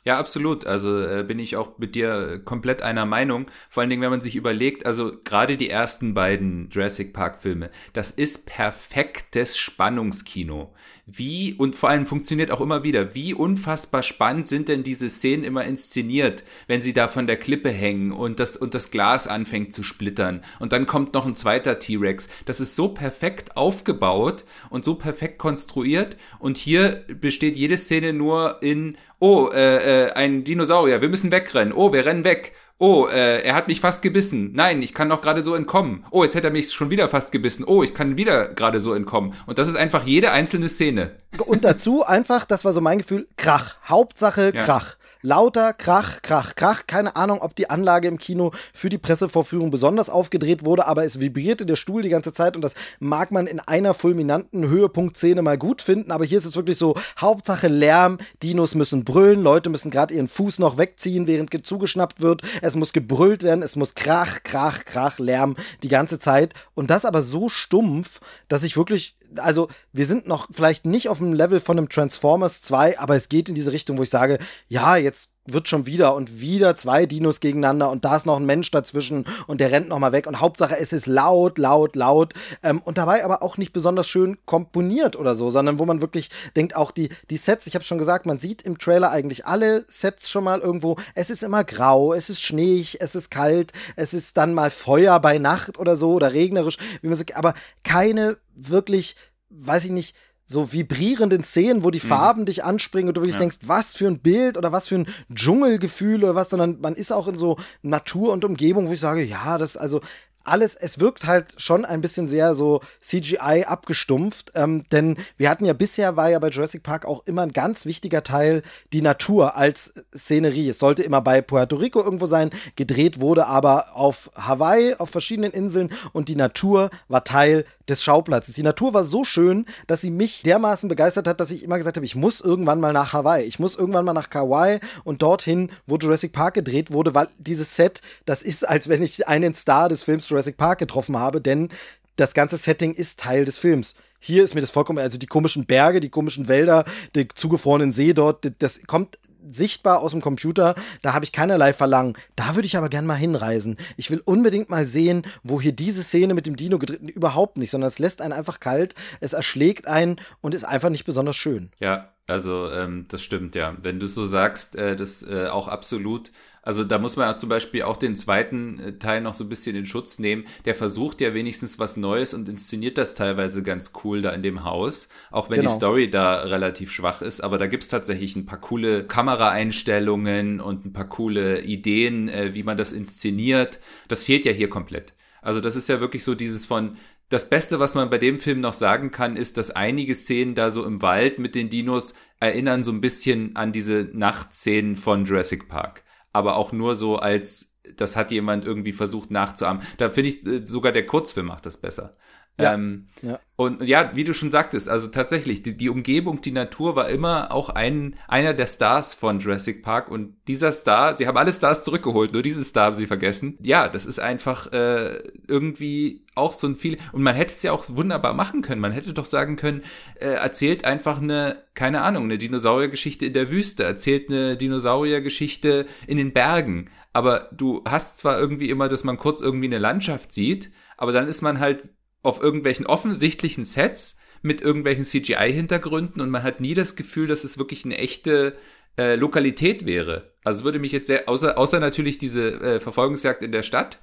Ja, 0.05 0.17
absolut. 0.17 0.65
Also 0.65 0.99
äh, 0.99 1.23
bin 1.23 1.39
ich 1.39 1.55
auch 1.55 1.77
mit 1.77 1.95
dir 1.95 2.41
komplett 2.43 2.81
einer 2.81 3.05
Meinung. 3.05 3.47
Vor 3.69 3.81
allen 3.81 3.89
Dingen, 3.89 4.01
wenn 4.01 4.09
man 4.09 4.19
sich 4.19 4.35
überlegt, 4.35 4.85
also 4.85 5.13
gerade 5.23 5.55
die 5.55 5.69
ersten 5.69 6.13
beiden 6.13 6.69
Jurassic 6.69 7.13
Park 7.13 7.41
Filme, 7.41 7.71
das 7.93 8.11
ist 8.11 8.45
perfektes 8.45 9.57
Spannungskino 9.57 10.73
wie, 11.05 11.53
und 11.55 11.75
vor 11.75 11.89
allem 11.89 12.05
funktioniert 12.05 12.49
auch 12.49 12.61
immer 12.61 12.83
wieder, 12.83 13.13
wie 13.13 13.33
unfassbar 13.33 14.03
spannend 14.03 14.47
sind 14.47 14.69
denn 14.69 14.83
diese 14.83 15.09
Szenen 15.09 15.43
immer 15.43 15.65
inszeniert, 15.65 16.45
wenn 16.67 16.79
sie 16.79 16.93
da 16.93 17.09
von 17.09 17.27
der 17.27 17.35
Klippe 17.35 17.69
hängen 17.69 18.13
und 18.13 18.39
das, 18.39 18.55
und 18.55 18.73
das 18.73 18.89
Glas 18.89 19.27
anfängt 19.27 19.73
zu 19.73 19.83
splittern 19.83 20.41
und 20.59 20.71
dann 20.71 20.85
kommt 20.85 21.13
noch 21.13 21.25
ein 21.25 21.35
zweiter 21.35 21.79
T-Rex. 21.79 22.29
Das 22.45 22.61
ist 22.61 22.77
so 22.77 22.87
perfekt 22.89 23.57
aufgebaut 23.57 24.45
und 24.69 24.85
so 24.85 24.95
perfekt 24.95 25.39
konstruiert 25.39 26.15
und 26.39 26.57
hier 26.57 27.03
besteht 27.19 27.57
jede 27.57 27.77
Szene 27.77 28.13
nur 28.13 28.63
in, 28.63 28.97
oh, 29.23 29.49
äh, 29.53 30.07
äh, 30.07 30.11
ein 30.13 30.43
Dinosaurier, 30.43 31.01
wir 31.01 31.07
müssen 31.07 31.31
wegrennen, 31.31 31.73
oh, 31.73 31.93
wir 31.93 32.05
rennen 32.05 32.25
weg 32.25 32.51
Oh, 32.79 33.07
äh, 33.07 33.43
er 33.43 33.55
hat 33.55 33.69
mich 33.69 33.79
fast 33.79 34.01
gebissen. 34.01 34.51
Nein, 34.53 34.81
ich 34.81 34.93
kann 34.93 35.07
noch 35.07 35.21
gerade 35.21 35.41
so 35.41 35.55
entkommen. 35.55 36.05
Oh, 36.11 36.23
jetzt 36.23 36.35
hätte 36.35 36.47
er 36.47 36.51
mich 36.51 36.73
schon 36.73 36.89
wieder 36.89 37.07
fast 37.07 37.31
gebissen. 37.31 37.63
Oh, 37.63 37.81
ich 37.81 37.93
kann 37.93 38.17
wieder 38.17 38.49
gerade 38.49 38.81
so 38.81 38.93
entkommen. 38.93 39.33
Und 39.45 39.57
das 39.57 39.69
ist 39.69 39.75
einfach 39.75 40.03
jede 40.03 40.31
einzelne 40.31 40.67
Szene. 40.67 41.11
Und 41.45 41.63
dazu 41.63 42.03
einfach, 42.03 42.43
das 42.43 42.65
war 42.65 42.73
so 42.73 42.81
mein 42.81 42.97
Gefühl, 42.97 43.27
Krach. 43.37 43.77
Hauptsache 43.87 44.51
Krach. 44.51 44.97
Ja 44.97 45.02
lauter 45.23 45.73
Krach, 45.73 46.21
Krach, 46.21 46.53
Krach. 46.53 46.83
Keine 46.85 47.15
Ahnung, 47.15 47.41
ob 47.41 47.55
die 47.55 47.69
Anlage 47.69 48.07
im 48.07 48.19
Kino 48.19 48.51
für 48.73 48.89
die 48.89 48.99
Pressevorführung 48.99 49.71
besonders 49.71 50.09
aufgedreht 50.09 50.65
wurde, 50.65 50.85
aber 50.85 51.03
es 51.03 51.19
vibrierte 51.19 51.65
der 51.65 51.77
Stuhl 51.77 52.03
die 52.03 52.09
ganze 52.09 52.33
Zeit 52.33 52.55
und 52.55 52.61
das 52.61 52.75
mag 52.99 53.31
man 53.31 53.47
in 53.47 53.59
einer 53.59 53.93
fulminanten 53.93 54.67
Höhepunktszene 54.67 55.41
mal 55.41 55.57
gut 55.57 55.81
finden, 55.81 56.11
aber 56.11 56.25
hier 56.25 56.37
ist 56.37 56.45
es 56.45 56.55
wirklich 56.55 56.77
so, 56.77 56.95
Hauptsache 57.19 57.67
Lärm, 57.67 58.17
Dinos 58.43 58.75
müssen 58.75 59.05
brüllen, 59.05 59.41
Leute 59.41 59.69
müssen 59.69 59.89
gerade 59.89 60.13
ihren 60.13 60.27
Fuß 60.27 60.59
noch 60.59 60.77
wegziehen, 60.77 61.25
während 61.25 61.53
zugeschnappt 61.65 62.21
wird, 62.21 62.41
es 62.61 62.75
muss 62.75 62.91
gebrüllt 62.91 63.43
werden, 63.43 63.63
es 63.63 63.75
muss 63.75 63.95
Krach, 63.95 64.43
Krach, 64.43 64.83
Krach, 64.85 65.19
Lärm 65.19 65.55
die 65.83 65.87
ganze 65.87 66.19
Zeit 66.19 66.53
und 66.73 66.89
das 66.89 67.05
aber 67.05 67.21
so 67.21 67.47
stumpf, 67.47 68.19
dass 68.49 68.63
ich 68.63 68.75
wirklich 68.75 69.15
also 69.37 69.67
wir 69.91 70.05
sind 70.05 70.27
noch 70.27 70.47
vielleicht 70.51 70.85
nicht 70.85 71.09
auf 71.09 71.17
dem 71.17 71.33
Level 71.33 71.59
von 71.59 71.77
einem 71.77 71.89
Transformers 71.89 72.61
2, 72.61 72.99
aber 72.99 73.15
es 73.15 73.29
geht 73.29 73.49
in 73.49 73.55
diese 73.55 73.71
Richtung, 73.71 73.97
wo 73.97 74.03
ich 74.03 74.09
sage, 74.09 74.39
ja, 74.67 74.95
jetzt 74.95 75.29
wird 75.45 75.67
schon 75.67 75.85
wieder 75.85 76.15
und 76.15 76.39
wieder 76.39 76.75
zwei 76.75 77.05
Dinos 77.05 77.39
gegeneinander 77.39 77.89
und 77.89 78.05
da 78.05 78.15
ist 78.15 78.25
noch 78.25 78.37
ein 78.37 78.45
Mensch 78.45 78.71
dazwischen 78.71 79.25
und 79.47 79.59
der 79.59 79.71
rennt 79.71 79.89
noch 79.89 79.99
mal 79.99 80.13
weg 80.13 80.25
und 80.27 80.39
Hauptsache 80.39 80.77
es 80.79 80.93
ist 80.93 81.05
laut, 81.05 81.57
laut, 81.57 81.95
laut 81.95 82.33
ähm, 82.61 82.81
und 82.83 82.97
dabei 82.97 83.25
aber 83.25 83.43
auch 83.43 83.57
nicht 83.57 83.73
besonders 83.73 84.07
schön 84.07 84.37
komponiert 84.45 85.15
oder 85.17 85.35
so, 85.35 85.49
sondern 85.49 85.79
wo 85.79 85.85
man 85.85 86.01
wirklich 86.01 86.29
denkt, 86.55 86.75
auch 86.75 86.91
die, 86.91 87.09
die 87.29 87.37
Sets, 87.37 87.67
ich 87.67 87.75
habe 87.75 87.83
schon 87.83 87.97
gesagt, 87.97 88.25
man 88.25 88.37
sieht 88.37 88.61
im 88.61 88.77
Trailer 88.77 89.11
eigentlich 89.11 89.45
alle 89.45 89.83
Sets 89.87 90.29
schon 90.29 90.45
mal 90.45 90.61
irgendwo, 90.61 90.95
es 91.13 91.29
ist 91.29 91.43
immer 91.43 91.63
grau, 91.63 92.13
es 92.13 92.29
ist 92.29 92.41
schneeig, 92.41 92.97
es 92.99 93.15
ist 93.15 93.29
kalt, 93.29 93.73
es 93.95 94.13
ist 94.13 94.37
dann 94.37 94.53
mal 94.53 94.71
Feuer 94.71 95.19
bei 95.19 95.39
Nacht 95.39 95.77
oder 95.77 95.95
so 95.95 96.13
oder 96.13 96.33
regnerisch, 96.33 96.77
wie 97.01 97.07
man 97.07 97.17
sagt, 97.17 97.35
aber 97.35 97.53
keine 97.83 98.37
wirklich, 98.55 99.15
weiß 99.49 99.85
ich 99.85 99.91
nicht, 99.91 100.15
so 100.45 100.71
vibrierenden 100.71 101.43
Szenen, 101.43 101.83
wo 101.83 101.91
die 101.91 102.03
mhm. 102.03 102.07
Farben 102.07 102.45
dich 102.45 102.63
anspringen 102.63 103.09
und 103.09 103.15
du 103.15 103.21
wirklich 103.21 103.35
ja. 103.35 103.39
denkst, 103.39 103.59
was 103.63 103.95
für 103.95 104.07
ein 104.07 104.19
Bild 104.19 104.57
oder 104.57 104.71
was 104.71 104.87
für 104.87 104.95
ein 104.95 105.07
Dschungelgefühl 105.33 106.23
oder 106.23 106.35
was, 106.35 106.49
sondern 106.49 106.79
man 106.81 106.95
ist 106.95 107.11
auch 107.11 107.27
in 107.27 107.37
so 107.37 107.57
Natur 107.81 108.33
und 108.33 108.45
Umgebung, 108.45 108.87
wo 108.87 108.91
ich 108.91 108.99
sage, 108.99 109.23
ja, 109.23 109.57
das 109.57 109.77
also 109.77 110.01
alles, 110.43 110.75
es 110.75 110.99
wirkt 110.99 111.25
halt 111.25 111.55
schon 111.57 111.85
ein 111.85 112.01
bisschen 112.01 112.27
sehr 112.27 112.55
so 112.55 112.81
CGI 113.01 113.65
abgestumpft, 113.65 114.51
ähm, 114.55 114.83
denn 114.91 115.17
wir 115.37 115.49
hatten 115.49 115.65
ja 115.65 115.73
bisher 115.73 116.15
war 116.15 116.29
ja 116.29 116.39
bei 116.39 116.49
Jurassic 116.49 116.83
Park 116.83 117.05
auch 117.05 117.25
immer 117.25 117.41
ein 117.41 117.53
ganz 117.53 117.85
wichtiger 117.85 118.23
Teil 118.23 118.61
die 118.91 119.01
Natur 119.01 119.55
als 119.55 119.93
Szenerie. 120.15 120.69
Es 120.69 120.79
sollte 120.79 121.03
immer 121.03 121.21
bei 121.21 121.41
Puerto 121.41 121.75
Rico 121.75 122.01
irgendwo 122.01 122.25
sein, 122.25 122.51
gedreht 122.75 123.19
wurde 123.19 123.47
aber 123.47 123.95
auf 123.95 124.31
Hawaii, 124.35 124.95
auf 124.95 125.09
verschiedenen 125.09 125.51
Inseln 125.51 125.91
und 126.11 126.29
die 126.29 126.35
Natur 126.35 126.89
war 127.07 127.23
Teil 127.23 127.65
des 127.87 128.03
Schauplatzes. 128.03 128.55
Die 128.55 128.63
Natur 128.63 128.93
war 128.93 129.03
so 129.03 129.25
schön, 129.25 129.65
dass 129.87 130.01
sie 130.01 130.09
mich 130.09 130.41
dermaßen 130.43 130.87
begeistert 130.87 131.27
hat, 131.27 131.39
dass 131.39 131.51
ich 131.51 131.63
immer 131.63 131.77
gesagt 131.77 131.97
habe, 131.97 132.05
ich 132.05 132.15
muss 132.15 132.41
irgendwann 132.41 132.79
mal 132.79 132.93
nach 132.93 133.13
Hawaii. 133.13 133.43
Ich 133.43 133.59
muss 133.59 133.75
irgendwann 133.75 134.05
mal 134.05 134.13
nach 134.13 134.29
Kauai 134.29 134.79
und 135.03 135.21
dorthin, 135.21 135.69
wo 135.85 135.97
Jurassic 135.97 136.31
Park 136.31 136.53
gedreht 136.53 136.91
wurde, 136.91 137.13
weil 137.13 137.27
dieses 137.37 137.75
Set, 137.75 138.01
das 138.25 138.41
ist, 138.41 138.67
als 138.67 138.87
wenn 138.87 139.03
ich 139.03 139.27
einen 139.27 139.53
Star 139.53 139.89
des 139.89 140.03
Films 140.03 140.29
Jurassic 140.33 140.57
Park 140.57 140.79
getroffen 140.79 141.17
habe, 141.17 141.41
denn 141.41 141.69
das 142.15 142.33
ganze 142.33 142.57
Setting 142.57 142.93
ist 142.93 143.19
Teil 143.19 143.45
des 143.45 143.57
Films. 143.57 143.95
Hier 144.19 144.43
ist 144.43 144.55
mir 144.55 144.61
das 144.61 144.71
vollkommen, 144.71 144.99
also 144.99 145.17
die 145.17 145.27
komischen 145.27 145.65
Berge, 145.65 145.99
die 145.99 146.09
komischen 146.09 146.47
Wälder, 146.47 146.85
den 147.15 147.27
zugefrorenen 147.33 147.91
See 147.91 148.13
dort, 148.13 148.51
das 148.59 148.85
kommt 148.87 149.17
sichtbar 149.51 149.99
aus 150.01 150.11
dem 150.11 150.21
Computer, 150.21 150.75
da 151.01 151.13
habe 151.13 151.25
ich 151.25 151.31
keinerlei 151.31 151.73
Verlangen. 151.73 152.15
Da 152.35 152.55
würde 152.55 152.65
ich 152.65 152.77
aber 152.77 152.89
gern 152.89 153.05
mal 153.05 153.15
hinreisen. 153.15 153.77
Ich 153.97 154.09
will 154.09 154.21
unbedingt 154.23 154.69
mal 154.69 154.85
sehen, 154.85 155.23
wo 155.43 155.59
hier 155.59 155.73
diese 155.73 156.03
Szene 156.03 156.33
mit 156.33 156.45
dem 156.45 156.55
Dino 156.55 156.79
gedreht 156.79 157.01
überhaupt 157.01 157.57
nicht, 157.57 157.71
sondern 157.71 157.89
es 157.89 157.99
lässt 157.99 158.21
einen 158.21 158.33
einfach 158.33 158.59
kalt, 158.59 158.95
es 159.19 159.33
erschlägt 159.33 159.87
einen 159.87 160.21
und 160.41 160.53
ist 160.53 160.63
einfach 160.63 160.89
nicht 160.89 161.03
besonders 161.03 161.35
schön. 161.35 161.71
Ja, 161.79 162.09
also 162.25 162.71
ähm, 162.71 163.05
das 163.09 163.21
stimmt 163.21 163.53
ja. 163.55 163.75
Wenn 163.81 163.99
du 163.99 164.07
so 164.07 164.25
sagst, 164.25 164.77
äh, 164.77 164.95
das 164.95 165.23
äh, 165.23 165.47
auch 165.47 165.67
absolut. 165.67 166.31
Also 166.61 166.85
da 166.85 166.97
muss 166.97 167.17
man 167.17 167.27
ja 167.27 167.35
zum 167.35 167.49
Beispiel 167.49 167.81
auch 167.81 167.97
den 167.97 168.15
zweiten 168.15 168.79
äh, 168.79 168.97
Teil 168.97 169.19
noch 169.19 169.33
so 169.33 169.43
ein 169.43 169.49
bisschen 169.49 169.75
in 169.75 169.85
Schutz 169.85 170.19
nehmen. 170.19 170.45
Der 170.63 170.73
versucht 170.73 171.19
ja 171.19 171.33
wenigstens 171.33 171.79
was 171.79 171.97
Neues 171.97 172.33
und 172.33 172.47
inszeniert 172.47 172.97
das 172.97 173.13
teilweise 173.13 173.61
ganz 173.61 173.91
cool 174.03 174.21
da 174.21 174.29
in 174.29 174.41
dem 174.41 174.63
Haus. 174.63 175.09
Auch 175.31 175.49
wenn 175.49 175.59
genau. 175.59 175.71
die 175.71 175.75
Story 175.75 176.09
da 176.09 176.43
relativ 176.43 176.91
schwach 176.91 177.21
ist. 177.21 177.41
Aber 177.41 177.57
da 177.57 177.67
gibt's 177.67 177.89
tatsächlich 177.89 178.37
ein 178.37 178.45
paar 178.45 178.61
coole 178.61 179.05
Kameraeinstellungen 179.05 180.61
und 180.61 180.85
ein 180.85 180.93
paar 180.93 181.09
coole 181.09 181.61
Ideen, 181.63 182.29
äh, 182.29 182.53
wie 182.53 182.63
man 182.63 182.77
das 182.77 182.93
inszeniert. 182.93 183.81
Das 184.07 184.23
fehlt 184.23 184.45
ja 184.45 184.53
hier 184.53 184.69
komplett. 184.69 185.13
Also 185.43 185.59
das 185.59 185.75
ist 185.75 185.89
ja 185.89 185.99
wirklich 185.99 186.23
so 186.23 186.35
dieses 186.35 186.65
von, 186.65 186.93
das 187.33 187.49
Beste, 187.49 187.79
was 187.79 187.95
man 187.95 188.11
bei 188.11 188.19
dem 188.19 188.37
Film 188.37 188.61
noch 188.61 188.73
sagen 188.73 189.09
kann, 189.09 189.37
ist, 189.37 189.57
dass 189.57 189.71
einige 189.71 190.13
Szenen 190.13 190.53
da 190.53 190.69
so 190.69 190.85
im 190.85 191.01
Wald 191.01 191.39
mit 191.39 191.55
den 191.55 191.71
Dinos 191.71 192.13
erinnern 192.39 192.83
so 192.83 192.91
ein 192.91 193.01
bisschen 193.01 193.55
an 193.55 193.71
diese 193.71 194.07
Nachtszenen 194.13 194.95
von 194.95 195.25
Jurassic 195.25 195.67
Park. 195.67 196.03
Aber 196.31 196.57
auch 196.57 196.71
nur 196.71 196.95
so 196.95 197.17
als, 197.17 197.75
das 197.97 198.15
hat 198.15 198.29
jemand 198.29 198.65
irgendwie 198.65 198.93
versucht 198.93 199.31
nachzuahmen. 199.31 199.81
Da 199.97 200.11
finde 200.11 200.29
ich, 200.29 200.45
äh, 200.45 200.63
sogar 200.63 200.91
der 200.91 201.07
Kurzfilm 201.07 201.47
macht 201.47 201.65
das 201.65 201.77
besser. 201.77 202.11
Ja, 202.59 202.73
ähm, 202.73 203.07
ja. 203.21 203.39
Und 203.55 203.81
ja, 203.83 204.11
wie 204.15 204.23
du 204.23 204.33
schon 204.33 204.51
sagtest, 204.51 204.89
also 204.89 205.07
tatsächlich, 205.07 205.63
die, 205.63 205.75
die 205.75 205.89
Umgebung, 205.89 206.41
die 206.41 206.51
Natur 206.51 206.95
war 206.95 207.09
immer 207.09 207.51
auch 207.51 207.69
ein, 207.69 208.15
einer 208.27 208.53
der 208.53 208.67
Stars 208.67 209.15
von 209.15 209.39
Jurassic 209.39 209.81
Park 209.81 210.09
und 210.09 210.35
dieser 210.47 210.71
Star, 210.71 211.17
sie 211.17 211.27
haben 211.27 211.37
alle 211.37 211.51
Stars 211.51 211.83
zurückgeholt, 211.83 212.33
nur 212.33 212.43
diesen 212.43 212.63
Star 212.63 212.87
haben 212.87 212.95
sie 212.95 213.07
vergessen. 213.07 213.57
Ja, 213.61 213.89
das 213.89 214.05
ist 214.05 214.19
einfach 214.19 214.71
äh, 214.71 215.17
irgendwie 215.47 216.25
auch 216.35 216.53
so 216.53 216.67
ein 216.67 216.75
viel, 216.75 216.97
und 217.11 217.23
man 217.23 217.35
hätte 217.35 217.53
es 217.53 217.63
ja 217.63 217.71
auch 217.71 217.85
wunderbar 217.89 218.33
machen 218.33 218.61
können. 218.61 218.81
Man 218.81 218.91
hätte 218.91 219.13
doch 219.13 219.25
sagen 219.25 219.55
können, 219.55 219.81
äh, 220.15 220.27
erzählt 220.27 220.85
einfach 220.85 221.21
eine, 221.21 221.63
keine 221.73 222.01
Ahnung, 222.01 222.25
eine 222.25 222.37
Dinosauriergeschichte 222.37 223.25
in 223.25 223.33
der 223.33 223.49
Wüste, 223.49 223.83
erzählt 223.83 224.29
eine 224.29 224.57
Dinosauriergeschichte 224.57 225.87
in 226.05 226.17
den 226.17 226.33
Bergen. 226.33 226.89
Aber 227.13 227.49
du 227.51 227.83
hast 227.87 228.17
zwar 228.17 228.39
irgendwie 228.39 228.69
immer, 228.69 228.89
dass 228.89 229.03
man 229.03 229.17
kurz 229.17 229.41
irgendwie 229.41 229.67
eine 229.67 229.79
Landschaft 229.79 230.33
sieht, 230.33 230.71
aber 230.97 231.11
dann 231.11 231.27
ist 231.27 231.41
man 231.41 231.59
halt 231.59 231.89
auf 232.23 232.41
irgendwelchen 232.41 232.87
offensichtlichen 232.87 233.65
Sets 233.65 234.17
mit 234.41 234.61
irgendwelchen 234.61 235.05
CGI-Hintergründen 235.05 236.21
und 236.21 236.29
man 236.29 236.43
hat 236.43 236.59
nie 236.59 236.73
das 236.73 236.95
Gefühl, 236.95 237.27
dass 237.27 237.43
es 237.43 237.57
wirklich 237.57 237.85
eine 237.85 237.97
echte 237.97 238.55
äh, 238.97 239.15
Lokalität 239.15 239.85
wäre. 239.85 240.33
Also 240.43 240.63
würde 240.63 240.79
mich 240.79 240.91
jetzt 240.91 241.07
sehr, 241.07 241.29
außer, 241.29 241.57
außer 241.57 241.79
natürlich 241.79 242.17
diese 242.17 242.59
äh, 242.61 242.79
Verfolgungsjagd 242.79 243.41
in 243.41 243.51
der 243.51 243.63
Stadt, 243.63 244.01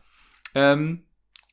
ähm, 0.55 1.05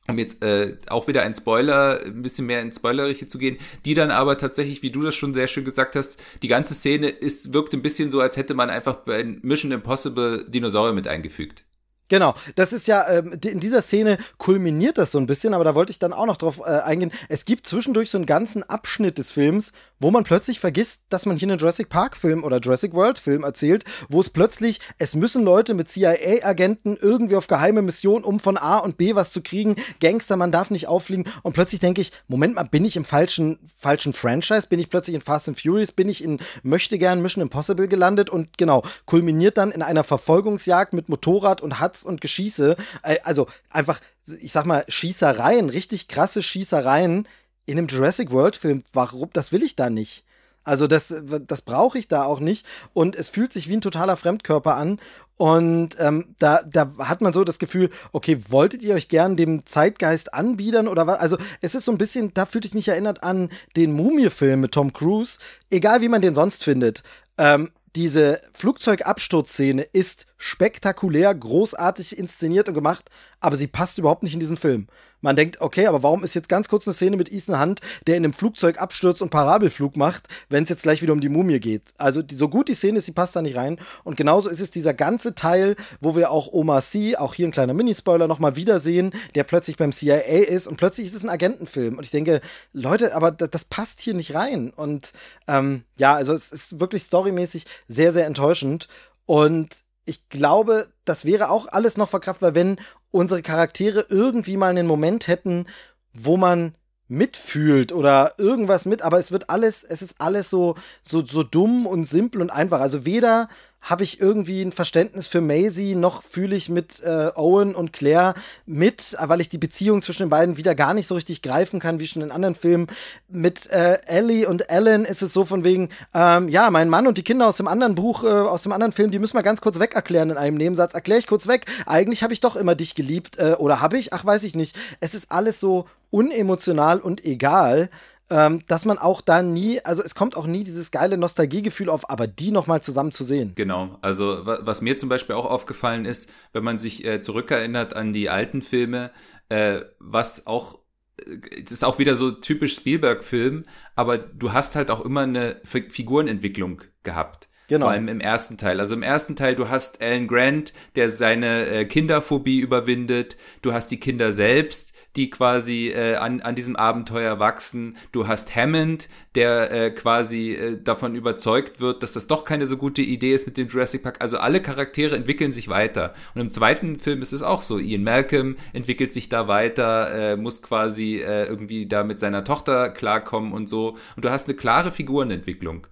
um 0.08 0.16
jetzt 0.16 0.42
äh, 0.42 0.78
auch 0.88 1.06
wieder 1.06 1.22
ein 1.22 1.34
Spoiler, 1.34 2.00
ein 2.02 2.22
bisschen 2.22 2.46
mehr 2.46 2.62
ins 2.62 2.76
Spoilerliche 2.76 3.26
zu 3.26 3.36
gehen, 3.36 3.58
die 3.84 3.92
dann 3.92 4.10
aber 4.10 4.38
tatsächlich, 4.38 4.82
wie 4.82 4.90
du 4.90 5.02
das 5.02 5.14
schon 5.14 5.34
sehr 5.34 5.48
schön 5.48 5.66
gesagt 5.66 5.96
hast, 5.96 6.18
die 6.42 6.48
ganze 6.48 6.74
Szene 6.74 7.10
ist, 7.10 7.52
wirkt 7.52 7.74
ein 7.74 7.82
bisschen 7.82 8.10
so, 8.10 8.20
als 8.20 8.38
hätte 8.38 8.54
man 8.54 8.70
einfach 8.70 8.96
bei 9.04 9.22
Mission 9.22 9.70
Impossible 9.70 10.46
Dinosaurier 10.48 10.94
mit 10.94 11.06
eingefügt. 11.06 11.64
Genau, 12.08 12.34
das 12.54 12.72
ist 12.72 12.88
ja, 12.88 13.06
ähm, 13.08 13.38
in 13.44 13.60
dieser 13.60 13.82
Szene 13.82 14.16
kulminiert 14.38 14.96
das 14.96 15.12
so 15.12 15.18
ein 15.18 15.26
bisschen, 15.26 15.52
aber 15.52 15.64
da 15.64 15.74
wollte 15.74 15.90
ich 15.90 15.98
dann 15.98 16.12
auch 16.14 16.26
noch 16.26 16.38
drauf 16.38 16.60
äh, 16.60 16.80
eingehen. 16.80 17.12
Es 17.28 17.44
gibt 17.44 17.66
zwischendurch 17.66 18.10
so 18.10 18.18
einen 18.18 18.26
ganzen 18.26 18.62
Abschnitt 18.62 19.18
des 19.18 19.30
Films, 19.30 19.72
wo 20.00 20.10
man 20.10 20.24
plötzlich 20.24 20.60
vergisst, 20.60 21.02
dass 21.08 21.26
man 21.26 21.36
hier 21.36 21.48
einen 21.48 21.58
Jurassic 21.58 21.88
Park-Film 21.88 22.44
oder 22.44 22.58
Jurassic 22.58 22.92
World-Film 22.92 23.44
erzählt, 23.44 23.84
wo 24.08 24.20
es 24.20 24.30
plötzlich, 24.30 24.80
es 24.98 25.14
müssen 25.14 25.44
Leute 25.44 25.74
mit 25.74 25.88
CIA-Agenten 25.88 26.96
irgendwie 27.00 27.36
auf 27.36 27.46
geheime 27.46 27.82
Mission, 27.82 28.24
um 28.24 28.40
von 28.40 28.56
A 28.56 28.78
und 28.78 28.96
B 28.96 29.14
was 29.14 29.32
zu 29.32 29.42
kriegen. 29.42 29.76
Gangster, 30.00 30.36
man 30.36 30.52
darf 30.52 30.70
nicht 30.70 30.86
auffliegen. 30.86 31.24
Und 31.42 31.52
plötzlich 31.52 31.80
denke 31.80 32.00
ich, 32.00 32.12
Moment 32.28 32.54
mal, 32.54 32.64
bin 32.64 32.84
ich 32.84 32.96
im 32.96 33.04
falschen, 33.04 33.58
falschen 33.76 34.12
Franchise? 34.12 34.68
Bin 34.68 34.78
ich 34.78 34.90
plötzlich 34.90 35.14
in 35.14 35.20
Fast 35.20 35.48
and 35.48 35.60
Furious? 35.60 35.92
Bin 35.92 36.08
ich 36.08 36.22
in 36.22 36.38
möchte 36.62 36.98
gern 36.98 37.22
Mission 37.22 37.42
Impossible 37.42 37.88
gelandet? 37.88 38.30
Und 38.30 38.58
genau, 38.58 38.82
kulminiert 39.06 39.58
dann 39.58 39.70
in 39.70 39.82
einer 39.82 40.04
Verfolgungsjagd 40.04 40.92
mit 40.92 41.08
Motorrad 41.08 41.60
und 41.60 41.80
Hatz 41.80 42.02
und 42.04 42.20
Geschieße. 42.20 42.76
Äh, 43.02 43.18
also 43.24 43.46
einfach, 43.70 44.00
ich 44.40 44.52
sag 44.52 44.66
mal, 44.66 44.84
Schießereien, 44.88 45.70
richtig 45.70 46.08
krasse 46.08 46.42
Schießereien 46.42 47.26
in 47.68 47.78
einem 47.78 47.86
Jurassic 47.86 48.30
World-Film. 48.30 48.82
Warum? 48.92 49.30
Das 49.32 49.52
will 49.52 49.62
ich 49.62 49.76
da 49.76 49.90
nicht. 49.90 50.24
Also 50.64 50.86
das, 50.86 51.14
das 51.46 51.62
brauche 51.62 51.98
ich 51.98 52.08
da 52.08 52.24
auch 52.24 52.40
nicht. 52.40 52.66
Und 52.92 53.16
es 53.16 53.28
fühlt 53.28 53.52
sich 53.52 53.68
wie 53.68 53.76
ein 53.76 53.80
totaler 53.80 54.16
Fremdkörper 54.16 54.76
an. 54.76 55.00
Und 55.36 55.96
ähm, 56.00 56.34
da, 56.38 56.62
da 56.62 56.90
hat 56.98 57.20
man 57.20 57.32
so 57.32 57.44
das 57.44 57.58
Gefühl, 57.58 57.90
okay, 58.12 58.38
wolltet 58.48 58.82
ihr 58.82 58.94
euch 58.94 59.08
gern 59.08 59.36
dem 59.36 59.64
Zeitgeist 59.66 60.34
anbiedern 60.34 60.88
oder 60.88 61.06
was? 61.06 61.18
Also 61.18 61.38
es 61.60 61.74
ist 61.74 61.84
so 61.84 61.92
ein 61.92 61.98
bisschen, 61.98 62.34
da 62.34 62.44
fühlte 62.44 62.66
ich 62.66 62.74
mich 62.74 62.88
erinnert 62.88 63.22
an 63.22 63.50
den 63.76 63.92
Mumie-Film 63.92 64.60
mit 64.60 64.72
Tom 64.72 64.92
Cruise, 64.92 65.38
egal 65.70 66.00
wie 66.00 66.08
man 66.08 66.22
den 66.22 66.34
sonst 66.34 66.64
findet. 66.64 67.02
Ähm, 67.38 67.70
diese 67.96 68.40
Flugzeugabsturzszene 68.52 69.82
ist 69.82 70.26
spektakulär, 70.36 71.34
großartig 71.34 72.18
inszeniert 72.18 72.68
und 72.68 72.74
gemacht, 72.74 73.08
aber 73.40 73.56
sie 73.56 73.66
passt 73.66 73.98
überhaupt 73.98 74.22
nicht 74.22 74.34
in 74.34 74.40
diesen 74.40 74.56
Film. 74.56 74.88
Man 75.20 75.36
denkt, 75.36 75.60
okay, 75.60 75.86
aber 75.86 76.02
warum 76.02 76.22
ist 76.22 76.34
jetzt 76.34 76.48
ganz 76.48 76.68
kurz 76.68 76.86
eine 76.86 76.94
Szene 76.94 77.16
mit 77.16 77.32
Ethan 77.32 77.60
Hunt, 77.60 77.80
der 78.06 78.16
in 78.16 78.24
einem 78.24 78.32
Flugzeug 78.32 78.80
abstürzt 78.80 79.22
und 79.22 79.30
Parabelflug 79.30 79.96
macht, 79.96 80.28
wenn 80.48 80.62
es 80.62 80.68
jetzt 80.68 80.84
gleich 80.84 81.02
wieder 81.02 81.12
um 81.12 81.20
die 81.20 81.28
Mumie 81.28 81.58
geht? 81.58 81.82
Also 81.98 82.22
die, 82.22 82.34
so 82.34 82.48
gut 82.48 82.68
die 82.68 82.74
Szene 82.74 82.98
ist, 82.98 83.06
sie 83.06 83.12
passt 83.12 83.34
da 83.34 83.42
nicht 83.42 83.56
rein. 83.56 83.78
Und 84.04 84.16
genauso 84.16 84.48
ist 84.48 84.60
es 84.60 84.70
dieser 84.70 84.94
ganze 84.94 85.34
Teil, 85.34 85.76
wo 86.00 86.14
wir 86.14 86.30
auch 86.30 86.52
Omar 86.52 86.82
C, 86.82 87.16
auch 87.16 87.34
hier 87.34 87.48
ein 87.48 87.52
kleiner 87.52 87.74
Minispoiler, 87.74 88.28
nochmal 88.28 88.56
wiedersehen, 88.56 89.12
der 89.34 89.44
plötzlich 89.44 89.76
beim 89.76 89.92
CIA 89.92 90.18
ist 90.18 90.66
und 90.66 90.76
plötzlich 90.76 91.06
ist 91.06 91.14
es 91.14 91.24
ein 91.24 91.30
Agentenfilm. 91.30 91.98
Und 91.98 92.04
ich 92.04 92.10
denke, 92.10 92.40
Leute, 92.72 93.14
aber 93.14 93.30
das, 93.30 93.50
das 93.50 93.64
passt 93.64 94.00
hier 94.00 94.14
nicht 94.14 94.34
rein. 94.34 94.72
Und 94.74 95.12
ähm, 95.48 95.82
ja, 95.96 96.14
also 96.14 96.32
es 96.32 96.52
ist 96.52 96.80
wirklich 96.80 97.02
storymäßig 97.02 97.66
sehr, 97.88 98.12
sehr 98.12 98.26
enttäuschend. 98.26 98.88
Und 99.26 99.84
ich 100.08 100.28
glaube, 100.30 100.88
das 101.04 101.24
wäre 101.24 101.50
auch 101.50 101.66
alles 101.68 101.96
noch 101.96 102.08
verkraftbar, 102.08 102.54
wenn 102.54 102.80
unsere 103.10 103.42
Charaktere 103.42 104.06
irgendwie 104.08 104.56
mal 104.56 104.70
einen 104.70 104.86
Moment 104.86 105.28
hätten, 105.28 105.66
wo 106.12 106.36
man 106.36 106.74
mitfühlt 107.08 107.92
oder 107.92 108.34
irgendwas 108.38 108.84
mit, 108.84 109.02
aber 109.02 109.18
es 109.18 109.32
wird 109.32 109.48
alles, 109.48 109.82
es 109.84 110.02
ist 110.02 110.20
alles 110.20 110.50
so, 110.50 110.74
so, 111.02 111.24
so 111.24 111.42
dumm 111.42 111.86
und 111.86 112.04
simpel 112.04 112.40
und 112.40 112.50
einfach. 112.50 112.80
Also 112.80 113.04
weder 113.06 113.48
habe 113.80 114.04
ich 114.04 114.20
irgendwie 114.20 114.62
ein 114.62 114.72
Verständnis 114.72 115.28
für 115.28 115.40
Maisie, 115.40 115.94
noch 115.94 116.22
fühle 116.22 116.56
ich 116.56 116.68
mit 116.68 117.00
äh, 117.00 117.30
Owen 117.34 117.74
und 117.74 117.92
Claire 117.92 118.34
mit, 118.66 119.16
weil 119.20 119.40
ich 119.40 119.48
die 119.48 119.58
Beziehung 119.58 120.02
zwischen 120.02 120.24
den 120.24 120.30
beiden 120.30 120.56
wieder 120.56 120.74
gar 120.74 120.94
nicht 120.94 121.06
so 121.06 121.14
richtig 121.14 121.42
greifen 121.42 121.80
kann, 121.80 121.98
wie 122.00 122.06
schon 122.06 122.22
in 122.22 122.30
anderen 122.30 122.54
Filmen. 122.54 122.88
Mit 123.28 123.70
äh, 123.70 123.98
Ellie 124.06 124.48
und 124.48 124.68
Ellen 124.68 125.04
ist 125.04 125.22
es 125.22 125.32
so 125.32 125.44
von 125.44 125.64
wegen, 125.64 125.88
ähm, 126.12 126.48
ja, 126.48 126.70
mein 126.70 126.88
Mann 126.88 127.06
und 127.06 127.18
die 127.18 127.24
Kinder 127.24 127.46
aus 127.46 127.56
dem 127.56 127.68
anderen 127.68 127.94
Buch, 127.94 128.24
äh, 128.24 128.28
aus 128.28 128.64
dem 128.64 128.72
anderen 128.72 128.92
Film, 128.92 129.10
die 129.10 129.18
müssen 129.18 129.36
wir 129.36 129.42
ganz 129.42 129.60
kurz 129.60 129.78
weg 129.78 129.94
erklären 129.94 130.30
in 130.30 130.36
einem 130.36 130.56
Nebensatz. 130.56 130.94
Erkläre 130.94 131.20
ich 131.20 131.26
kurz 131.26 131.46
weg. 131.46 131.66
Eigentlich 131.86 132.22
habe 132.22 132.32
ich 132.32 132.40
doch 132.40 132.56
immer 132.56 132.74
dich 132.74 132.94
geliebt. 132.94 133.38
Äh, 133.38 133.54
oder 133.58 133.80
habe 133.80 133.98
ich? 133.98 134.12
Ach, 134.12 134.24
weiß 134.24 134.44
ich 134.44 134.54
nicht. 134.54 134.76
Es 135.00 135.14
ist 135.14 135.30
alles 135.30 135.60
so 135.60 135.86
unemotional 136.10 137.00
und 137.00 137.24
egal 137.24 137.90
ähm, 138.30 138.62
dass 138.66 138.84
man 138.84 138.98
auch 138.98 139.20
da 139.20 139.42
nie, 139.42 139.80
also 139.84 140.02
es 140.02 140.14
kommt 140.14 140.36
auch 140.36 140.46
nie 140.46 140.64
dieses 140.64 140.90
geile 140.90 141.16
Nostalgiegefühl 141.16 141.88
auf, 141.88 142.10
aber 142.10 142.26
die 142.26 142.50
nochmal 142.50 142.82
zusammen 142.82 143.12
zu 143.12 143.24
sehen. 143.24 143.52
Genau, 143.56 143.98
also 144.02 144.42
was 144.44 144.82
mir 144.82 144.98
zum 144.98 145.08
Beispiel 145.08 145.34
auch 145.34 145.46
aufgefallen 145.46 146.04
ist, 146.04 146.28
wenn 146.52 146.64
man 146.64 146.78
sich 146.78 147.04
äh, 147.04 147.20
zurückerinnert 147.20 147.94
an 147.94 148.12
die 148.12 148.28
alten 148.28 148.62
Filme, 148.62 149.10
äh, 149.48 149.80
was 149.98 150.46
auch 150.46 150.78
äh, 151.26 151.62
es 151.64 151.72
ist 151.72 151.84
auch 151.84 151.98
wieder 151.98 152.14
so 152.14 152.30
typisch 152.30 152.74
Spielberg-Film, 152.76 153.64
aber 153.96 154.18
du 154.18 154.52
hast 154.52 154.76
halt 154.76 154.90
auch 154.90 155.04
immer 155.04 155.22
eine 155.22 155.60
Figurenentwicklung 155.64 156.82
gehabt. 157.02 157.48
Genau. 157.68 157.84
Vor 157.84 157.92
allem 157.92 158.08
im 158.08 158.20
ersten 158.20 158.56
Teil. 158.56 158.80
Also 158.80 158.94
im 158.94 159.02
ersten 159.02 159.36
Teil, 159.36 159.54
du 159.54 159.68
hast 159.68 160.00
Alan 160.00 160.26
Grant, 160.26 160.72
der 160.96 161.10
seine 161.10 161.66
äh, 161.66 161.84
Kinderphobie 161.84 162.60
überwindet. 162.60 163.36
Du 163.60 163.74
hast 163.74 163.90
die 163.90 164.00
Kinder 164.00 164.32
selbst, 164.32 164.94
die 165.18 165.30
quasi 165.30 165.88
äh, 165.88 166.14
an, 166.14 166.40
an 166.40 166.54
diesem 166.54 166.76
Abenteuer 166.76 167.38
wachsen. 167.40 167.96
Du 168.12 168.28
hast 168.28 168.54
Hammond, 168.54 169.08
der 169.34 169.72
äh, 169.72 169.90
quasi 169.90 170.52
äh, 170.52 170.80
davon 170.80 171.14
überzeugt 171.14 171.80
wird, 171.80 172.02
dass 172.02 172.12
das 172.12 172.28
doch 172.28 172.44
keine 172.44 172.66
so 172.66 172.76
gute 172.76 173.02
Idee 173.02 173.34
ist 173.34 173.46
mit 173.46 173.58
dem 173.58 173.68
Jurassic 173.68 174.02
Park. 174.02 174.18
Also 174.20 174.38
alle 174.38 174.62
Charaktere 174.62 175.16
entwickeln 175.16 175.52
sich 175.52 175.68
weiter. 175.68 176.12
Und 176.34 176.40
im 176.40 176.50
zweiten 176.50 176.98
Film 176.98 177.20
ist 177.20 177.32
es 177.32 177.42
auch 177.42 177.62
so. 177.62 177.78
Ian 177.78 178.04
Malcolm 178.04 178.56
entwickelt 178.72 179.12
sich 179.12 179.28
da 179.28 179.48
weiter, 179.48 180.32
äh, 180.32 180.36
muss 180.36 180.62
quasi 180.62 181.16
äh, 181.16 181.46
irgendwie 181.46 181.86
da 181.86 182.04
mit 182.04 182.20
seiner 182.20 182.44
Tochter 182.44 182.88
klarkommen 182.90 183.52
und 183.52 183.68
so. 183.68 183.96
Und 184.14 184.24
du 184.24 184.30
hast 184.30 184.46
eine 184.48 184.56
klare 184.56 184.92
Figurenentwicklung. 184.92 185.88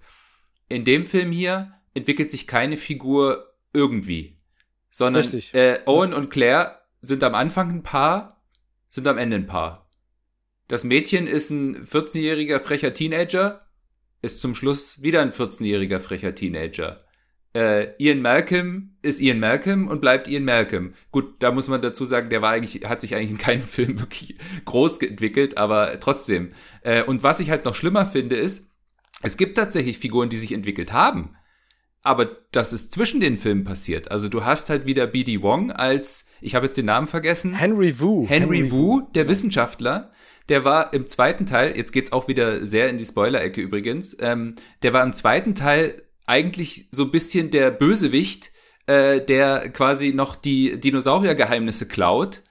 In 0.69 0.85
dem 0.85 1.05
Film 1.05 1.31
hier 1.31 1.73
entwickelt 1.93 2.31
sich 2.31 2.47
keine 2.47 2.77
Figur 2.77 3.53
irgendwie, 3.73 4.37
sondern 4.89 5.27
äh, 5.51 5.79
Owen 5.85 6.13
und 6.13 6.29
Claire 6.29 6.79
sind 7.01 7.23
am 7.23 7.35
Anfang 7.35 7.69
ein 7.69 7.83
Paar, 7.83 8.36
sind 8.97 9.07
am 9.07 9.19
Ende 9.19 9.35
ein 9.35 9.45
Paar. 9.45 9.89
Das 10.67 10.83
Mädchen 10.83 11.27
ist 11.27 11.51
ein 11.51 11.85
14-jähriger 11.85 12.59
frecher 12.59 12.95
Teenager, 12.95 13.59
ist 14.23 14.41
zum 14.41 14.55
Schluss 14.55 15.03
wieder 15.03 15.21
ein 15.21 15.31
14-jähriger 15.31 15.99
frecher 15.99 16.33
Teenager. 16.33 17.05
Äh, 17.55 17.93
Ian 17.99 18.21
Malcolm 18.21 18.97
ist 19.03 19.21
Ian 19.21 19.39
Malcolm 19.39 19.87
und 19.87 20.01
bleibt 20.01 20.27
Ian 20.27 20.45
Malcolm. 20.45 20.95
Gut, 21.11 21.35
da 21.43 21.51
muss 21.51 21.67
man 21.67 21.81
dazu 21.81 22.05
sagen, 22.05 22.31
der 22.31 22.41
war 22.41 22.51
eigentlich, 22.51 22.89
hat 22.89 23.01
sich 23.01 23.13
eigentlich 23.13 23.29
in 23.29 23.37
keinem 23.37 23.61
Film 23.67 23.99
wirklich 23.99 24.35
groß 24.65 24.97
entwickelt, 24.97 25.57
aber 25.57 25.99
trotzdem. 25.99 26.49
Äh, 26.81 27.03
und 27.03 27.21
was 27.21 27.39
ich 27.39 27.51
halt 27.51 27.65
noch 27.65 27.75
schlimmer 27.75 28.07
finde, 28.07 28.35
ist, 28.35 28.71
es 29.21 29.37
gibt 29.37 29.57
tatsächlich 29.57 29.99
Figuren, 29.99 30.29
die 30.29 30.37
sich 30.37 30.53
entwickelt 30.53 30.91
haben. 30.91 31.35
Aber 32.07 32.37
das 32.53 32.71
ist 32.71 32.93
zwischen 32.93 33.19
den 33.19 33.35
Filmen 33.35 33.65
passiert. 33.65 34.11
Also 34.11 34.29
du 34.29 34.45
hast 34.45 34.69
halt 34.69 34.85
wieder 34.85 35.07
B.D. 35.07 35.41
Wong 35.41 35.73
als, 35.73 36.25
ich 36.39 36.55
habe 36.55 36.65
jetzt 36.65 36.77
den 36.77 36.85
Namen 36.85 37.05
vergessen. 37.05 37.53
Henry 37.53 37.99
Wu. 37.99 38.25
Henry, 38.25 38.59
Henry 38.59 38.71
Wu, 38.71 39.01
der 39.13 39.23
ja. 39.23 39.29
Wissenschaftler. 39.29 40.09
Der 40.47 40.63
war 40.63 40.93
im 40.93 41.07
zweiten 41.07 41.45
Teil, 41.45 41.75
jetzt 41.75 41.91
geht's 41.91 42.13
auch 42.13 42.29
wieder 42.29 42.65
sehr 42.65 42.89
in 42.89 42.95
die 42.95 43.03
Spoiler-Ecke 43.03 43.59
übrigens, 43.59 44.15
ähm, 44.21 44.55
der 44.83 44.93
war 44.93 45.03
im 45.03 45.11
zweiten 45.11 45.53
Teil 45.53 46.01
eigentlich 46.25 46.87
so 46.93 47.03
ein 47.03 47.11
bisschen 47.11 47.51
der 47.51 47.71
Bösewicht, 47.71 48.51
äh, 48.85 49.19
der 49.19 49.67
quasi 49.69 50.13
noch 50.13 50.37
die 50.37 50.79
Dinosauriergeheimnisse 50.79 51.89
klaut. 51.89 52.41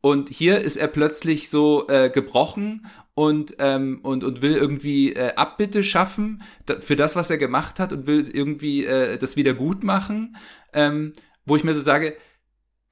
Und 0.00 0.28
hier 0.28 0.60
ist 0.60 0.76
er 0.76 0.88
plötzlich 0.88 1.50
so 1.50 1.88
äh, 1.88 2.08
gebrochen 2.10 2.86
und, 3.14 3.56
ähm, 3.58 3.98
und, 4.02 4.22
und 4.22 4.42
will 4.42 4.54
irgendwie 4.54 5.12
äh, 5.12 5.34
Abbitte 5.34 5.82
schaffen 5.82 6.42
für 6.78 6.94
das, 6.94 7.16
was 7.16 7.30
er 7.30 7.38
gemacht 7.38 7.80
hat 7.80 7.92
und 7.92 8.06
will 8.06 8.28
irgendwie 8.32 8.84
äh, 8.84 9.18
das 9.18 9.36
wieder 9.36 9.54
gut 9.54 9.82
machen, 9.82 10.36
ähm, 10.72 11.12
wo 11.44 11.56
ich 11.56 11.64
mir 11.64 11.74
so 11.74 11.80
sage, 11.80 12.16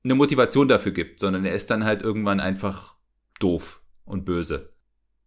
eine 0.05 0.15
Motivation 0.15 0.69
dafür 0.69 0.93
gibt, 0.93 1.19
sondern 1.19 1.45
er 1.45 1.55
ist 1.55 1.69
dann 1.71 1.85
halt 1.85 2.03
irgendwann 2.03 2.39
einfach 2.39 2.95
doof 3.41 3.83
und 4.05 4.25
böse. 4.25 4.71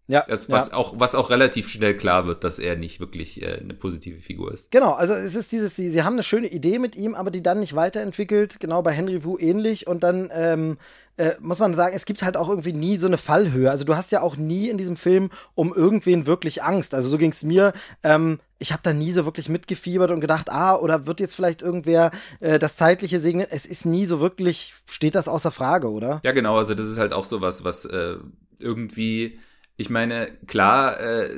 Ja, 0.08 0.26
das, 0.28 0.50
was 0.50 0.70
ja. 0.70 0.74
auch 0.76 0.94
was 0.98 1.16
auch 1.16 1.30
relativ 1.30 1.70
schnell 1.70 1.96
klar 1.96 2.28
wird, 2.28 2.44
dass 2.44 2.60
er 2.60 2.76
nicht 2.78 3.00
wirklich 3.00 3.42
äh, 3.42 3.60
eine 3.60 3.74
positive 3.74 4.20
Figur 4.20 4.54
ist. 4.54 4.72
Genau, 4.72 4.92
also 4.92 5.14
es 5.14 5.36
ist 5.36 5.52
dieses, 5.52 5.76
sie, 5.76 5.90
sie 5.90 6.04
haben 6.04 6.14
eine 6.14 6.24
schöne 6.24 6.48
Idee 6.48 6.80
mit 6.80 6.96
ihm, 6.96 7.16
aber 7.16 7.32
die 7.32 7.44
dann 7.44 7.60
nicht 7.60 7.76
weiterentwickelt. 7.76 8.60
Genau 8.62 8.82
bei 8.82 8.92
Henry 8.92 9.26
Wu 9.26 9.38
ähnlich 9.38 9.88
und 9.88 10.04
dann 10.04 10.30
ähm, 10.34 10.78
äh, 11.18 11.34
muss 11.40 11.60
man 11.60 11.74
sagen, 11.74 11.96
es 11.96 12.06
gibt 12.06 12.22
halt 12.22 12.36
auch 12.36 12.50
irgendwie 12.50 12.74
nie 12.74 12.98
so 12.98 13.08
eine 13.08 13.18
Fallhöhe. 13.18 13.70
Also 13.70 13.86
du 13.86 13.96
hast 13.96 14.12
ja 14.12 14.22
auch 14.22 14.36
nie 14.36 14.70
in 14.70 14.78
diesem 14.78 14.98
Film 14.98 15.30
um 15.56 15.74
irgendwen 15.74 16.26
wirklich 16.26 16.64
Angst. 16.64 16.94
Also 16.94 17.10
so 17.10 17.18
ging 17.18 17.32
es 17.32 17.44
mir. 17.44 17.72
Ähm, 18.04 18.40
ich 18.64 18.72
habe 18.72 18.82
da 18.82 18.94
nie 18.94 19.12
so 19.12 19.26
wirklich 19.26 19.50
mitgefiebert 19.50 20.10
und 20.10 20.22
gedacht, 20.22 20.50
ah, 20.50 20.78
oder 20.78 21.06
wird 21.06 21.20
jetzt 21.20 21.36
vielleicht 21.36 21.62
irgendwer 21.62 22.12
äh, 22.40 22.60
das 22.60 22.78
Zeitliche 22.78 23.20
segnen? 23.20 23.46
Es 23.50 23.66
ist 23.66 23.86
nie 23.86 24.06
so 24.06 24.22
wirklich, 24.22 24.74
steht 24.86 25.16
das 25.16 25.28
außer 25.28 25.52
Frage, 25.52 25.92
oder? 25.92 26.22
Ja, 26.24 26.32
genau. 26.32 26.58
Also 26.58 26.74
das 26.74 26.88
ist 26.88 26.98
halt 26.98 27.12
auch 27.12 27.26
so 27.26 27.42
was, 27.42 27.66
was 27.66 27.84
äh, 27.84 28.16
irgendwie 28.60 29.38
ich 29.76 29.90
meine, 29.90 30.28
klar, 30.46 31.00
äh, 31.00 31.30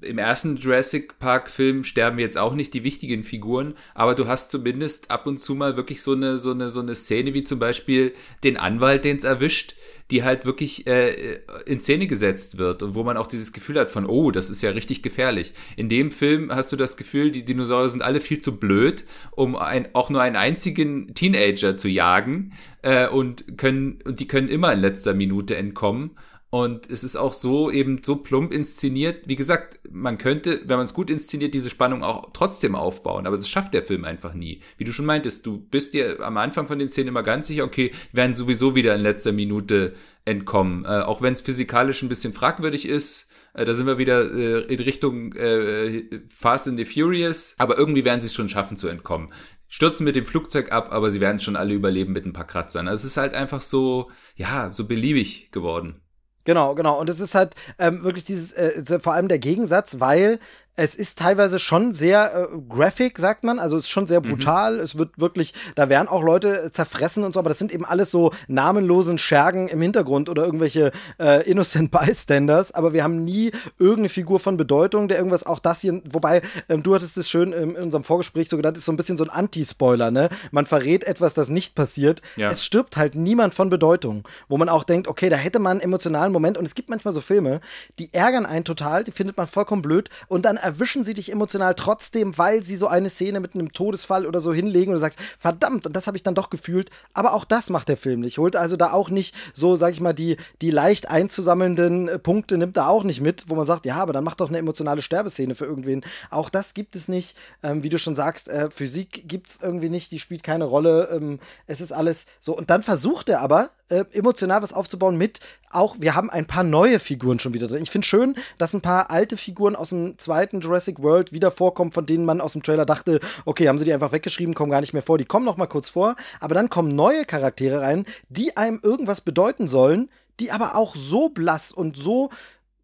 im 0.00 0.16
ersten 0.16 0.56
Jurassic 0.56 1.18
Park-Film 1.18 1.84
sterben 1.84 2.18
jetzt 2.18 2.38
auch 2.38 2.54
nicht 2.54 2.72
die 2.72 2.82
wichtigen 2.82 3.22
Figuren, 3.22 3.74
aber 3.94 4.14
du 4.14 4.26
hast 4.26 4.50
zumindest 4.50 5.10
ab 5.10 5.26
und 5.26 5.38
zu 5.38 5.54
mal 5.54 5.76
wirklich 5.76 6.00
so 6.00 6.12
eine, 6.12 6.38
so 6.38 6.52
eine, 6.52 6.70
so 6.70 6.80
eine 6.80 6.94
Szene 6.94 7.34
wie 7.34 7.44
zum 7.44 7.58
Beispiel 7.58 8.14
den 8.42 8.56
Anwalt, 8.56 9.04
den 9.04 9.18
es 9.18 9.24
erwischt, 9.24 9.74
die 10.10 10.24
halt 10.24 10.46
wirklich 10.46 10.86
äh, 10.86 11.40
in 11.66 11.78
Szene 11.78 12.06
gesetzt 12.06 12.56
wird 12.56 12.82
und 12.82 12.94
wo 12.94 13.04
man 13.04 13.18
auch 13.18 13.26
dieses 13.26 13.52
Gefühl 13.52 13.78
hat 13.78 13.90
von, 13.90 14.06
oh, 14.06 14.30
das 14.30 14.48
ist 14.48 14.62
ja 14.62 14.70
richtig 14.70 15.02
gefährlich. 15.02 15.52
In 15.76 15.90
dem 15.90 16.10
Film 16.10 16.50
hast 16.50 16.72
du 16.72 16.76
das 16.76 16.96
Gefühl, 16.96 17.30
die 17.30 17.44
Dinosaurier 17.44 17.90
sind 17.90 18.02
alle 18.02 18.22
viel 18.22 18.40
zu 18.40 18.56
blöd, 18.56 19.04
um 19.32 19.56
ein, 19.56 19.94
auch 19.94 20.08
nur 20.08 20.22
einen 20.22 20.36
einzigen 20.36 21.14
Teenager 21.14 21.76
zu 21.76 21.88
jagen 21.88 22.54
äh, 22.80 23.08
und 23.08 23.58
können 23.58 23.98
und 24.06 24.20
die 24.20 24.28
können 24.28 24.48
immer 24.48 24.72
in 24.72 24.80
letzter 24.80 25.12
Minute 25.12 25.56
entkommen. 25.56 26.12
Und 26.50 26.90
es 26.90 27.04
ist 27.04 27.16
auch 27.16 27.34
so 27.34 27.70
eben 27.70 28.02
so 28.02 28.16
plump 28.16 28.52
inszeniert. 28.52 29.28
Wie 29.28 29.36
gesagt, 29.36 29.80
man 29.90 30.16
könnte, 30.16 30.62
wenn 30.64 30.78
man 30.78 30.86
es 30.86 30.94
gut 30.94 31.10
inszeniert, 31.10 31.52
diese 31.52 31.68
Spannung 31.68 32.02
auch 32.02 32.30
trotzdem 32.32 32.74
aufbauen. 32.74 33.26
Aber 33.26 33.36
das 33.36 33.48
schafft 33.48 33.74
der 33.74 33.82
Film 33.82 34.04
einfach 34.04 34.32
nie. 34.32 34.60
Wie 34.78 34.84
du 34.84 34.92
schon 34.92 35.04
meintest, 35.04 35.44
du 35.44 35.58
bist 35.58 35.92
dir 35.92 36.20
am 36.20 36.38
Anfang 36.38 36.66
von 36.66 36.78
den 36.78 36.88
Szenen 36.88 37.08
immer 37.08 37.22
ganz 37.22 37.48
sicher, 37.48 37.64
okay, 37.64 37.92
werden 38.12 38.34
sowieso 38.34 38.74
wieder 38.74 38.94
in 38.94 39.02
letzter 39.02 39.32
Minute 39.32 39.92
entkommen. 40.24 40.86
Äh, 40.86 41.02
auch 41.02 41.20
wenn 41.20 41.34
es 41.34 41.42
physikalisch 41.42 42.02
ein 42.02 42.08
bisschen 42.08 42.32
fragwürdig 42.32 42.88
ist. 42.88 43.28
Äh, 43.52 43.66
da 43.66 43.74
sind 43.74 43.86
wir 43.86 43.98
wieder 43.98 44.32
äh, 44.32 44.60
in 44.72 44.80
Richtung 44.80 45.34
äh, 45.34 46.04
Fast 46.28 46.66
and 46.66 46.78
the 46.78 46.86
Furious. 46.86 47.56
Aber 47.58 47.76
irgendwie 47.76 48.06
werden 48.06 48.22
sie 48.22 48.28
es 48.28 48.34
schon 48.34 48.48
schaffen 48.48 48.78
zu 48.78 48.88
entkommen 48.88 49.30
stürzen 49.70 50.04
mit 50.04 50.16
dem 50.16 50.24
Flugzeug 50.24 50.72
ab, 50.72 50.88
aber 50.92 51.10
sie 51.10 51.20
werden 51.20 51.40
schon 51.40 51.54
alle 51.54 51.74
überleben 51.74 52.14
mit 52.14 52.24
ein 52.24 52.32
paar 52.32 52.46
Kratzern. 52.46 52.88
Also 52.88 53.02
es 53.02 53.12
ist 53.12 53.16
halt 53.18 53.34
einfach 53.34 53.60
so, 53.60 54.08
ja, 54.34 54.72
so 54.72 54.86
beliebig 54.86 55.50
geworden. 55.52 56.00
Genau, 56.48 56.74
genau. 56.74 56.98
Und 56.98 57.10
es 57.10 57.20
ist 57.20 57.34
halt 57.34 57.54
ähm, 57.78 58.02
wirklich 58.04 58.24
dieses, 58.24 58.54
äh, 58.54 58.98
vor 59.00 59.12
allem 59.12 59.28
der 59.28 59.38
Gegensatz, 59.38 60.00
weil 60.00 60.38
es 60.78 60.94
ist 60.94 61.18
teilweise 61.18 61.58
schon 61.58 61.92
sehr 61.92 62.48
äh, 62.52 62.58
graphic, 62.68 63.18
sagt 63.18 63.42
man. 63.42 63.58
Also 63.58 63.76
es 63.76 63.82
ist 63.82 63.88
schon 63.88 64.06
sehr 64.06 64.20
mhm. 64.20 64.30
brutal. 64.30 64.74
Mhm. 64.74 64.80
Es 64.80 64.96
wird 64.96 65.18
wirklich, 65.18 65.52
da 65.74 65.88
werden 65.88 66.06
auch 66.06 66.22
Leute 66.22 66.70
zerfressen 66.70 67.24
und 67.24 67.34
so, 67.34 67.40
aber 67.40 67.48
das 67.48 67.58
sind 67.58 67.74
eben 67.74 67.84
alles 67.84 68.12
so 68.12 68.30
namenlosen 68.46 69.18
Schergen 69.18 69.66
im 69.66 69.82
Hintergrund 69.82 70.28
oder 70.28 70.44
irgendwelche 70.44 70.92
äh, 71.18 71.42
Innocent 71.50 71.90
Bystanders. 72.06 72.70
Aber 72.70 72.92
wir 72.92 73.02
haben 73.02 73.24
nie 73.24 73.50
irgendeine 73.78 74.08
Figur 74.08 74.38
von 74.38 74.56
Bedeutung, 74.56 75.08
der 75.08 75.18
irgendwas 75.18 75.44
auch 75.44 75.58
das 75.58 75.80
hier, 75.80 76.00
wobei 76.12 76.42
ähm, 76.68 76.84
du 76.84 76.94
hattest 76.94 77.18
es 77.18 77.28
schön 77.28 77.52
ähm, 77.52 77.74
in 77.74 77.82
unserem 77.82 78.04
Vorgespräch 78.04 78.48
so 78.48 78.56
genannt, 78.56 78.76
ist 78.76 78.84
so 78.84 78.92
ein 78.92 78.96
bisschen 78.96 79.16
so 79.16 79.24
ein 79.24 79.30
Anti-Spoiler, 79.30 80.12
ne? 80.12 80.28
Man 80.52 80.66
verrät 80.66 81.02
etwas, 81.02 81.34
das 81.34 81.48
nicht 81.48 81.74
passiert. 81.74 82.22
Ja. 82.36 82.52
Es 82.52 82.64
stirbt 82.64 82.96
halt 82.96 83.16
niemand 83.16 83.52
von 83.52 83.68
Bedeutung, 83.68 84.28
wo 84.48 84.56
man 84.56 84.68
auch 84.68 84.84
denkt, 84.84 85.08
okay, 85.08 85.28
da 85.28 85.36
hätte 85.36 85.58
man 85.58 85.72
einen 85.72 85.80
emotionalen 85.80 86.32
Moment 86.32 86.56
und 86.56 86.64
es 86.64 86.76
gibt 86.76 86.88
manchmal 86.88 87.12
so 87.12 87.20
Filme, 87.20 87.60
die 87.98 88.14
ärgern 88.14 88.46
einen 88.46 88.64
total, 88.64 89.02
die 89.02 89.10
findet 89.10 89.36
man 89.36 89.48
vollkommen 89.48 89.82
blöd 89.82 90.08
und 90.28 90.44
dann 90.44 90.56
erwischen 90.68 91.02
sie 91.02 91.14
dich 91.14 91.32
emotional 91.32 91.74
trotzdem, 91.74 92.36
weil 92.36 92.62
sie 92.62 92.76
so 92.76 92.88
eine 92.88 93.08
Szene 93.08 93.40
mit 93.40 93.54
einem 93.54 93.72
Todesfall 93.72 94.26
oder 94.26 94.38
so 94.38 94.52
hinlegen 94.52 94.90
und 94.90 94.96
du 94.96 95.00
sagst, 95.00 95.18
verdammt, 95.38 95.86
und 95.86 95.96
das 95.96 96.06
habe 96.06 96.18
ich 96.18 96.22
dann 96.22 96.34
doch 96.34 96.50
gefühlt. 96.50 96.90
Aber 97.14 97.32
auch 97.32 97.46
das 97.46 97.70
macht 97.70 97.88
der 97.88 97.96
Film 97.96 98.20
nicht. 98.20 98.36
Holt 98.36 98.54
also 98.54 98.76
da 98.76 98.92
auch 98.92 99.08
nicht 99.08 99.34
so, 99.54 99.76
sag 99.76 99.92
ich 99.92 100.02
mal, 100.02 100.12
die, 100.12 100.36
die 100.60 100.70
leicht 100.70 101.08
einzusammelnden 101.08 102.08
äh, 102.08 102.18
Punkte 102.18 102.58
nimmt 102.58 102.76
er 102.76 102.90
auch 102.90 103.02
nicht 103.02 103.22
mit, 103.22 103.48
wo 103.48 103.54
man 103.54 103.64
sagt, 103.64 103.86
ja, 103.86 103.96
aber 103.96 104.12
dann 104.12 104.24
mach 104.24 104.34
doch 104.34 104.50
eine 104.50 104.58
emotionale 104.58 105.00
Sterbeszene 105.00 105.54
für 105.54 105.64
irgendwen. 105.64 106.04
Auch 106.28 106.50
das 106.50 106.74
gibt 106.74 106.94
es 106.96 107.08
nicht. 107.08 107.34
Ähm, 107.62 107.82
wie 107.82 107.88
du 107.88 107.98
schon 107.98 108.14
sagst, 108.14 108.48
äh, 108.48 108.70
Physik 108.70 109.26
gibt 109.26 109.48
es 109.48 109.60
irgendwie 109.62 109.88
nicht, 109.88 110.10
die 110.10 110.18
spielt 110.18 110.42
keine 110.42 110.64
Rolle. 110.64 111.08
Ähm, 111.10 111.40
es 111.66 111.80
ist 111.80 111.92
alles 111.92 112.26
so. 112.40 112.54
Und 112.54 112.68
dann 112.68 112.82
versucht 112.82 113.30
er 113.30 113.40
aber, 113.40 113.70
äh, 113.88 114.04
emotional 114.12 114.60
was 114.62 114.74
aufzubauen 114.74 115.16
mit 115.16 115.40
auch, 115.70 115.96
wir 115.98 116.14
haben 116.14 116.30
ein 116.30 116.46
paar 116.46 116.64
neue 116.64 116.98
Figuren 116.98 117.40
schon 117.40 117.54
wieder 117.54 117.68
drin. 117.68 117.82
Ich 117.82 117.90
finde 117.90 118.06
schön, 118.06 118.34
dass 118.56 118.74
ein 118.74 118.80
paar 118.80 119.10
alte 119.10 119.36
Figuren 119.36 119.76
aus 119.76 119.90
dem 119.90 120.18
zweiten 120.18 120.57
Jurassic 120.60 121.02
World 121.02 121.32
wieder 121.32 121.50
vorkommen, 121.50 121.92
von 121.92 122.06
denen 122.06 122.24
man 122.24 122.40
aus 122.40 122.52
dem 122.52 122.62
Trailer 122.62 122.86
dachte, 122.86 123.20
okay, 123.44 123.68
haben 123.68 123.78
sie 123.78 123.84
die 123.84 123.92
einfach 123.92 124.12
weggeschrieben, 124.12 124.54
kommen 124.54 124.70
gar 124.70 124.80
nicht 124.80 124.92
mehr 124.92 125.02
vor. 125.02 125.18
Die 125.18 125.24
kommen 125.24 125.44
noch 125.44 125.56
mal 125.56 125.66
kurz 125.66 125.88
vor, 125.88 126.16
aber 126.40 126.54
dann 126.54 126.70
kommen 126.70 126.94
neue 126.94 127.24
Charaktere 127.24 127.80
rein, 127.80 128.04
die 128.28 128.56
einem 128.56 128.80
irgendwas 128.82 129.20
bedeuten 129.20 129.68
sollen, 129.68 130.10
die 130.40 130.50
aber 130.50 130.76
auch 130.76 130.94
so 130.94 131.28
blass 131.28 131.72
und 131.72 131.96
so 131.96 132.30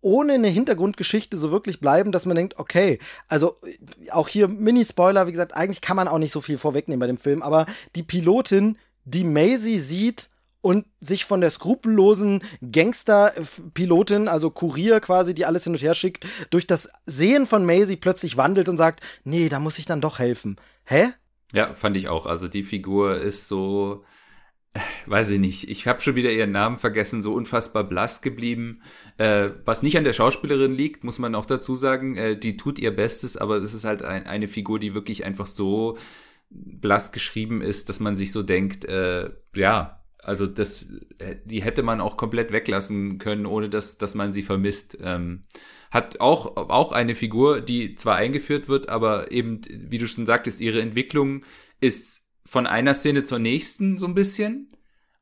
ohne 0.00 0.34
eine 0.34 0.48
Hintergrundgeschichte 0.48 1.36
so 1.36 1.50
wirklich 1.50 1.80
bleiben, 1.80 2.12
dass 2.12 2.26
man 2.26 2.36
denkt, 2.36 2.58
okay, 2.58 2.98
also 3.26 3.54
auch 4.10 4.28
hier 4.28 4.48
Mini-Spoiler, 4.48 5.26
wie 5.26 5.32
gesagt, 5.32 5.54
eigentlich 5.54 5.80
kann 5.80 5.96
man 5.96 6.08
auch 6.08 6.18
nicht 6.18 6.32
so 6.32 6.42
viel 6.42 6.58
vorwegnehmen 6.58 7.00
bei 7.00 7.06
dem 7.06 7.16
Film, 7.16 7.40
aber 7.40 7.64
die 7.96 8.02
Pilotin, 8.02 8.76
die 9.06 9.24
Maisie 9.24 9.80
sieht, 9.80 10.28
und 10.64 10.86
sich 10.98 11.26
von 11.26 11.42
der 11.42 11.50
skrupellosen 11.50 12.42
Gangster-Pilotin, 12.72 14.28
also 14.28 14.48
Kurier 14.48 15.00
quasi, 15.00 15.34
die 15.34 15.44
alles 15.44 15.64
hin 15.64 15.74
und 15.74 15.82
her 15.82 15.94
schickt, 15.94 16.26
durch 16.48 16.66
das 16.66 16.88
Sehen 17.04 17.44
von 17.44 17.66
Maisie 17.66 17.96
plötzlich 17.96 18.38
wandelt 18.38 18.70
und 18.70 18.78
sagt, 18.78 19.04
nee, 19.24 19.50
da 19.50 19.60
muss 19.60 19.78
ich 19.78 19.84
dann 19.84 20.00
doch 20.00 20.18
helfen. 20.18 20.56
Hä? 20.84 21.08
Ja, 21.52 21.74
fand 21.74 21.98
ich 21.98 22.08
auch. 22.08 22.24
Also 22.24 22.48
die 22.48 22.62
Figur 22.62 23.14
ist 23.16 23.46
so, 23.46 24.04
weiß 25.04 25.28
ich 25.30 25.38
nicht, 25.38 25.68
ich 25.68 25.86
habe 25.86 26.00
schon 26.00 26.14
wieder 26.14 26.32
ihren 26.32 26.52
Namen 26.52 26.78
vergessen, 26.78 27.22
so 27.22 27.34
unfassbar 27.34 27.84
blass 27.84 28.22
geblieben. 28.22 28.80
Äh, 29.18 29.50
was 29.66 29.82
nicht 29.82 29.98
an 29.98 30.04
der 30.04 30.14
Schauspielerin 30.14 30.72
liegt, 30.72 31.04
muss 31.04 31.18
man 31.18 31.34
auch 31.34 31.44
dazu 31.44 31.74
sagen. 31.74 32.16
Äh, 32.16 32.38
die 32.38 32.56
tut 32.56 32.78
ihr 32.78 32.96
Bestes, 32.96 33.36
aber 33.36 33.56
es 33.56 33.74
ist 33.74 33.84
halt 33.84 34.02
ein, 34.02 34.26
eine 34.26 34.48
Figur, 34.48 34.78
die 34.78 34.94
wirklich 34.94 35.26
einfach 35.26 35.46
so 35.46 35.98
blass 36.48 37.12
geschrieben 37.12 37.60
ist, 37.60 37.90
dass 37.90 38.00
man 38.00 38.16
sich 38.16 38.32
so 38.32 38.42
denkt, 38.42 38.86
äh, 38.86 39.28
ja, 39.54 40.00
also 40.24 40.46
das, 40.46 40.86
die 41.44 41.62
hätte 41.62 41.82
man 41.82 42.00
auch 42.00 42.16
komplett 42.16 42.52
weglassen 42.52 43.18
können, 43.18 43.46
ohne 43.46 43.68
dass, 43.68 43.98
dass 43.98 44.14
man 44.14 44.32
sie 44.32 44.42
vermisst. 44.42 44.98
Ähm, 45.02 45.42
hat 45.90 46.20
auch, 46.20 46.56
auch 46.56 46.92
eine 46.92 47.14
Figur, 47.14 47.60
die 47.60 47.94
zwar 47.94 48.16
eingeführt 48.16 48.68
wird, 48.68 48.88
aber 48.88 49.30
eben, 49.30 49.60
wie 49.70 49.98
du 49.98 50.08
schon 50.08 50.26
sagtest, 50.26 50.60
ihre 50.60 50.80
Entwicklung 50.80 51.44
ist 51.80 52.22
von 52.44 52.66
einer 52.66 52.94
Szene 52.94 53.24
zur 53.24 53.38
nächsten 53.38 53.98
so 53.98 54.06
ein 54.06 54.14
bisschen. 54.14 54.70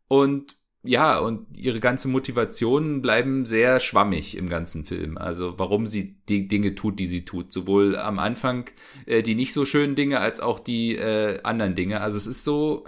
Und 0.08 0.56
ja, 0.84 1.18
und 1.18 1.56
ihre 1.56 1.78
ganze 1.78 2.08
Motivationen 2.08 3.02
bleiben 3.02 3.46
sehr 3.46 3.78
schwammig 3.78 4.36
im 4.36 4.48
ganzen 4.48 4.84
Film. 4.84 5.16
Also 5.16 5.54
warum 5.56 5.86
sie 5.86 6.20
die 6.28 6.48
Dinge 6.48 6.74
tut, 6.74 6.98
die 6.98 7.06
sie 7.06 7.24
tut. 7.24 7.52
Sowohl 7.52 7.96
am 7.96 8.18
Anfang 8.18 8.68
äh, 9.06 9.22
die 9.22 9.36
nicht 9.36 9.52
so 9.52 9.64
schönen 9.64 9.94
Dinge 9.94 10.18
als 10.18 10.40
auch 10.40 10.58
die 10.58 10.96
äh, 10.96 11.40
anderen 11.44 11.76
Dinge. 11.76 12.00
Also 12.00 12.16
es 12.18 12.26
ist 12.26 12.42
so, 12.42 12.84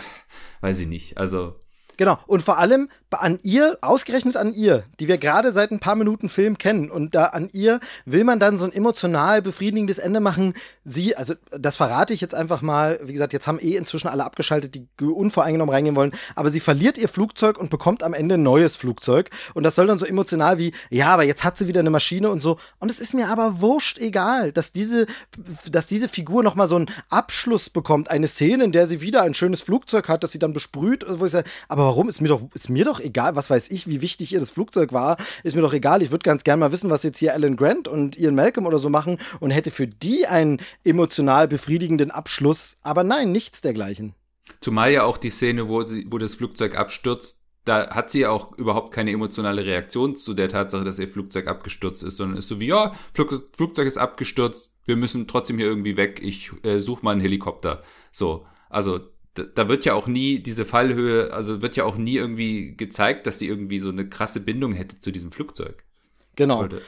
weiß 0.61 0.81
ich 0.81 0.89
nicht. 0.89 1.19
Also 1.19 1.55
Genau, 1.97 2.18
und 2.26 2.42
vor 2.42 2.59
allem 2.59 2.88
an 3.23 3.39
ihr, 3.43 3.79
ausgerechnet 3.81 4.37
an 4.37 4.53
ihr, 4.53 4.85
die 5.01 5.09
wir 5.09 5.19
gerade 5.19 5.53
seit 5.53 5.71
ein 5.71 5.81
paar 5.81 5.97
Minuten 5.97 6.29
Film 6.29 6.59
kennen, 6.59 6.91
und 6.91 7.15
da 7.15 7.27
an 7.27 7.49
ihr 7.53 7.81
will 8.05 8.25
man 8.25 8.39
dann 8.39 8.59
so 8.59 8.65
ein 8.65 8.73
emotional 8.73 9.43
befriedigendes 9.43 9.99
Ende 9.99 10.21
machen. 10.21 10.55
Sie, 10.85 11.17
also 11.17 11.35
das 11.51 11.77
verrate 11.77 12.12
ich 12.12 12.21
jetzt 12.21 12.35
einfach 12.35 12.62
mal, 12.62 13.01
wie 13.03 13.12
gesagt, 13.12 13.33
jetzt 13.33 13.47
haben 13.47 13.59
eh 13.61 13.77
inzwischen 13.77 14.09
alle 14.09 14.25
abgeschaltet, 14.25 14.75
die 14.75 14.87
unvoreingenommen 15.05 15.75
reingehen 15.75 15.97
wollen, 15.97 16.12
aber 16.35 16.51
sie 16.51 16.61
verliert 16.61 16.99
ihr 16.99 17.09
Flugzeug 17.09 17.59
und 17.59 17.71
bekommt 17.71 18.03
am 18.03 18.15
Ende 18.15 18.35
ein 18.35 18.43
neues 18.43 18.77
Flugzeug. 18.77 19.31
Und 19.55 19.62
das 19.62 19.75
soll 19.75 19.87
dann 19.87 19.99
so 19.99 20.07
emotional 20.07 20.59
wie, 20.59 20.73
ja, 20.91 21.09
aber 21.09 21.25
jetzt 21.25 21.45
hat 21.45 21.57
sie 21.57 21.69
wieder 21.69 21.81
eine 21.81 21.91
Maschine 21.91 22.31
und 22.31 22.43
so. 22.43 22.59
Und 22.79 22.91
es 22.91 22.99
ist 22.99 23.15
mir 23.15 23.29
aber 23.29 23.61
wurscht 23.61 23.99
egal, 23.99 24.53
dass 24.53 24.73
diese, 24.73 25.07
dass 25.71 25.87
diese 25.87 26.09
Figur 26.09 26.43
nochmal 26.43 26.67
so 26.67 26.77
einen 26.77 26.91
Abschluss 27.11 27.71
bekommt, 27.71 28.11
eine 28.11 28.27
Szene, 28.27 28.65
in 28.65 28.73
der 28.73 28.87
sie 28.87 29.01
wieder 29.01 29.23
ein 29.23 29.35
schönes 29.35 29.62
Flugzeug 29.62 30.09
hat, 30.09 30.23
das 30.23 30.33
sie 30.33 30.39
dann 30.39 30.53
besprüht, 30.53 31.05
wo 31.09 31.25
ich 31.25 31.33
sage, 31.33 31.49
aber 31.69 31.85
warum? 31.85 32.09
Ist 32.09 32.21
mir 32.21 32.29
doch, 32.29 32.43
ist 32.55 32.69
mir 32.69 32.85
doch 32.85 33.01
egal, 33.05 33.37
was 33.37 33.51
weiß 33.51 33.71
ich, 33.71 33.87
wie 33.87 34.01
wichtig 34.01 34.33
ihr 34.33 34.41
das 34.41 34.51
Flugzeug 34.51 34.93
war. 34.93 35.17
Ist 35.43 35.55
mir 35.55 35.63
doch 35.63 35.73
egal. 35.73 36.03
Ich 36.03 36.11
würde 36.11 36.25
ganz 36.25 36.45
gerne 36.45 36.61
mal 36.61 36.73
wissen, 36.73 36.91
was 36.91 37.03
jetzt 37.03 37.19
hier 37.19 37.35
Alan 37.35 37.57
Grant 37.57 37.89
und 37.89 38.19
Ian 38.19 38.35
Malcolm 38.35 38.67
oder 38.67 38.79
so 38.79 38.89
machen 38.89 39.19
und 39.41 39.51
hätte 39.51 39.71
für 39.71 39.87
die 39.87 40.27
einen 40.27 40.61
emotional 40.85 41.49
befriedigenden 41.49 42.11
Abschluss. 42.11 42.79
Aber 42.83 43.05
nein, 43.05 43.33
nichts 43.33 43.61
dergleichen. 43.61 44.15
Zumal 44.61 44.93
ja 44.93 45.05
auch 45.05 45.17
die 45.17 45.31
Szene, 45.31 45.69
wo, 45.69 45.85
sie, 45.85 46.07
wo 46.11 46.19
das 46.19 46.35
Flugzeug 46.35 46.77
abstürzt, 46.77 47.41
da 47.65 47.91
hat 47.91 48.11
sie 48.11 48.21
ja 48.21 48.31
auch 48.31 48.57
überhaupt 48.59 48.93
keine 48.93 49.11
emotionale 49.11 49.65
Reaktion 49.65 50.17
zu 50.17 50.35
der 50.35 50.49
Tatsache, 50.49 50.85
dass 50.85 50.99
ihr 50.99 51.09
Flugzeug 51.09 51.49
abgestürzt 51.49 52.03
ist, 52.03 52.17
sondern 52.17 52.39
ist 52.39 52.49
so 52.49 52.61
wie, 52.61 52.67
ja, 52.67 52.93
Flug, 53.15 53.49
Flugzeug 53.57 53.87
ist 53.87 53.97
abgestürzt, 53.97 54.71
wir 54.85 54.97
müssen 54.97 55.27
trotzdem 55.27 55.57
hier 55.57 55.67
irgendwie 55.67 55.97
weg, 55.97 56.21
ich 56.23 56.51
äh, 56.63 56.79
suche 56.79 57.05
mal 57.05 57.13
einen 57.13 57.23
Helikopter. 57.23 57.83
So, 58.13 58.45
also 58.69 59.01
da 59.35 59.68
wird 59.68 59.85
ja 59.85 59.95
auch 59.95 60.07
nie 60.07 60.39
diese 60.39 60.64
Fallhöhe, 60.64 61.32
also 61.32 61.61
wird 61.61 61.76
ja 61.76 61.85
auch 61.85 61.97
nie 61.97 62.16
irgendwie 62.16 62.76
gezeigt, 62.76 63.26
dass 63.26 63.39
sie 63.39 63.49
irgendwie 63.49 63.78
so 63.78 63.91
eine 63.91 64.09
krasse 64.09 64.41
Bindung 64.41 64.72
hätte 64.72 65.01
zu 65.01 65.11
diesem 65.11 65.32
Flugzeug. 65.32 65.82
Genau. 66.37 66.64
Oder? 66.64 66.78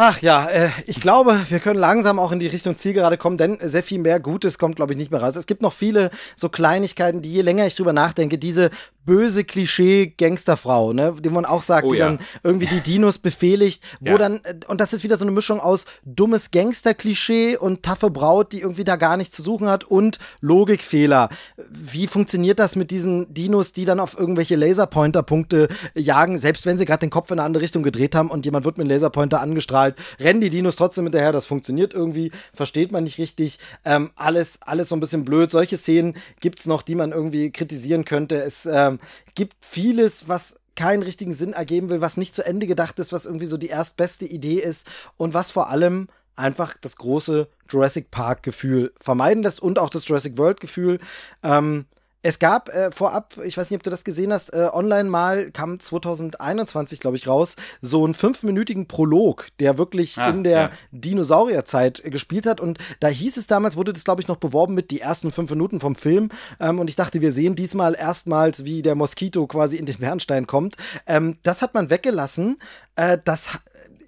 Ach 0.00 0.22
ja, 0.22 0.48
äh, 0.48 0.70
ich 0.86 1.00
glaube, 1.00 1.40
wir 1.48 1.58
können 1.58 1.80
langsam 1.80 2.20
auch 2.20 2.30
in 2.30 2.38
die 2.38 2.46
Richtung 2.46 2.76
Zielgerade 2.76 3.18
kommen, 3.18 3.36
denn 3.36 3.58
sehr 3.60 3.82
viel 3.82 3.98
mehr 3.98 4.20
Gutes 4.20 4.56
kommt, 4.56 4.76
glaube 4.76 4.92
ich, 4.92 4.96
nicht 4.96 5.10
mehr 5.10 5.20
raus. 5.20 5.34
Es 5.34 5.46
gibt 5.46 5.60
noch 5.60 5.72
viele 5.72 6.10
so 6.36 6.48
Kleinigkeiten, 6.48 7.20
die 7.20 7.32
je 7.32 7.42
länger 7.42 7.66
ich 7.66 7.74
drüber 7.74 7.92
nachdenke, 7.92 8.38
diese 8.38 8.70
böse 9.08 9.42
Klischee-Gangsterfrau, 9.42 10.92
ne, 10.92 11.14
die 11.18 11.30
man 11.30 11.46
auch 11.46 11.62
sagt, 11.62 11.86
oh, 11.86 11.92
die 11.92 11.98
ja. 11.98 12.08
dann 12.08 12.18
irgendwie 12.42 12.66
die 12.66 12.82
Dinos 12.82 13.18
befehligt, 13.18 13.82
wo 14.00 14.12
ja. 14.12 14.18
dann, 14.18 14.42
und 14.68 14.82
das 14.82 14.92
ist 14.92 15.02
wieder 15.02 15.16
so 15.16 15.24
eine 15.24 15.30
Mischung 15.30 15.60
aus 15.60 15.86
dummes 16.04 16.50
Gangster-Klischee 16.50 17.56
und 17.56 17.82
taffe 17.82 18.10
Braut, 18.10 18.52
die 18.52 18.60
irgendwie 18.60 18.84
da 18.84 18.96
gar 18.96 19.16
nichts 19.16 19.34
zu 19.34 19.40
suchen 19.42 19.66
hat 19.66 19.84
und 19.84 20.18
Logikfehler. 20.42 21.30
Wie 21.70 22.06
funktioniert 22.06 22.58
das 22.58 22.76
mit 22.76 22.90
diesen 22.90 23.32
Dinos, 23.32 23.72
die 23.72 23.86
dann 23.86 23.98
auf 23.98 24.18
irgendwelche 24.18 24.56
Laserpointer-Punkte 24.56 25.68
jagen, 25.94 26.36
selbst 26.36 26.66
wenn 26.66 26.76
sie 26.76 26.84
gerade 26.84 27.00
den 27.00 27.10
Kopf 27.10 27.30
in 27.30 27.38
eine 27.38 27.46
andere 27.46 27.62
Richtung 27.62 27.82
gedreht 27.82 28.14
haben 28.14 28.30
und 28.30 28.44
jemand 28.44 28.66
wird 28.66 28.76
mit 28.76 28.84
einem 28.84 28.90
Laserpointer 28.90 29.40
angestrahlt, 29.40 29.96
rennen 30.20 30.42
die 30.42 30.50
Dinos 30.50 30.76
trotzdem 30.76 31.04
hinterher, 31.04 31.32
das 31.32 31.46
funktioniert 31.46 31.94
irgendwie, 31.94 32.30
versteht 32.52 32.92
man 32.92 33.04
nicht 33.04 33.16
richtig. 33.16 33.58
Ähm, 33.86 34.10
alles, 34.16 34.58
alles 34.60 34.90
so 34.90 34.96
ein 34.96 35.00
bisschen 35.00 35.24
blöd. 35.24 35.50
Solche 35.50 35.78
Szenen 35.78 36.14
gibt's 36.40 36.66
noch, 36.66 36.82
die 36.82 36.94
man 36.94 37.12
irgendwie 37.12 37.50
kritisieren 37.50 38.04
könnte. 38.04 38.36
Es, 38.42 38.66
ähm, 38.66 38.97
gibt 39.34 39.56
vieles, 39.64 40.28
was 40.28 40.56
keinen 40.76 41.02
richtigen 41.02 41.34
Sinn 41.34 41.54
ergeben 41.54 41.88
will, 41.88 42.00
was 42.00 42.16
nicht 42.16 42.34
zu 42.34 42.46
Ende 42.46 42.66
gedacht 42.66 42.98
ist, 42.98 43.12
was 43.12 43.24
irgendwie 43.26 43.46
so 43.46 43.56
die 43.56 43.66
erstbeste 43.66 44.26
Idee 44.26 44.60
ist 44.60 44.86
und 45.16 45.34
was 45.34 45.50
vor 45.50 45.68
allem 45.70 46.08
einfach 46.36 46.76
das 46.80 46.96
große 46.96 47.48
Jurassic 47.68 48.10
Park 48.10 48.44
Gefühl 48.44 48.92
vermeiden 49.00 49.42
lässt 49.42 49.60
und 49.60 49.78
auch 49.78 49.90
das 49.90 50.06
Jurassic 50.06 50.38
World 50.38 50.60
Gefühl. 50.60 51.00
Ähm, 51.42 51.86
es 52.22 52.40
gab 52.40 52.68
äh, 52.68 52.90
vorab, 52.90 53.38
ich 53.44 53.56
weiß 53.56 53.70
nicht, 53.70 53.78
ob 53.78 53.84
du 53.84 53.90
das 53.90 54.04
gesehen 54.04 54.32
hast, 54.32 54.52
äh, 54.52 54.68
online 54.72 55.08
mal 55.08 55.50
kam 55.52 55.78
2021, 55.78 56.98
glaube 56.98 57.16
ich, 57.16 57.28
raus, 57.28 57.54
so 57.80 58.04
einen 58.04 58.14
fünfminütigen 58.14 58.88
Prolog, 58.88 59.46
der 59.60 59.78
wirklich 59.78 60.18
ah, 60.18 60.28
in 60.28 60.42
der 60.42 60.58
ja. 60.58 60.70
Dinosaurierzeit 60.90 62.04
äh, 62.04 62.10
gespielt 62.10 62.46
hat. 62.46 62.60
Und 62.60 62.78
da 62.98 63.08
hieß 63.08 63.36
es 63.36 63.46
damals, 63.46 63.76
wurde 63.76 63.92
das, 63.92 64.02
glaube 64.02 64.20
ich, 64.20 64.26
noch 64.26 64.36
beworben 64.36 64.74
mit 64.74 64.90
die 64.90 65.00
ersten 65.00 65.30
fünf 65.30 65.50
Minuten 65.50 65.78
vom 65.78 65.94
Film. 65.94 66.30
Ähm, 66.58 66.80
und 66.80 66.90
ich 66.90 66.96
dachte, 66.96 67.20
wir 67.20 67.32
sehen 67.32 67.54
diesmal 67.54 67.94
erstmals, 67.94 68.64
wie 68.64 68.82
der 68.82 68.96
Moskito 68.96 69.46
quasi 69.46 69.76
in 69.76 69.86
den 69.86 69.98
Bernstein 69.98 70.48
kommt. 70.48 70.76
Ähm, 71.06 71.38
das 71.44 71.62
hat 71.62 71.74
man 71.74 71.88
weggelassen. 71.88 72.58
Äh, 72.96 73.18
das 73.24 73.58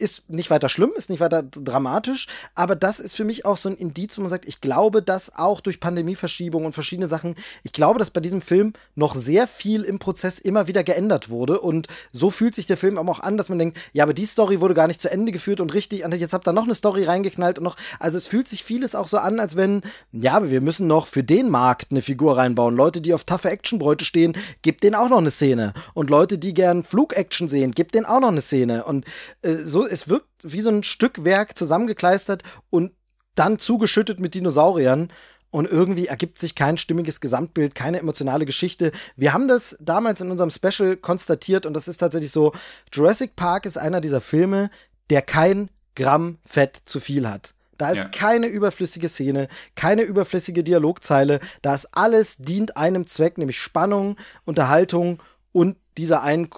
ist 0.00 0.30
nicht 0.30 0.50
weiter 0.50 0.68
schlimm, 0.68 0.92
ist 0.96 1.10
nicht 1.10 1.20
weiter 1.20 1.42
dramatisch, 1.42 2.26
aber 2.54 2.74
das 2.74 3.00
ist 3.00 3.16
für 3.16 3.24
mich 3.24 3.44
auch 3.44 3.56
so 3.56 3.68
ein 3.68 3.76
Indiz, 3.76 4.16
wo 4.16 4.22
man 4.22 4.30
sagt, 4.30 4.46
ich 4.46 4.60
glaube, 4.60 5.02
dass 5.02 5.36
auch 5.36 5.60
durch 5.60 5.80
Pandemieverschiebung 5.80 6.64
und 6.64 6.72
verschiedene 6.72 7.08
Sachen, 7.08 7.36
ich 7.62 7.72
glaube, 7.72 7.98
dass 7.98 8.10
bei 8.10 8.20
diesem 8.20 8.42
Film 8.42 8.72
noch 8.94 9.14
sehr 9.14 9.46
viel 9.46 9.82
im 9.82 9.98
Prozess 9.98 10.38
immer 10.38 10.66
wieder 10.66 10.84
geändert 10.84 11.30
wurde 11.30 11.60
und 11.60 11.88
so 12.12 12.30
fühlt 12.30 12.54
sich 12.54 12.66
der 12.66 12.76
Film 12.76 12.98
aber 12.98 13.12
auch 13.12 13.20
an, 13.20 13.36
dass 13.36 13.48
man 13.48 13.58
denkt, 13.58 13.78
ja, 13.92 14.04
aber 14.04 14.14
die 14.14 14.26
Story 14.26 14.60
wurde 14.60 14.74
gar 14.74 14.86
nicht 14.86 15.00
zu 15.00 15.10
Ende 15.10 15.32
geführt 15.32 15.60
und 15.60 15.74
richtig, 15.74 16.04
und 16.04 16.14
jetzt 16.14 16.32
habt 16.32 16.48
ihr 16.48 16.52
noch 16.52 16.64
eine 16.64 16.74
Story 16.74 17.04
reingeknallt 17.04 17.58
und 17.58 17.64
noch, 17.64 17.76
also 17.98 18.16
es 18.16 18.26
fühlt 18.26 18.48
sich 18.48 18.64
vieles 18.64 18.94
auch 18.94 19.06
so 19.06 19.18
an, 19.18 19.40
als 19.40 19.56
wenn, 19.56 19.82
ja, 20.12 20.34
aber 20.34 20.50
wir 20.50 20.60
müssen 20.60 20.86
noch 20.86 21.06
für 21.06 21.22
den 21.22 21.48
Markt 21.50 21.90
eine 21.90 22.02
Figur 22.02 22.36
reinbauen. 22.36 22.76
Leute, 22.76 23.00
die 23.00 23.14
auf 23.14 23.24
taffe 23.24 23.50
Actionbräute 23.50 24.04
stehen, 24.04 24.36
gibt 24.62 24.82
denen 24.82 24.94
auch 24.94 25.08
noch 25.08 25.18
eine 25.18 25.30
Szene. 25.30 25.72
Und 25.94 26.10
Leute, 26.10 26.38
die 26.38 26.54
gern 26.54 26.84
Flugaction 26.84 27.48
sehen, 27.48 27.72
gibt 27.72 27.94
denen 27.94 28.06
auch 28.06 28.20
noch 28.20 28.28
eine 28.28 28.40
Szene. 28.40 28.84
Und 28.84 29.04
äh, 29.42 29.56
so 29.56 29.84
es 29.90 30.08
wirkt 30.08 30.28
wie 30.42 30.60
so 30.60 30.70
ein 30.70 30.82
Stückwerk 30.82 31.56
zusammengekleistert 31.56 32.42
und 32.70 32.92
dann 33.34 33.58
zugeschüttet 33.58 34.20
mit 34.20 34.34
Dinosauriern. 34.34 35.12
Und 35.52 35.68
irgendwie 35.68 36.06
ergibt 36.06 36.38
sich 36.38 36.54
kein 36.54 36.76
stimmiges 36.76 37.20
Gesamtbild, 37.20 37.74
keine 37.74 37.98
emotionale 37.98 38.46
Geschichte. 38.46 38.92
Wir 39.16 39.32
haben 39.32 39.48
das 39.48 39.76
damals 39.80 40.20
in 40.20 40.30
unserem 40.30 40.50
Special 40.50 40.96
konstatiert 40.96 41.66
und 41.66 41.74
das 41.74 41.88
ist 41.88 41.96
tatsächlich 41.96 42.30
so. 42.30 42.52
Jurassic 42.92 43.34
Park 43.34 43.66
ist 43.66 43.76
einer 43.76 44.00
dieser 44.00 44.20
Filme, 44.20 44.70
der 45.10 45.22
kein 45.22 45.68
Gramm 45.96 46.38
Fett 46.44 46.80
zu 46.84 47.00
viel 47.00 47.28
hat. 47.28 47.54
Da 47.78 47.90
ist 47.90 47.98
ja. 47.98 48.04
keine 48.04 48.46
überflüssige 48.46 49.08
Szene, 49.08 49.48
keine 49.74 50.02
überflüssige 50.02 50.62
Dialogzeile. 50.62 51.40
Da 51.62 51.74
ist 51.74 51.88
alles 51.92 52.36
dient 52.36 52.76
einem 52.76 53.06
Zweck, 53.06 53.36
nämlich 53.38 53.58
Spannung, 53.58 54.16
Unterhaltung 54.44 55.20
und 55.50 55.78
dieser 55.96 56.22
einen 56.22 56.50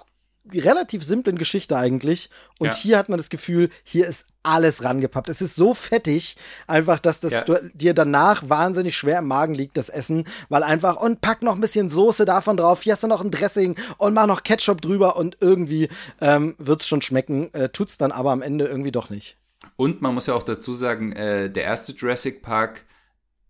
relativ 0.51 1.03
simplen 1.03 1.37
Geschichte 1.37 1.77
eigentlich. 1.77 2.29
Und 2.59 2.67
ja. 2.67 2.75
hier 2.75 2.97
hat 2.97 3.09
man 3.09 3.17
das 3.17 3.29
Gefühl, 3.29 3.69
hier 3.83 4.07
ist 4.07 4.27
alles 4.43 4.83
rangepappt. 4.83 5.29
Es 5.29 5.41
ist 5.41 5.55
so 5.55 5.73
fettig, 5.73 6.35
einfach, 6.67 6.99
dass 6.99 7.21
das 7.21 7.31
ja. 7.31 7.45
dir 7.73 7.93
danach 7.93 8.49
wahnsinnig 8.49 8.95
schwer 8.95 9.19
im 9.19 9.27
Magen 9.27 9.55
liegt, 9.55 9.77
das 9.77 9.89
Essen, 9.89 10.25
weil 10.49 10.63
einfach, 10.63 10.97
und 10.97 11.21
pack 11.21 11.41
noch 11.41 11.55
ein 11.55 11.61
bisschen 11.61 11.87
Soße 11.87 12.25
davon 12.25 12.57
drauf, 12.57 12.83
hier 12.83 12.93
hast 12.93 13.03
du 13.03 13.07
noch 13.07 13.23
ein 13.23 13.31
Dressing 13.31 13.75
und 13.97 14.13
mach 14.13 14.27
noch 14.27 14.43
Ketchup 14.43 14.81
drüber 14.81 15.15
und 15.15 15.37
irgendwie 15.39 15.87
ähm, 16.19 16.55
es 16.59 16.87
schon 16.87 17.01
schmecken, 17.01 17.53
äh, 17.53 17.69
tut's 17.69 17.97
dann 17.97 18.11
aber 18.11 18.31
am 18.31 18.41
Ende 18.41 18.65
irgendwie 18.65 18.91
doch 18.91 19.09
nicht. 19.09 19.37
Und 19.77 20.01
man 20.01 20.13
muss 20.13 20.27
ja 20.27 20.33
auch 20.33 20.43
dazu 20.43 20.73
sagen, 20.73 21.13
äh, 21.13 21.49
der 21.49 21.63
erste 21.63 21.93
Jurassic 21.93 22.41
Park 22.41 22.83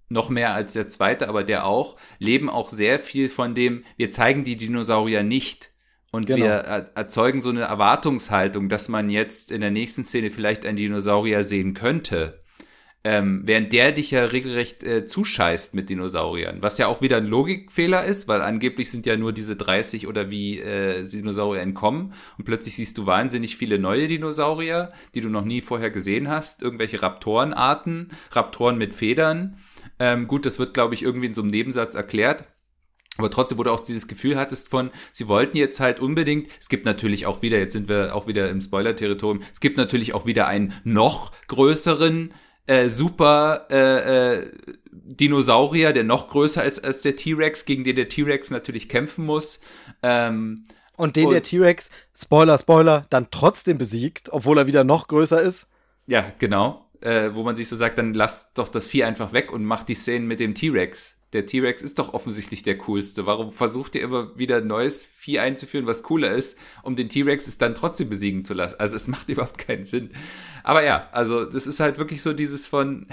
noch 0.09 0.29
mehr 0.29 0.53
als 0.53 0.73
der 0.73 0.89
zweite, 0.89 1.27
aber 1.27 1.43
der 1.43 1.65
auch, 1.65 1.97
leben 2.19 2.49
auch 2.49 2.69
sehr 2.69 2.99
viel 2.99 3.29
von 3.29 3.55
dem, 3.55 3.81
wir 3.97 4.11
zeigen 4.11 4.43
die 4.43 4.57
Dinosaurier 4.57 5.23
nicht 5.23 5.72
und 6.13 6.27
genau. 6.27 6.45
wir 6.45 6.51
erzeugen 6.93 7.41
so 7.41 7.49
eine 7.49 7.61
Erwartungshaltung, 7.61 8.69
dass 8.69 8.87
man 8.87 9.09
jetzt 9.09 9.51
in 9.51 9.61
der 9.61 9.71
nächsten 9.71 10.03
Szene 10.03 10.29
vielleicht 10.29 10.63
einen 10.63 10.77
Dinosaurier 10.77 11.43
sehen 11.43 11.73
könnte. 11.73 12.39
Ähm, 13.03 13.41
während 13.45 13.73
der 13.73 13.91
dich 13.93 14.11
ja 14.11 14.25
regelrecht 14.25 14.83
äh, 14.83 15.07
zuscheißt 15.07 15.73
mit 15.73 15.89
Dinosauriern. 15.89 16.61
Was 16.61 16.77
ja 16.77 16.85
auch 16.85 17.01
wieder 17.01 17.17
ein 17.17 17.25
Logikfehler 17.25 18.05
ist, 18.05 18.27
weil 18.27 18.41
angeblich 18.41 18.91
sind 18.91 19.07
ja 19.07 19.17
nur 19.17 19.33
diese 19.33 19.55
30 19.55 20.05
oder 20.07 20.29
wie 20.29 20.59
äh, 20.59 21.05
Dinosaurier 21.09 21.63
entkommen. 21.63 22.13
Und 22.37 22.45
plötzlich 22.45 22.75
siehst 22.75 22.99
du 22.99 23.07
wahnsinnig 23.07 23.57
viele 23.57 23.79
neue 23.79 24.07
Dinosaurier, 24.07 24.89
die 25.15 25.21
du 25.21 25.29
noch 25.29 25.43
nie 25.43 25.61
vorher 25.61 25.89
gesehen 25.89 26.29
hast. 26.29 26.61
Irgendwelche 26.61 27.01
Raptorenarten, 27.01 28.11
Raptoren 28.31 28.77
mit 28.77 28.93
Federn. 28.93 29.57
Ähm, 29.97 30.27
gut, 30.27 30.45
das 30.45 30.59
wird, 30.59 30.75
glaube 30.75 30.93
ich, 30.93 31.01
irgendwie 31.01 31.27
in 31.27 31.33
so 31.33 31.41
einem 31.41 31.49
Nebensatz 31.49 31.95
erklärt. 31.95 32.45
Aber 33.17 33.29
trotzdem, 33.29 33.59
wo 33.59 33.63
du 33.63 33.71
auch 33.71 33.79
dieses 33.79 34.07
Gefühl 34.07 34.37
hattest 34.37 34.69
von, 34.69 34.89
sie 35.11 35.27
wollten 35.27 35.55
jetzt 35.55 35.79
halt 35.79 35.99
unbedingt, 35.99 36.47
es 36.59 36.67
gibt 36.67 36.85
natürlich 36.85 37.27
auch 37.27 37.43
wieder, 37.43 37.59
jetzt 37.59 37.73
sind 37.73 37.87
wir 37.87 38.15
auch 38.15 38.25
wieder 38.25 38.49
im 38.49 38.59
Spoiler-Territorium, 38.59 39.43
es 39.51 39.59
gibt 39.59 39.77
natürlich 39.77 40.15
auch 40.15 40.25
wieder 40.25 40.47
einen 40.47 40.73
noch 40.83 41.31
größeren, 41.47 42.33
äh, 42.65 42.89
super 42.89 43.67
äh, 43.69 44.37
äh, 44.37 44.51
Dinosaurier, 44.91 45.93
der 45.93 46.05
noch 46.05 46.29
größer 46.29 46.63
ist 46.63 46.83
als 46.83 47.01
der 47.01 47.15
T-Rex, 47.15 47.65
gegen 47.65 47.83
den 47.83 47.95
der 47.95 48.09
T-Rex 48.09 48.49
natürlich 48.49 48.89
kämpfen 48.89 49.25
muss. 49.25 49.59
Ähm, 50.01 50.63
und 50.95 51.15
den 51.15 51.27
und, 51.27 51.33
der 51.33 51.43
T-Rex, 51.43 51.91
Spoiler, 52.15 52.57
Spoiler, 52.57 53.05
dann 53.09 53.27
trotzdem 53.29 53.77
besiegt, 53.77 54.29
obwohl 54.31 54.57
er 54.57 54.67
wieder 54.67 54.83
noch 54.83 55.07
größer 55.07 55.41
ist. 55.41 55.67
Ja, 56.07 56.31
genau. 56.39 56.89
Äh, 57.01 57.31
wo 57.33 57.43
man 57.43 57.55
sich 57.55 57.67
so 57.67 57.75
sagt, 57.75 57.97
dann 57.97 58.13
lass 58.13 58.53
doch 58.53 58.69
das 58.69 58.87
Vieh 58.87 59.03
einfach 59.03 59.33
weg 59.33 59.51
und 59.51 59.65
mach 59.65 59.83
die 59.83 59.95
Szenen 59.95 60.25
mit 60.27 60.39
dem 60.39 60.55
T-Rex 60.55 61.17
der 61.33 61.45
T-Rex 61.45 61.81
ist 61.81 61.99
doch 61.99 62.13
offensichtlich 62.13 62.63
der 62.63 62.77
coolste. 62.77 63.25
Warum 63.25 63.51
versucht 63.51 63.95
ihr 63.95 64.01
immer 64.01 64.37
wieder 64.37 64.57
ein 64.57 64.67
neues 64.67 65.05
Vieh 65.05 65.39
einzuführen, 65.39 65.87
was 65.87 66.03
cooler 66.03 66.31
ist, 66.31 66.57
um 66.83 66.95
den 66.95 67.09
T-Rex 67.09 67.47
es 67.47 67.57
dann 67.57 67.75
trotzdem 67.75 68.09
besiegen 68.09 68.45
zu 68.45 68.53
lassen? 68.53 68.75
Also 68.79 68.95
es 68.95 69.07
macht 69.09 69.29
überhaupt 69.29 69.57
keinen 69.57 69.85
Sinn. 69.85 70.11
Aber 70.63 70.83
ja, 70.83 71.09
also 71.11 71.45
das 71.45 71.67
ist 71.67 71.79
halt 71.79 71.97
wirklich 71.97 72.21
so 72.21 72.33
dieses 72.33 72.67
von, 72.67 73.07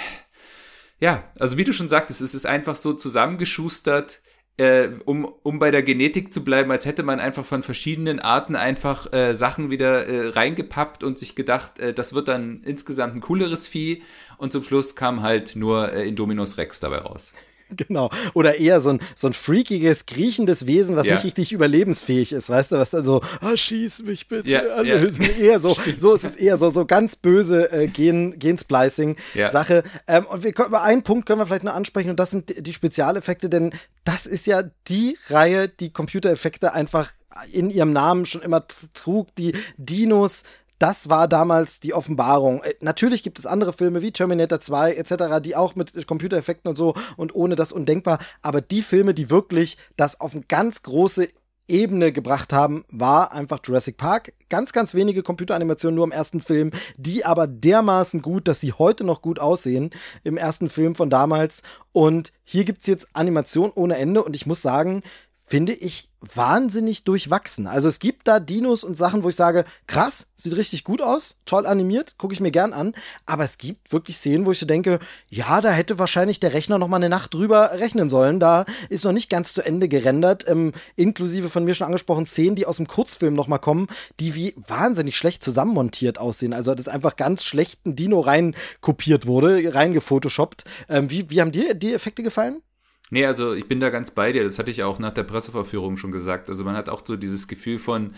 ja, 1.01 1.25
also 1.39 1.57
wie 1.57 1.65
du 1.65 1.73
schon 1.73 1.89
sagtest, 1.89 2.21
es 2.21 2.35
ist 2.35 2.47
einfach 2.47 2.77
so 2.77 2.93
zusammengeschustert. 2.93 4.21
äh, 4.57 4.91
um, 5.07 5.25
um 5.25 5.59
bei 5.59 5.71
der 5.71 5.83
Genetik 5.83 6.35
zu 6.35 6.45
bleiben, 6.45 6.71
als 6.71 6.85
hätte 6.85 7.03
man 7.03 7.19
einfach 7.19 7.47
von 7.47 7.63
verschiedenen 7.63 8.21
Arten 8.21 8.57
einfach 8.57 9.11
äh, 9.13 9.33
Sachen 9.35 9.71
wieder 9.71 10.07
äh, 10.07 10.29
reingepappt 10.29 11.03
und 11.03 11.19
sich 11.19 11.35
gedacht, 11.35 11.79
äh, 11.79 11.95
das 11.95 12.13
wird 12.13 12.29
dann 12.29 12.61
insgesamt 12.63 13.15
ein 13.15 13.21
cooleres 13.23 13.67
Vieh. 13.67 14.03
Und 14.37 14.53
zum 14.53 14.63
Schluss 14.63 14.95
kam 14.95 15.23
halt 15.23 15.57
nur 15.57 15.93
äh, 15.93 16.07
Indominus 16.07 16.59
Rex 16.59 16.79
dabei 16.79 16.99
raus. 16.99 17.33
Genau. 17.77 18.11
Oder 18.35 18.59
eher 18.59 18.81
so 18.81 18.91
ein, 18.91 19.01
so 19.15 19.27
ein 19.27 19.33
freakiges, 19.33 20.07
kriechendes 20.07 20.67
Wesen, 20.67 20.97
was 20.97 21.07
ja. 21.07 21.15
nicht 21.15 21.25
richtig 21.25 21.53
überlebensfähig 21.53 22.33
ist, 22.33 22.51
weißt 22.51 22.73
du, 22.73 22.77
was 22.77 22.91
dann 22.91 23.05
so, 23.05 23.23
ah, 23.41 23.57
schieß 23.57 24.03
mich 24.03 24.29
bitte, 24.29 24.49
ja, 24.49 24.61
erlösen. 24.61 25.23
Ja. 25.23 25.31
Eher 25.31 25.61
so, 25.61 25.71
so 25.99 26.15
ist 26.15 26.25
es 26.25 26.37
eher 26.37 26.59
so, 26.59 26.71
so 26.71 26.85
ganz 26.85 27.17
böse 27.17 27.73
äh, 27.73 27.87
Gen, 27.87 28.39
Gensplicing-Sache. 28.39 29.85
Ja. 30.09 30.17
Ähm, 30.19 30.27
und 30.27 30.43
wir 30.43 30.53
können, 30.53 30.69
über 30.69 30.83
einen 30.83 31.03
Punkt 31.03 31.27
können 31.27 31.41
wir 31.41 31.47
vielleicht 31.47 31.65
noch 31.65 31.75
ansprechen 31.75 32.11
und 32.11 32.21
das 32.21 32.31
sind 32.31 32.67
die 32.67 32.73
Spezialeffekte, 32.73 33.49
denn 33.49 33.73
das 34.05 34.27
ist 34.27 34.47
ja 34.47 34.63
die 34.89 35.17
Reihe, 35.29 35.69
die 35.69 35.93
Computereffekte 35.93 36.73
einfach 36.73 37.13
in 37.53 37.71
ihrem 37.71 37.93
Namen 37.93 38.27
schon 38.27 38.43
immer 38.43 38.67
trug, 38.95 39.35
die 39.37 39.53
Dinos, 39.77 40.43
das 40.81 41.09
war 41.09 41.29
damals 41.29 41.79
die 41.79 41.95
Offenbarung. 41.95 42.65
Äh, 42.65 42.75
natürlich 42.81 43.23
gibt 43.23 43.39
es 43.39 43.47
andere 43.47 43.73
Filme 43.73 44.03
wie 44.03 44.11
Terminator 44.11 44.59
2 44.59 44.95
etc., 44.95 45.15
die 45.41 45.55
auch 45.55 45.77
mit 45.77 46.07
Computereffekten 46.07 46.69
und 46.69 46.77
so 46.77 46.95
und 47.17 47.35
ohne 47.35 47.55
das 47.55 47.71
undenkbar, 47.71 48.19
aber 48.43 48.61
die 48.61 48.83
Filme, 48.83 49.15
die 49.15 49.31
wirklich 49.31 49.77
das 49.97 50.21
auf 50.21 50.35
eine 50.35 50.43
ganz 50.49 50.83
große 50.83 51.29
Ebene 51.69 52.11
gebracht 52.11 52.53
haben, 52.53 52.85
war 52.91 53.33
einfach 53.33 53.61
Jurassic 53.63 53.97
Park. 53.97 54.33
Ganz, 54.49 54.73
ganz 54.73 54.95
wenige 54.95 55.23
Computeranimationen 55.23 55.95
nur 55.95 56.05
im 56.05 56.11
ersten 56.11 56.41
Film, 56.41 56.73
die 56.97 57.25
aber 57.25 57.47
dermaßen 57.47 58.23
gut, 58.23 58.49
dass 58.49 58.61
sie 58.61 58.73
heute 58.73 59.05
noch 59.05 59.23
gut 59.23 59.39
aussehen 59.39 59.91
im 60.25 60.37
ersten 60.37 60.69
Film 60.69 60.97
von 60.97 61.11
damals. 61.11 61.63
Und 61.93 62.33
hier 62.43 62.65
gibt 62.65 62.81
es 62.81 62.87
jetzt 62.89 63.09
Animation 63.13 63.71
ohne 63.73 63.97
Ende 63.97 64.25
und 64.25 64.35
ich 64.35 64.47
muss 64.47 64.63
sagen, 64.63 65.03
finde 65.51 65.73
ich 65.73 66.09
wahnsinnig 66.21 67.03
durchwachsen. 67.03 67.67
Also 67.67 67.89
es 67.89 67.99
gibt 67.99 68.29
da 68.29 68.39
Dinos 68.39 68.85
und 68.85 68.97
Sachen, 68.97 69.25
wo 69.25 69.31
ich 69.31 69.35
sage, 69.35 69.65
krass, 69.89 70.29
sieht 70.37 70.57
richtig 70.57 70.85
gut 70.85 71.03
aus, 71.03 71.39
toll 71.45 71.67
animiert, 71.67 72.15
gucke 72.19 72.33
ich 72.33 72.39
mir 72.39 72.53
gern 72.53 72.73
an. 72.73 72.95
Aber 73.27 73.43
es 73.43 73.59
gibt 73.59 73.91
wirklich 73.91 74.17
Szenen, 74.17 74.47
wo 74.47 74.53
ich 74.53 74.61
so 74.61 74.67
denke, 74.67 75.01
ja, 75.29 75.61
da 75.61 75.73
hätte 75.73 75.99
wahrscheinlich 75.99 76.39
der 76.39 76.53
Rechner 76.53 76.79
noch 76.79 76.87
mal 76.87 76.99
eine 76.99 77.09
Nacht 77.09 77.35
drüber 77.35 77.73
rechnen 77.81 78.09
sollen. 78.09 78.39
Da 78.39 78.65
ist 78.91 79.05
noch 79.05 79.11
nicht 79.11 79.29
ganz 79.29 79.53
zu 79.53 79.63
Ende 79.63 79.89
gerendert, 79.89 80.47
ähm, 80.47 80.71
inklusive 80.95 81.49
von 81.49 81.65
mir 81.65 81.75
schon 81.75 81.87
angesprochen 81.87 82.27
Szenen, 82.27 82.55
die 82.55 82.67
aus 82.67 82.77
dem 82.77 82.87
Kurzfilm 82.87 83.35
noch 83.35 83.49
mal 83.49 83.59
kommen, 83.59 83.89
die 84.21 84.37
wie 84.37 84.55
wahnsinnig 84.57 85.17
schlecht 85.17 85.43
zusammenmontiert 85.43 86.19
aussehen. 86.19 86.53
Also 86.53 86.77
das 86.77 86.87
einfach 86.87 87.17
ganz 87.17 87.43
schlechten 87.43 87.97
Dino 87.97 88.21
rein 88.21 88.55
kopiert 88.83 89.27
wurde, 89.27 89.75
rein 89.75 89.95
gefotoshoppt. 89.95 90.63
Ähm, 90.89 91.11
wie, 91.11 91.29
wie 91.29 91.41
haben 91.41 91.51
dir 91.51 91.75
die 91.75 91.93
Effekte 91.93 92.23
gefallen? 92.23 92.63
Nee, 93.11 93.27
also 93.27 93.55
ich 93.55 93.67
bin 93.67 93.81
da 93.81 93.91
ganz 93.91 94.11
bei 94.13 94.33
dir. 94.33 94.45
Das 94.45 94.59
hatte 94.59 94.71
ich 94.71 94.83
auch 94.85 94.99
nach 94.99 95.13
der 95.13 95.25
Presseverführung 95.25 95.97
schon 95.97 96.13
gesagt. 96.13 96.49
Also 96.49 96.65
man 96.65 96.77
hat 96.77 96.89
auch 96.89 97.03
so 97.05 97.17
dieses 97.17 97.49
Gefühl 97.49 97.79
von, 97.79 98.15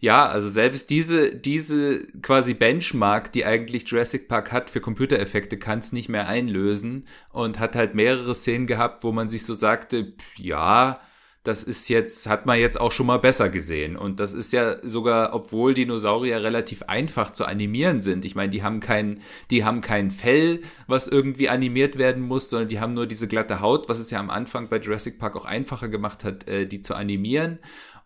ja, 0.00 0.26
also 0.26 0.48
selbst 0.48 0.88
diese, 0.90 1.36
diese 1.36 2.00
quasi 2.22 2.54
Benchmark, 2.54 3.32
die 3.32 3.44
eigentlich 3.44 3.86
Jurassic 3.88 4.28
Park 4.28 4.50
hat 4.52 4.70
für 4.70 4.80
Computereffekte, 4.80 5.58
kann 5.58 5.80
es 5.80 5.92
nicht 5.92 6.08
mehr 6.08 6.26
einlösen 6.26 7.04
und 7.32 7.58
hat 7.58 7.76
halt 7.76 7.94
mehrere 7.94 8.34
Szenen 8.34 8.66
gehabt, 8.66 9.04
wo 9.04 9.12
man 9.12 9.28
sich 9.28 9.44
so 9.44 9.52
sagte, 9.54 10.14
ja, 10.38 10.98
das 11.42 11.62
ist 11.62 11.88
jetzt, 11.88 12.28
hat 12.28 12.44
man 12.44 12.58
jetzt 12.58 12.78
auch 12.78 12.92
schon 12.92 13.06
mal 13.06 13.18
besser 13.18 13.48
gesehen. 13.48 13.96
Und 13.96 14.20
das 14.20 14.34
ist 14.34 14.52
ja 14.52 14.76
sogar, 14.86 15.34
obwohl 15.34 15.72
Dinosaurier 15.72 16.42
relativ 16.42 16.82
einfach 16.82 17.30
zu 17.30 17.46
animieren 17.46 18.02
sind. 18.02 18.26
Ich 18.26 18.34
meine, 18.34 18.50
die 18.50 18.62
haben 18.62 18.80
kein, 18.80 19.20
die 19.50 19.64
haben 19.64 19.80
kein 19.80 20.10
Fell, 20.10 20.60
was 20.86 21.08
irgendwie 21.08 21.48
animiert 21.48 21.96
werden 21.96 22.22
muss, 22.22 22.50
sondern 22.50 22.68
die 22.68 22.78
haben 22.78 22.92
nur 22.92 23.06
diese 23.06 23.26
glatte 23.26 23.60
Haut, 23.60 23.88
was 23.88 24.00
es 24.00 24.10
ja 24.10 24.20
am 24.20 24.28
Anfang 24.28 24.68
bei 24.68 24.78
Jurassic 24.78 25.18
Park 25.18 25.34
auch 25.34 25.46
einfacher 25.46 25.88
gemacht 25.88 26.24
hat, 26.24 26.46
äh, 26.46 26.66
die 26.66 26.82
zu 26.82 26.94
animieren. 26.94 27.58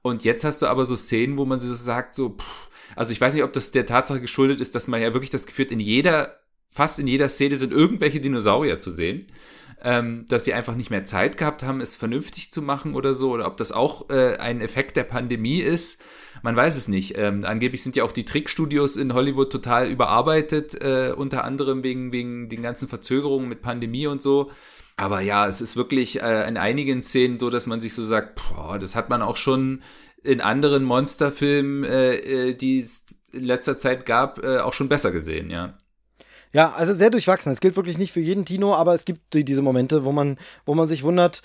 Und 0.02 0.22
jetzt 0.22 0.44
hast 0.44 0.62
du 0.62 0.66
aber 0.66 0.84
so 0.84 0.94
Szenen, 0.94 1.36
wo 1.36 1.44
man 1.44 1.58
so 1.58 1.74
sagt, 1.74 2.14
so, 2.14 2.36
pff, 2.38 2.68
also 2.94 3.10
ich 3.10 3.20
weiß 3.20 3.34
nicht, 3.34 3.42
ob 3.42 3.52
das 3.52 3.72
der 3.72 3.86
Tatsache 3.86 4.20
geschuldet 4.20 4.60
ist, 4.60 4.76
dass 4.76 4.86
man 4.86 5.02
ja 5.02 5.12
wirklich 5.12 5.30
das 5.30 5.46
Gefühl 5.46 5.64
hat, 5.64 5.72
in 5.72 5.80
jeder, 5.80 6.36
fast 6.68 7.00
in 7.00 7.08
jeder 7.08 7.28
Szene 7.28 7.56
sind 7.56 7.72
irgendwelche 7.72 8.20
Dinosaurier 8.20 8.78
zu 8.78 8.92
sehen 8.92 9.26
ähm, 9.84 10.24
dass 10.28 10.44
sie 10.44 10.54
einfach 10.54 10.74
nicht 10.74 10.90
mehr 10.90 11.04
Zeit 11.04 11.36
gehabt 11.36 11.62
haben, 11.62 11.80
es 11.80 11.96
vernünftig 11.96 12.50
zu 12.50 12.62
machen 12.62 12.94
oder 12.94 13.14
so, 13.14 13.30
oder 13.32 13.46
ob 13.46 13.56
das 13.58 13.70
auch 13.70 14.10
äh, 14.10 14.36
ein 14.38 14.60
Effekt 14.60 14.96
der 14.96 15.04
Pandemie 15.04 15.60
ist. 15.60 16.02
Man 16.42 16.56
weiß 16.56 16.76
es 16.76 16.88
nicht. 16.88 17.16
Ähm, 17.18 17.44
angeblich 17.44 17.82
sind 17.82 17.94
ja 17.94 18.04
auch 18.04 18.12
die 18.12 18.24
Trickstudios 18.24 18.96
in 18.96 19.14
Hollywood 19.14 19.52
total 19.52 19.88
überarbeitet, 19.88 20.74
äh, 20.82 21.12
unter 21.16 21.44
anderem 21.44 21.84
wegen, 21.84 22.12
wegen 22.12 22.48
den 22.48 22.62
ganzen 22.62 22.88
Verzögerungen 22.88 23.48
mit 23.48 23.62
Pandemie 23.62 24.06
und 24.06 24.22
so. 24.22 24.50
Aber 24.96 25.20
ja, 25.20 25.46
es 25.46 25.60
ist 25.60 25.76
wirklich 25.76 26.22
äh, 26.22 26.48
in 26.48 26.56
einigen 26.56 27.02
Szenen 27.02 27.38
so, 27.38 27.50
dass 27.50 27.66
man 27.66 27.80
sich 27.80 27.94
so 27.94 28.04
sagt, 28.04 28.40
boah, 28.40 28.78
das 28.78 28.96
hat 28.96 29.10
man 29.10 29.22
auch 29.22 29.36
schon 29.36 29.82
in 30.22 30.40
anderen 30.40 30.84
Monsterfilmen, 30.84 31.84
äh, 31.84 32.14
äh 32.14 32.54
die 32.54 32.80
es 32.80 33.04
in 33.32 33.44
letzter 33.44 33.76
Zeit 33.76 34.06
gab, 34.06 34.42
äh, 34.42 34.58
auch 34.58 34.72
schon 34.72 34.88
besser 34.88 35.12
gesehen, 35.12 35.50
ja. 35.50 35.74
Ja, 36.54 36.72
also 36.72 36.94
sehr 36.94 37.10
durchwachsen. 37.10 37.50
Es 37.50 37.60
gilt 37.60 37.76
wirklich 37.76 37.98
nicht 37.98 38.12
für 38.12 38.20
jeden 38.20 38.44
Tino, 38.44 38.74
aber 38.74 38.94
es 38.94 39.04
gibt 39.04 39.34
diese 39.34 39.60
Momente, 39.60 40.04
wo 40.04 40.12
man, 40.12 40.38
wo 40.64 40.74
man 40.74 40.86
sich 40.86 41.02
wundert, 41.02 41.42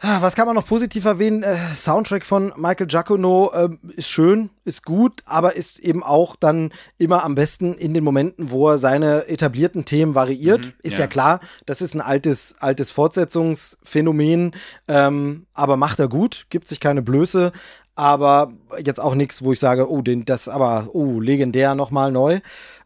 ah, 0.00 0.22
was 0.22 0.34
kann 0.34 0.46
man 0.46 0.56
noch 0.56 0.66
positiv 0.66 1.04
erwähnen? 1.04 1.42
Äh, 1.42 1.58
Soundtrack 1.74 2.24
von 2.24 2.54
Michael 2.56 2.86
Giacono 2.86 3.50
äh, 3.52 3.68
ist 3.90 4.08
schön, 4.08 4.48
ist 4.64 4.86
gut, 4.86 5.22
aber 5.26 5.56
ist 5.56 5.78
eben 5.78 6.02
auch 6.02 6.36
dann 6.36 6.72
immer 6.96 7.22
am 7.22 7.34
besten 7.34 7.74
in 7.74 7.92
den 7.92 8.02
Momenten, 8.02 8.50
wo 8.50 8.70
er 8.70 8.78
seine 8.78 9.28
etablierten 9.28 9.84
Themen 9.84 10.14
variiert. 10.14 10.64
Mhm, 10.64 10.72
ist 10.82 10.94
ja. 10.94 11.00
ja. 11.00 11.06
klar, 11.06 11.40
das 11.66 11.82
ist 11.82 11.94
ein 11.94 12.00
altes, 12.00 12.56
altes 12.60 12.90
Fortsetzungsphänomen, 12.90 14.52
ähm, 14.88 15.46
aber 15.52 15.76
macht 15.76 15.98
er 15.98 16.08
gut, 16.08 16.46
gibt 16.48 16.66
sich 16.66 16.80
keine 16.80 17.02
Blöße, 17.02 17.52
aber 17.94 18.54
jetzt 18.82 19.00
auch 19.00 19.14
nichts, 19.14 19.44
wo 19.44 19.52
ich 19.52 19.60
sage, 19.60 19.90
oh, 19.90 20.00
den, 20.00 20.24
das 20.24 20.48
aber, 20.48 20.88
oh, 20.94 21.20
legendär 21.20 21.74
nochmal 21.74 22.10
neu. 22.10 22.40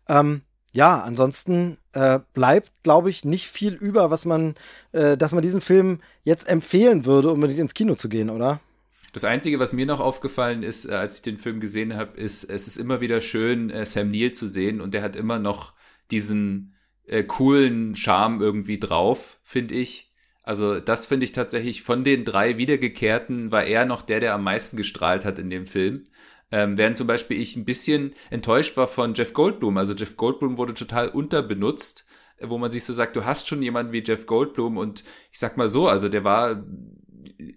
Ähm, 0.09 0.42
ja, 0.74 1.00
ansonsten 1.00 1.78
äh, 1.92 2.18
bleibt, 2.34 2.72
glaube 2.82 3.08
ich, 3.08 3.24
nicht 3.24 3.46
viel 3.46 3.74
über, 3.74 4.10
was 4.10 4.24
man, 4.24 4.56
äh, 4.92 5.16
dass 5.16 5.32
man 5.32 5.40
diesen 5.40 5.60
Film 5.60 6.00
jetzt 6.24 6.48
empfehlen 6.48 7.06
würde, 7.06 7.30
unbedingt 7.30 7.60
ins 7.60 7.74
Kino 7.74 7.94
zu 7.94 8.08
gehen, 8.08 8.28
oder? 8.28 8.60
Das 9.12 9.22
Einzige, 9.22 9.60
was 9.60 9.72
mir 9.72 9.86
noch 9.86 10.00
aufgefallen 10.00 10.64
ist, 10.64 10.86
äh, 10.86 10.94
als 10.94 11.16
ich 11.16 11.22
den 11.22 11.36
Film 11.36 11.60
gesehen 11.60 11.94
habe, 11.96 12.20
ist, 12.20 12.42
es 12.42 12.66
ist 12.66 12.76
immer 12.76 13.00
wieder 13.00 13.20
schön, 13.20 13.70
äh, 13.70 13.86
Sam 13.86 14.10
Neill 14.10 14.32
zu 14.32 14.48
sehen 14.48 14.80
und 14.80 14.94
der 14.94 15.02
hat 15.02 15.14
immer 15.14 15.38
noch 15.38 15.74
diesen 16.10 16.74
äh, 17.06 17.22
coolen 17.22 17.94
Charme 17.94 18.40
irgendwie 18.40 18.80
drauf, 18.80 19.38
finde 19.44 19.74
ich. 19.74 20.12
Also 20.42 20.80
das 20.80 21.06
finde 21.06 21.24
ich 21.24 21.32
tatsächlich 21.32 21.82
von 21.82 22.02
den 22.02 22.24
drei 22.24 22.58
Wiedergekehrten 22.58 23.52
war 23.52 23.64
er 23.64 23.86
noch 23.86 24.02
der, 24.02 24.18
der 24.18 24.34
am 24.34 24.42
meisten 24.42 24.76
gestrahlt 24.76 25.24
hat 25.24 25.38
in 25.38 25.50
dem 25.50 25.66
Film. 25.66 26.04
Ähm, 26.51 26.78
während 26.78 26.97
zum 26.97 27.07
Beispiel 27.07 27.40
ich 27.40 27.57
ein 27.57 27.64
bisschen 27.64 28.14
enttäuscht 28.30 28.76
war 28.76 28.86
von 28.86 29.14
Jeff 29.14 29.32
Goldblum. 29.32 29.76
Also 29.78 29.95
Jeff 29.95 30.16
Goldblum 30.16 30.59
wurde 30.59 30.74
total 30.74 31.09
unterbenutzt, 31.09 32.07
wo 32.40 32.59
man 32.59 32.70
sich 32.70 32.84
so 32.84 32.92
sagt, 32.92 33.16
du 33.16 33.24
hast 33.24 33.49
schon 33.49 33.62
jemanden 33.62 33.92
wie 33.92 34.03
Jeff 34.05 34.26
Goldblum 34.26 34.76
und 34.76 35.05
ich 35.32 35.38
sag 35.38 35.57
mal 35.57 35.68
so, 35.68 35.88
also 35.88 36.09
der 36.09 36.24
war 36.24 36.62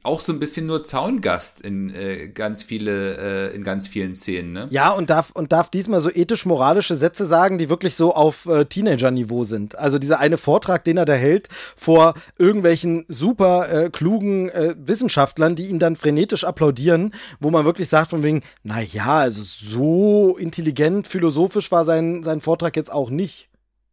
auch 0.03 0.19
so 0.19 0.33
ein 0.33 0.39
bisschen 0.39 0.65
nur 0.65 0.83
Zaungast 0.83 1.61
in 1.61 1.93
äh, 1.93 2.27
ganz 2.29 2.63
viele, 2.63 3.49
äh, 3.51 3.55
in 3.55 3.63
ganz 3.63 3.87
vielen 3.87 4.15
Szenen, 4.15 4.53
ne? 4.53 4.67
Ja, 4.69 4.91
und 4.91 5.09
darf, 5.09 5.31
und 5.31 5.51
darf 5.51 5.69
diesmal 5.69 5.99
so 5.99 6.09
ethisch-moralische 6.09 6.95
Sätze 6.95 7.25
sagen, 7.25 7.57
die 7.57 7.69
wirklich 7.69 7.95
so 7.95 8.13
auf 8.13 8.45
äh, 8.45 8.65
Teenager-Niveau 8.65 9.43
sind. 9.43 9.77
Also 9.77 9.99
dieser 9.99 10.19
eine 10.19 10.37
Vortrag, 10.37 10.83
den 10.83 10.97
er 10.97 11.05
da 11.05 11.13
hält 11.13 11.49
vor 11.75 12.13
irgendwelchen 12.37 13.05
super 13.07 13.69
äh, 13.69 13.89
klugen 13.89 14.49
äh, 14.49 14.75
Wissenschaftlern, 14.77 15.55
die 15.55 15.67
ihn 15.67 15.79
dann 15.79 15.95
frenetisch 15.95 16.43
applaudieren, 16.43 17.13
wo 17.39 17.49
man 17.49 17.65
wirklich 17.65 17.89
sagt 17.89 18.09
von 18.09 18.23
wegen, 18.23 18.41
na 18.63 18.81
ja, 18.81 19.17
also 19.17 19.41
so 19.43 20.37
intelligent, 20.37 21.07
philosophisch 21.07 21.71
war 21.71 21.85
sein, 21.85 22.23
sein 22.23 22.41
Vortrag 22.41 22.75
jetzt 22.75 22.91
auch 22.91 23.09
nicht. 23.09 23.49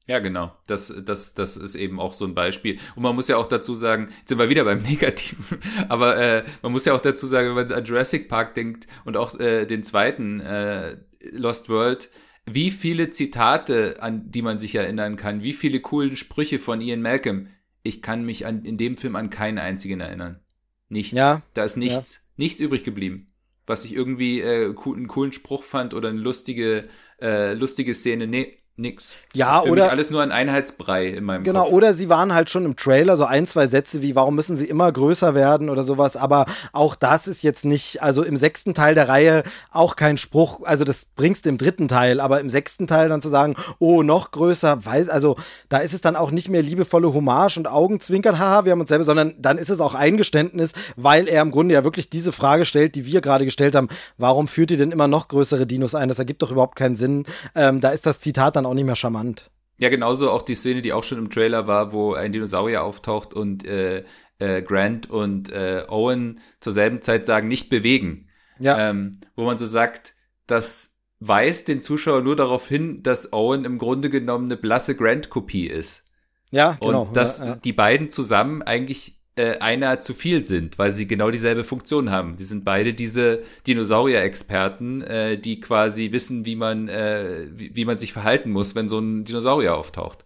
Ja, 0.06 0.18
genau. 0.18 0.52
Das, 0.66 0.92
das, 1.04 1.32
das 1.34 1.56
ist 1.56 1.74
eben 1.76 1.98
auch 1.98 2.12
so 2.12 2.26
ein 2.26 2.34
Beispiel. 2.34 2.78
Und 2.94 3.02
man 3.02 3.14
muss 3.14 3.28
ja 3.28 3.38
auch 3.38 3.46
dazu 3.46 3.74
sagen, 3.74 4.08
jetzt 4.18 4.28
sind 4.28 4.38
wir 4.38 4.50
wieder 4.50 4.64
beim 4.64 4.82
Negativen, 4.82 5.58
aber 5.88 6.16
äh, 6.16 6.44
man 6.62 6.72
muss 6.72 6.84
ja 6.84 6.92
auch 6.92 7.00
dazu 7.00 7.26
sagen, 7.26 7.48
wenn 7.48 7.54
man 7.54 7.72
an 7.72 7.84
Jurassic 7.84 8.28
Park 8.28 8.54
denkt 8.54 8.86
und 9.04 9.16
auch 9.16 9.38
äh, 9.40 9.64
den 9.64 9.82
zweiten 9.82 10.40
äh, 10.40 10.96
Lost 11.32 11.70
World, 11.70 12.10
wie 12.46 12.70
viele 12.70 13.10
Zitate, 13.10 14.02
an 14.02 14.30
die 14.30 14.42
man 14.42 14.58
sich 14.58 14.74
erinnern 14.74 15.16
kann, 15.16 15.42
wie 15.42 15.54
viele 15.54 15.80
coolen 15.80 16.16
Sprüche 16.16 16.58
von 16.58 16.80
Ian 16.82 17.00
Malcolm. 17.00 17.48
Ich 17.82 18.02
kann 18.02 18.24
mich 18.24 18.46
an, 18.46 18.64
in 18.64 18.76
dem 18.76 18.96
Film 18.96 19.16
an 19.16 19.30
keinen 19.30 19.58
einzigen 19.58 20.00
erinnern. 20.00 20.40
Nichts. 20.88 21.12
Ja, 21.12 21.42
da 21.54 21.64
ist 21.64 21.76
nichts, 21.76 22.14
ja. 22.16 22.20
nichts 22.36 22.60
übrig 22.60 22.84
geblieben. 22.84 23.26
Was 23.66 23.86
ich 23.86 23.94
irgendwie 23.94 24.40
äh, 24.40 24.66
einen 24.66 25.08
coolen 25.08 25.32
Spruch 25.32 25.62
fand 25.62 25.94
oder 25.94 26.10
eine 26.10 26.20
lustige, 26.20 26.86
äh, 27.20 27.54
lustige 27.54 27.94
Szene. 27.94 28.26
Nee, 28.26 28.58
nix. 28.76 29.10
Das 29.32 29.38
ja, 29.38 29.62
oder 29.62 29.90
alles 29.90 30.10
nur 30.10 30.20
ein 30.20 30.32
Einheitsbrei 30.32 31.06
in 31.06 31.24
meinem 31.24 31.44
Genau, 31.44 31.64
Kopf. 31.64 31.72
oder 31.72 31.94
sie 31.94 32.08
waren 32.08 32.34
halt 32.34 32.50
schon 32.50 32.64
im 32.64 32.74
Trailer 32.76 33.16
so 33.16 33.24
ein, 33.24 33.46
zwei 33.46 33.68
Sätze 33.68 34.02
wie, 34.02 34.16
warum 34.16 34.34
müssen 34.34 34.56
sie 34.56 34.68
immer 34.68 34.90
größer 34.90 35.34
werden 35.34 35.70
oder 35.70 35.84
sowas, 35.84 36.16
aber 36.16 36.46
auch 36.72 36.96
das 36.96 37.28
ist 37.28 37.42
jetzt 37.42 37.64
nicht, 37.64 38.02
also 38.02 38.24
im 38.24 38.36
sechsten 38.36 38.74
Teil 38.74 38.96
der 38.96 39.08
Reihe 39.08 39.44
auch 39.70 39.94
kein 39.94 40.18
Spruch, 40.18 40.62
also 40.64 40.82
das 40.84 41.04
bringst 41.04 41.44
du 41.44 41.50
im 41.50 41.58
dritten 41.58 41.86
Teil, 41.86 42.18
aber 42.18 42.40
im 42.40 42.50
sechsten 42.50 42.88
Teil 42.88 43.08
dann 43.08 43.22
zu 43.22 43.28
sagen, 43.28 43.54
oh, 43.78 44.02
noch 44.02 44.32
größer, 44.32 44.84
weiß, 44.84 45.08
also 45.08 45.36
da 45.68 45.78
ist 45.78 45.94
es 45.94 46.00
dann 46.00 46.16
auch 46.16 46.32
nicht 46.32 46.48
mehr 46.48 46.62
liebevolle 46.62 47.14
Hommage 47.14 47.58
und 47.58 47.68
Augenzwinkern, 47.68 48.40
haha, 48.40 48.64
wir 48.64 48.72
haben 48.72 48.80
uns 48.80 48.88
selber, 48.88 49.04
sondern 49.04 49.34
dann 49.38 49.56
ist 49.56 49.70
es 49.70 49.80
auch 49.80 49.94
Eingeständnis, 49.94 50.72
weil 50.96 51.28
er 51.28 51.42
im 51.42 51.52
Grunde 51.52 51.74
ja 51.74 51.84
wirklich 51.84 52.10
diese 52.10 52.32
Frage 52.32 52.64
stellt, 52.64 52.96
die 52.96 53.06
wir 53.06 53.20
gerade 53.20 53.44
gestellt 53.44 53.76
haben, 53.76 53.88
warum 54.18 54.48
führt 54.48 54.72
ihr 54.72 54.78
denn 54.78 54.90
immer 54.90 55.06
noch 55.06 55.28
größere 55.28 55.64
Dinos 55.66 55.94
ein? 55.94 56.08
Das 56.08 56.18
ergibt 56.18 56.42
doch 56.42 56.50
überhaupt 56.50 56.76
keinen 56.76 56.96
Sinn. 56.96 57.24
Ähm, 57.54 57.80
da 57.80 57.90
ist 57.90 58.06
das 58.06 58.18
Zitat 58.18 58.56
dann 58.56 58.63
auch 58.66 58.74
nicht 58.74 58.84
mehr 58.84 58.96
charmant. 58.96 59.50
Ja, 59.76 59.88
genauso 59.88 60.30
auch 60.30 60.42
die 60.42 60.54
Szene, 60.54 60.82
die 60.82 60.92
auch 60.92 61.02
schon 61.02 61.18
im 61.18 61.30
Trailer 61.30 61.66
war, 61.66 61.92
wo 61.92 62.14
ein 62.14 62.32
Dinosaurier 62.32 62.84
auftaucht 62.84 63.34
und 63.34 63.66
äh, 63.66 64.04
äh, 64.38 64.62
Grant 64.62 65.10
und 65.10 65.50
äh, 65.50 65.84
Owen 65.88 66.40
zur 66.60 66.72
selben 66.72 67.02
Zeit 67.02 67.26
sagen, 67.26 67.48
nicht 67.48 67.68
bewegen. 67.68 68.28
Ja. 68.58 68.90
Ähm, 68.90 69.18
wo 69.34 69.44
man 69.44 69.58
so 69.58 69.66
sagt, 69.66 70.14
das 70.46 70.96
weist 71.18 71.68
den 71.68 71.80
Zuschauer 71.80 72.22
nur 72.22 72.36
darauf 72.36 72.68
hin, 72.68 73.02
dass 73.02 73.32
Owen 73.32 73.64
im 73.64 73.78
Grunde 73.78 74.10
genommen 74.10 74.46
eine 74.46 74.56
blasse 74.56 74.94
Grant-Kopie 74.94 75.66
ist. 75.66 76.04
Ja, 76.50 76.76
genau. 76.80 77.02
Und 77.02 77.16
dass 77.16 77.40
ja, 77.40 77.46
ja. 77.46 77.56
die 77.56 77.72
beiden 77.72 78.10
zusammen 78.10 78.62
eigentlich 78.62 79.20
äh, 79.36 79.58
einer 79.58 80.00
zu 80.00 80.14
viel 80.14 80.46
sind, 80.46 80.78
weil 80.78 80.92
sie 80.92 81.06
genau 81.06 81.30
dieselbe 81.30 81.64
Funktion 81.64 82.10
haben. 82.10 82.36
Die 82.36 82.44
sind 82.44 82.64
beide 82.64 82.94
diese 82.94 83.42
Dinosaurier-Experten, 83.66 85.02
äh, 85.02 85.38
die 85.38 85.60
quasi 85.60 86.12
wissen, 86.12 86.44
wie 86.46 86.56
man, 86.56 86.88
äh, 86.88 87.46
wie, 87.52 87.74
wie 87.74 87.84
man 87.84 87.96
sich 87.96 88.12
verhalten 88.12 88.50
muss, 88.50 88.74
wenn 88.74 88.88
so 88.88 88.98
ein 88.98 89.24
Dinosaurier 89.24 89.76
auftaucht. 89.76 90.24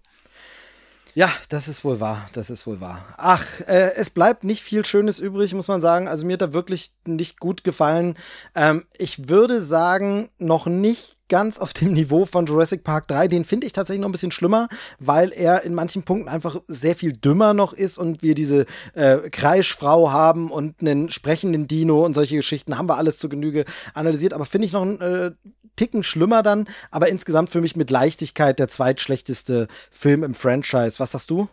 Ja, 1.15 1.33
das 1.49 1.67
ist 1.67 1.85
wohl 1.85 1.99
wahr, 1.99 2.29
das 2.33 2.49
ist 2.49 2.67
wohl 2.67 2.81
wahr. 2.81 3.05
Ach, 3.17 3.45
äh, 3.67 3.95
es 3.97 4.11
bleibt 4.11 4.45
nicht 4.45 4.63
viel 4.63 4.85
Schönes 4.85 5.19
übrig, 5.19 5.53
muss 5.53 5.67
man 5.67 5.81
sagen. 5.81 6.07
Also 6.07 6.25
mir 6.25 6.35
hat 6.35 6.43
da 6.43 6.53
wirklich 6.53 6.93
nicht 7.07 7.41
gut 7.41 7.65
gefallen. 7.65 8.17
Ähm, 8.55 8.85
ich 8.97 9.29
würde 9.29 9.61
sagen, 9.61 10.31
noch 10.39 10.67
nicht 10.67 11.18
ganz 11.29 11.59
auf 11.59 11.73
dem 11.73 11.93
Niveau 11.93 12.27
von 12.27 12.47
Jurassic 12.47 12.85
Park 12.85 13.09
3. 13.09 13.29
Den 13.29 13.45
finde 13.45 13.67
ich 13.67 13.73
tatsächlich 13.73 14.01
noch 14.01 14.09
ein 14.09 14.13
bisschen 14.13 14.33
schlimmer, 14.33 14.69
weil 14.99 15.33
er 15.33 15.63
in 15.65 15.75
manchen 15.75 16.03
Punkten 16.03 16.29
einfach 16.29 16.61
sehr 16.67 16.97
viel 16.97 17.13
dümmer 17.13 17.55
noch 17.55 17.73
ist 17.73 17.99
und 17.99 18.23
wir 18.23 18.35
diese 18.35 18.67
äh, 18.95 19.31
Kreischfrau 19.31 20.11
haben 20.11 20.51
und 20.51 20.81
einen 20.81 21.11
sprechenden 21.11 21.67
Dino 21.69 22.05
und 22.05 22.15
solche 22.15 22.37
Geschichten 22.37 22.79
haben 22.79 22.89
wir 22.89 22.97
alles 22.97 23.19
zu 23.19 23.29
Genüge 23.29 23.65
analysiert. 23.95 24.33
Aber 24.33 24.45
finde 24.45 24.67
ich 24.67 24.73
noch 24.73 24.83
ein 24.83 25.01
äh, 25.01 25.31
Ticken 25.77 26.03
schlimmer 26.03 26.43
dann, 26.43 26.69
aber 26.91 27.09
insgesamt 27.09 27.51
für 27.51 27.61
mich 27.61 27.77
mit 27.77 27.91
Leichtigkeit 27.91 28.59
der 28.59 28.69
zweitschlechteste 28.69 29.69
Film 29.91 30.25
im 30.25 30.35
Franchise. 30.35 30.99
Was 30.99 31.13
sagst 31.13 31.31
du? 31.31 31.49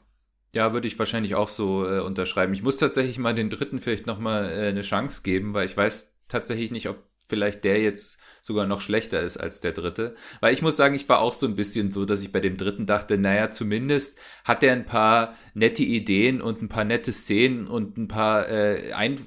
Ja, 0.52 0.74
würde 0.74 0.88
ich 0.88 0.98
wahrscheinlich 0.98 1.36
auch 1.36 1.50
so 1.50 1.88
äh, 1.88 2.00
unterschreiben. 2.00 2.54
Ich 2.54 2.64
muss 2.64 2.78
tatsächlich 2.78 3.20
mal 3.20 3.36
den 3.36 3.50
dritten 3.50 3.80
vielleicht 3.80 4.08
noch 4.08 4.20
mal 4.20 4.50
äh, 4.50 4.70
eine 4.70 4.82
Chance 4.82 5.22
geben, 5.22 5.54
weil 5.54 5.66
ich 5.66 5.76
weiß 5.76 6.14
tatsächlich 6.28 6.72
nicht, 6.72 6.90
ob 6.90 6.98
vielleicht 7.28 7.64
der 7.64 7.82
jetzt 7.82 8.18
sogar 8.42 8.66
noch 8.68 8.82
schlechter 8.82 9.22
ist 9.22 9.38
als 9.38 9.60
der 9.60 9.72
dritte. 9.72 10.16
Weil 10.42 10.54
ich 10.54 10.62
muss 10.62 10.78
sagen, 10.78 10.96
ich 10.96 11.10
war 11.10 11.20
auch 11.20 11.34
so 11.34 11.48
ein 11.48 11.56
bisschen 11.56 11.92
so, 11.92 12.06
dass 12.06 12.22
ich 12.22 12.32
bei 12.32 12.40
dem 12.40 12.58
dritten 12.58 12.86
dachte, 12.86 13.18
naja, 13.18 13.52
zumindest 13.52 14.18
hat 14.44 14.64
er 14.64 14.74
ein 14.74 14.86
paar 14.86 15.36
nette 15.54 15.84
Ideen 15.84 16.42
und 16.42 16.62
ein 16.62 16.70
paar 16.70 16.84
nette 16.84 17.12
Szenen 17.12 17.68
und 17.68 17.98
ein 17.98 18.08
paar 18.08 18.50
äh, 18.50 18.94
ein, 18.94 19.20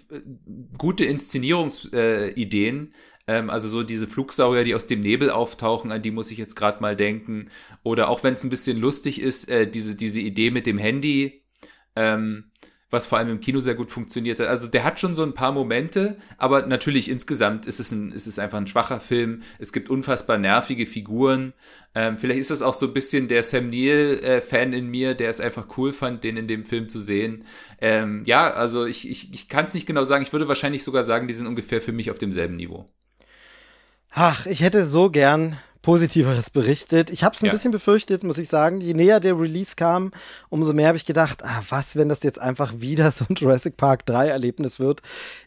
gute 0.78 1.04
Inszenierungsideen. 1.04 2.86
Äh, 2.86 2.90
ähm, 3.28 3.50
also 3.50 3.68
so 3.68 3.82
diese 3.82 4.08
Flugsaurier, 4.08 4.64
die 4.64 4.74
aus 4.74 4.86
dem 4.86 5.00
Nebel 5.00 5.30
auftauchen, 5.30 5.92
an 5.92 6.02
die 6.02 6.10
muss 6.10 6.30
ich 6.30 6.38
jetzt 6.38 6.56
gerade 6.56 6.80
mal 6.80 6.96
denken. 6.96 7.50
Oder 7.82 8.08
auch 8.08 8.24
wenn 8.24 8.34
es 8.34 8.42
ein 8.42 8.50
bisschen 8.50 8.78
lustig 8.78 9.20
ist, 9.20 9.48
äh, 9.48 9.70
diese, 9.70 9.94
diese 9.94 10.20
Idee 10.20 10.50
mit 10.50 10.66
dem 10.66 10.78
Handy. 10.78 11.44
Ähm, 11.94 12.50
was 12.90 13.06
vor 13.06 13.18
allem 13.18 13.28
im 13.28 13.40
Kino 13.40 13.60
sehr 13.60 13.74
gut 13.74 13.90
funktioniert 13.90 14.40
hat. 14.40 14.48
Also 14.48 14.66
der 14.68 14.84
hat 14.84 14.98
schon 14.98 15.14
so 15.14 15.22
ein 15.22 15.34
paar 15.34 15.52
Momente, 15.52 16.16
aber 16.38 16.66
natürlich 16.66 17.10
insgesamt 17.10 17.66
ist 17.66 17.80
es, 17.80 17.92
ein, 17.92 18.12
ist 18.12 18.26
es 18.26 18.38
einfach 18.38 18.58
ein 18.58 18.66
schwacher 18.66 19.00
Film. 19.00 19.42
Es 19.58 19.72
gibt 19.72 19.90
unfassbar 19.90 20.38
nervige 20.38 20.86
Figuren. 20.86 21.52
Ähm, 21.94 22.16
vielleicht 22.16 22.40
ist 22.40 22.50
das 22.50 22.62
auch 22.62 22.74
so 22.74 22.86
ein 22.86 22.94
bisschen 22.94 23.28
der 23.28 23.42
Sam 23.42 23.68
Neill-Fan 23.68 24.72
äh, 24.72 24.78
in 24.78 24.88
mir, 24.88 25.14
der 25.14 25.28
es 25.28 25.40
einfach 25.40 25.66
cool 25.76 25.92
fand, 25.92 26.24
den 26.24 26.36
in 26.36 26.48
dem 26.48 26.64
Film 26.64 26.88
zu 26.88 27.00
sehen. 27.00 27.44
Ähm, 27.80 28.22
ja, 28.24 28.50
also 28.50 28.86
ich, 28.86 29.08
ich, 29.08 29.32
ich 29.34 29.48
kann 29.48 29.66
es 29.66 29.74
nicht 29.74 29.86
genau 29.86 30.04
sagen. 30.04 30.22
Ich 30.22 30.32
würde 30.32 30.48
wahrscheinlich 30.48 30.82
sogar 30.82 31.04
sagen, 31.04 31.28
die 31.28 31.34
sind 31.34 31.46
ungefähr 31.46 31.82
für 31.82 31.92
mich 31.92 32.10
auf 32.10 32.18
demselben 32.18 32.56
Niveau. 32.56 32.90
Ach, 34.10 34.46
ich 34.46 34.62
hätte 34.62 34.84
so 34.84 35.10
gern 35.10 35.58
Positiveres 35.88 36.50
berichtet. 36.50 37.08
Ich 37.08 37.24
habe 37.24 37.34
es 37.34 37.40
ein 37.40 37.46
ja. 37.46 37.52
bisschen 37.52 37.70
befürchtet, 37.70 38.22
muss 38.22 38.36
ich 38.36 38.50
sagen. 38.50 38.82
Je 38.82 38.92
näher 38.92 39.20
der 39.20 39.40
Release 39.40 39.74
kam, 39.74 40.12
umso 40.50 40.74
mehr 40.74 40.88
habe 40.88 40.98
ich 40.98 41.06
gedacht, 41.06 41.42
ah, 41.42 41.62
was, 41.70 41.96
wenn 41.96 42.10
das 42.10 42.22
jetzt 42.22 42.38
einfach 42.38 42.74
wieder 42.76 43.10
so 43.10 43.24
ein 43.26 43.34
Jurassic 43.34 43.78
Park 43.78 44.04
3 44.04 44.28
Erlebnis 44.28 44.78
wird. 44.80 45.00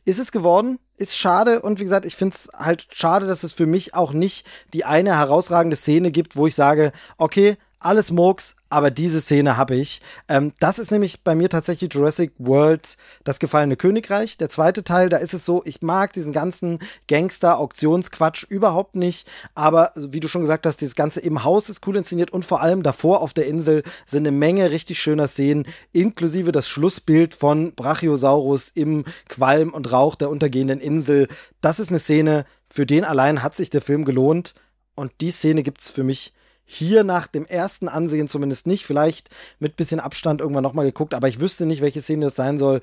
Ist 0.03 0.17
es 0.17 0.31
geworden? 0.31 0.79
Ist 0.97 1.15
schade 1.15 1.61
und 1.61 1.79
wie 1.79 1.83
gesagt, 1.83 2.07
ich 2.07 2.15
finde 2.15 2.33
es 2.33 2.49
halt 2.57 2.87
schade, 2.89 3.27
dass 3.27 3.43
es 3.43 3.51
für 3.51 3.67
mich 3.67 3.93
auch 3.93 4.13
nicht 4.13 4.47
die 4.73 4.83
eine 4.83 5.15
herausragende 5.15 5.75
Szene 5.75 6.09
gibt, 6.09 6.35
wo 6.35 6.47
ich 6.47 6.55
sage, 6.55 6.91
okay, 7.19 7.55
alles 7.77 8.09
Murks, 8.09 8.55
aber 8.71 8.89
diese 8.89 9.21
Szene 9.21 9.57
habe 9.57 9.75
ich. 9.75 10.01
Ähm, 10.27 10.53
das 10.59 10.79
ist 10.79 10.91
nämlich 10.91 11.23
bei 11.23 11.35
mir 11.35 11.49
tatsächlich 11.49 11.93
Jurassic 11.93 12.31
World, 12.37 12.95
das 13.23 13.39
gefallene 13.39 13.75
Königreich. 13.75 14.37
Der 14.37 14.49
zweite 14.49 14.83
Teil, 14.83 15.09
da 15.09 15.17
ist 15.17 15.33
es 15.33 15.45
so, 15.45 15.61
ich 15.65 15.81
mag 15.81 16.13
diesen 16.13 16.31
ganzen 16.31 16.79
Gangster-Auktionsquatsch 17.07 18.45
überhaupt 18.47 18.95
nicht, 18.95 19.29
aber 19.55 19.91
wie 19.95 20.21
du 20.21 20.27
schon 20.27 20.41
gesagt 20.41 20.65
hast, 20.65 20.77
dieses 20.77 20.95
Ganze 20.95 21.19
im 21.19 21.43
Haus 21.43 21.69
ist 21.69 21.85
cool 21.85 21.97
inszeniert 21.97 22.31
und 22.31 22.45
vor 22.45 22.61
allem 22.61 22.81
davor 22.81 23.21
auf 23.21 23.33
der 23.33 23.45
Insel 23.45 23.83
sind 24.05 24.25
eine 24.25 24.35
Menge 24.35 24.71
richtig 24.71 24.99
schöner 24.99 25.27
Szenen, 25.27 25.67
inklusive 25.91 26.51
das 26.51 26.67
Schlussbild 26.67 27.35
von 27.35 27.73
Brachiosaurus 27.75 28.69
im 28.69 29.03
Qualm 29.27 29.73
und 29.73 29.91
Rauch 29.91 30.15
der 30.15 30.29
untergehenden 30.29 30.79
Insel. 30.79 31.27
Das 31.59 31.79
ist 31.79 31.89
eine 31.89 31.99
Szene, 31.99 32.45
für 32.69 32.85
den 32.85 33.03
allein 33.03 33.43
hat 33.43 33.53
sich 33.53 33.69
der 33.69 33.81
Film 33.81 34.05
gelohnt 34.05 34.55
und 34.95 35.11
die 35.19 35.31
Szene 35.31 35.63
gibt 35.63 35.81
es 35.81 35.89
für 35.89 36.03
mich 36.03 36.33
hier 36.71 37.03
nach 37.03 37.27
dem 37.27 37.45
ersten 37.45 37.89
Ansehen 37.89 38.29
zumindest 38.29 38.65
nicht. 38.65 38.85
Vielleicht 38.85 39.29
mit 39.59 39.75
bisschen 39.75 39.99
Abstand 39.99 40.39
irgendwann 40.39 40.63
nochmal 40.63 40.85
geguckt, 40.85 41.13
aber 41.13 41.27
ich 41.27 41.41
wüsste 41.41 41.65
nicht, 41.65 41.81
welche 41.81 42.01
Szene 42.01 42.25
das 42.25 42.35
sein 42.35 42.57
soll. 42.57 42.79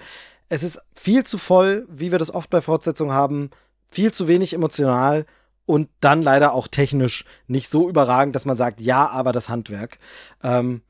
Es 0.51 0.62
ist 0.62 0.82
viel 0.95 1.24
zu 1.24 1.39
voll, 1.39 1.86
wie 1.91 2.12
wir 2.12 2.18
das 2.18 2.32
oft 2.32 2.51
bei 2.51 2.61
Fortsetzungen 2.61 3.14
haben, 3.14 3.51
viel 3.89 4.12
zu 4.12 4.28
wenig 4.28 4.53
emotional 4.53 5.24
und 5.64 5.89
dann 6.01 6.22
leider 6.22 6.53
auch 6.53 6.68
technisch 6.68 7.24
nicht 7.47 7.70
so 7.70 7.89
überragend, 7.89 8.36
dass 8.36 8.45
man 8.45 8.59
sagt, 8.59 8.80
ja, 8.80 9.09
aber 9.09 9.32
das 9.32 9.49
Handwerk. 9.49 9.99
Ähm, 10.43 10.82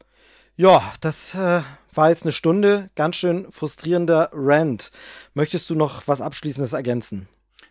ja, 0.57 0.83
das 1.01 1.37
äh, 1.37 1.63
war 1.95 2.11
jetzt 2.11 2.25
eine 2.25 2.33
Stunde, 2.33 2.91
ganz 2.97 3.15
schön 3.15 3.47
frustrierender 3.51 4.31
Rant. 4.33 4.91
Möchtest 5.35 5.71
du 5.71 5.77
noch 5.77 6.09
was 6.09 6.21
Abschließendes 6.21 6.73
ergänzen? 6.73 7.29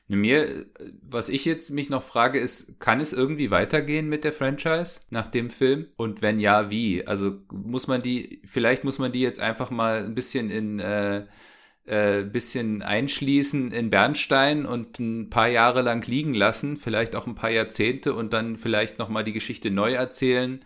Mir, 0.10 0.66
was 1.02 1.28
ich 1.28 1.44
jetzt 1.44 1.70
mich 1.72 1.90
noch 1.90 2.04
frage, 2.04 2.40
ist, 2.40 2.80
kann 2.80 3.02
es 3.02 3.12
irgendwie 3.12 3.52
weitergehen 3.52 4.08
mit 4.08 4.24
der 4.24 4.32
Franchise 4.32 5.02
nach 5.10 5.28
dem 5.28 5.50
Film? 5.50 5.88
Und 5.98 6.22
wenn 6.22 6.40
ja, 6.40 6.70
wie? 6.70 7.06
Also 7.06 7.42
muss 7.52 7.88
man 7.88 8.02
die, 8.02 8.42
vielleicht 8.46 8.86
muss 8.86 9.00
man 9.00 9.12
die 9.12 9.22
jetzt 9.22 9.42
einfach 9.42 9.70
mal 9.70 10.06
ein 10.06 10.16
bisschen 10.16 10.50
in, 10.50 10.80
äh, 10.80 11.26
äh, 11.88 12.24
bisschen 12.24 12.82
einschließen 12.84 13.72
in 13.72 13.90
Bernstein 13.90 14.66
und 14.66 15.00
ein 15.00 15.30
paar 15.30 15.48
Jahre 15.50 15.82
lang 15.82 16.06
liegen 16.08 16.34
lassen, 16.34 16.78
vielleicht 16.78 17.16
auch 17.16 17.28
ein 17.28 17.36
paar 17.36 17.50
Jahrzehnte 17.50 18.14
und 18.14 18.34
dann 18.34 18.58
vielleicht 18.58 19.00
nochmal 19.00 19.24
die 19.24 19.34
Geschichte 19.34 19.72
neu 19.72 19.94
erzählen. 19.94 20.64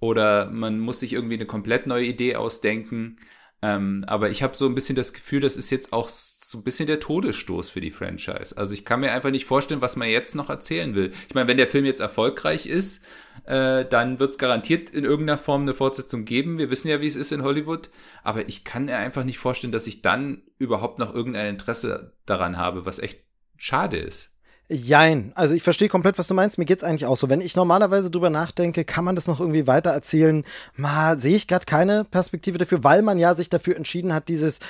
Oder 0.00 0.50
man 0.50 0.78
muss 0.80 1.00
sich 1.00 1.12
irgendwie 1.12 1.34
eine 1.34 1.46
komplett 1.46 1.86
neue 1.86 2.06
Idee 2.06 2.36
ausdenken. 2.36 3.16
Ähm, 3.62 4.04
aber 4.06 4.30
ich 4.30 4.42
habe 4.42 4.56
so 4.56 4.66
ein 4.66 4.74
bisschen 4.74 4.96
das 4.96 5.12
Gefühl, 5.12 5.40
das 5.40 5.56
ist 5.56 5.70
jetzt 5.70 5.92
auch 5.92 6.08
so 6.50 6.58
ein 6.58 6.64
bisschen 6.64 6.88
der 6.88 6.98
Todesstoß 6.98 7.70
für 7.70 7.80
die 7.80 7.90
Franchise. 7.90 8.56
Also 8.56 8.74
ich 8.74 8.84
kann 8.84 9.00
mir 9.00 9.12
einfach 9.12 9.30
nicht 9.30 9.44
vorstellen, 9.44 9.80
was 9.80 9.94
man 9.94 10.08
jetzt 10.08 10.34
noch 10.34 10.50
erzählen 10.50 10.94
will. 10.96 11.12
Ich 11.28 11.34
meine, 11.34 11.46
wenn 11.46 11.56
der 11.56 11.68
Film 11.68 11.84
jetzt 11.84 12.00
erfolgreich 12.00 12.66
ist, 12.66 13.04
äh, 13.44 13.84
dann 13.84 14.18
wird 14.18 14.32
es 14.32 14.38
garantiert 14.38 14.90
in 14.90 15.04
irgendeiner 15.04 15.38
Form 15.38 15.62
eine 15.62 15.74
Fortsetzung 15.74 16.24
geben. 16.24 16.58
Wir 16.58 16.70
wissen 16.70 16.88
ja, 16.88 17.00
wie 17.00 17.06
es 17.06 17.16
ist 17.16 17.30
in 17.30 17.44
Hollywood. 17.44 17.90
Aber 18.24 18.48
ich 18.48 18.64
kann 18.64 18.86
mir 18.86 18.96
einfach 18.96 19.22
nicht 19.22 19.38
vorstellen, 19.38 19.72
dass 19.72 19.86
ich 19.86 20.02
dann 20.02 20.42
überhaupt 20.58 20.98
noch 20.98 21.14
irgendein 21.14 21.50
Interesse 21.50 22.14
daran 22.26 22.56
habe, 22.56 22.84
was 22.84 22.98
echt 22.98 23.20
schade 23.56 23.98
ist. 23.98 24.32
Jein. 24.72 25.32
Also 25.34 25.54
ich 25.54 25.64
verstehe 25.64 25.88
komplett, 25.88 26.16
was 26.16 26.28
du 26.28 26.34
meinst. 26.34 26.56
Mir 26.56 26.64
geht's 26.64 26.84
eigentlich 26.84 27.06
auch 27.06 27.16
so. 27.16 27.28
Wenn 27.28 27.40
ich 27.40 27.56
normalerweise 27.56 28.08
drüber 28.08 28.30
nachdenke, 28.30 28.84
kann 28.84 29.04
man 29.04 29.16
das 29.16 29.26
noch 29.26 29.40
irgendwie 29.40 29.66
weiter 29.66 29.90
erzählen? 29.90 30.44
Mal 30.76 31.18
sehe 31.18 31.34
ich 31.34 31.48
gerade 31.48 31.64
keine 31.64 32.04
Perspektive 32.04 32.56
dafür, 32.58 32.84
weil 32.84 33.02
man 33.02 33.18
ja 33.18 33.34
sich 33.34 33.48
dafür 33.48 33.76
entschieden 33.76 34.14
hat, 34.14 34.28
dieses 34.28 34.60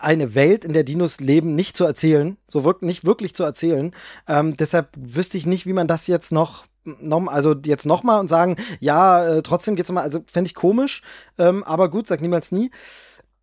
eine 0.00 0.34
Welt, 0.34 0.64
in 0.64 0.72
der 0.72 0.84
Dinos 0.84 1.20
leben, 1.20 1.54
nicht 1.54 1.76
zu 1.76 1.84
erzählen, 1.84 2.36
so 2.46 2.64
wirkt 2.64 2.82
nicht 2.82 3.04
wirklich 3.04 3.34
zu 3.34 3.42
erzählen. 3.44 3.94
Ähm, 4.28 4.56
deshalb 4.56 4.88
wüsste 4.96 5.38
ich 5.38 5.46
nicht, 5.46 5.66
wie 5.66 5.72
man 5.72 5.88
das 5.88 6.06
jetzt 6.06 6.32
noch 6.32 6.66
noch, 7.00 7.26
also 7.26 7.52
jetzt 7.64 7.84
nochmal 7.84 8.20
und 8.20 8.28
sagen, 8.28 8.54
ja, 8.78 9.26
äh, 9.26 9.42
trotzdem 9.42 9.74
geht's 9.74 9.90
mal, 9.90 10.02
also 10.02 10.20
fände 10.30 10.46
ich 10.46 10.54
komisch, 10.54 11.02
ähm, 11.36 11.64
aber 11.64 11.90
gut, 11.90 12.06
sag 12.06 12.20
niemals 12.20 12.52
nie. 12.52 12.70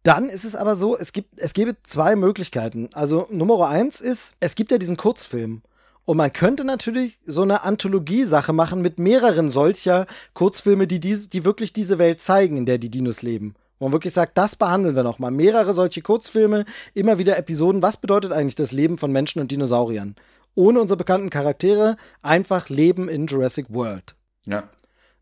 Dann 0.04 0.30
ist 0.30 0.44
es 0.44 0.56
aber 0.56 0.76
so, 0.76 0.98
es 0.98 1.14
gibt, 1.14 1.40
es 1.40 1.54
gäbe 1.54 1.76
zwei 1.84 2.16
Möglichkeiten. 2.16 2.90
Also 2.94 3.28
Nummer 3.30 3.68
eins 3.68 4.02
ist, 4.02 4.36
es 4.40 4.56
gibt 4.56 4.72
ja 4.72 4.78
diesen 4.78 4.98
Kurzfilm. 4.98 5.62
Und 6.06 6.18
man 6.18 6.34
könnte 6.34 6.66
natürlich 6.66 7.20
so 7.26 7.44
eine 7.44 7.64
Anthologie-Sache 7.64 8.52
machen 8.52 8.82
mit 8.82 9.00
mehreren 9.00 9.50
solcher 9.50 10.06
Kurzfilme, 10.34 10.88
die, 10.88 11.00
die, 11.00 11.30
die 11.30 11.46
wirklich 11.46 11.72
diese 11.72 11.98
Welt 11.98 12.20
zeigen, 12.20 12.58
in 12.58 12.66
der 12.66 12.78
die 12.78 12.90
Dinos 12.90 13.22
leben. 13.22 13.56
Wo 13.80 13.86
man 13.86 13.94
wirklich 13.94 14.14
sagt, 14.14 14.38
das 14.38 14.56
behandeln 14.56 14.96
wir 14.96 15.04
nochmal. 15.04 15.32
Mehrere 15.32 15.74
solche 15.74 16.02
Kurzfilme, 16.02 16.66
immer 16.94 17.18
wieder 17.18 17.38
Episoden. 17.38 17.82
Was 17.82 17.98
bedeutet 17.98 18.32
eigentlich 18.32 18.56
das 18.56 18.72
Leben 18.72 18.98
von 18.98 19.12
Menschen 19.12 19.40
und 19.42 19.52
Dinosauriern? 19.52 20.16
Ohne 20.56 20.80
unsere 20.80 20.98
bekannten 20.98 21.30
Charaktere, 21.30 21.96
einfach 22.22 22.70
Leben 22.70 23.10
in 23.10 23.28
Jurassic 23.28 23.66
World. 23.70 24.16
Ja. 24.46 24.70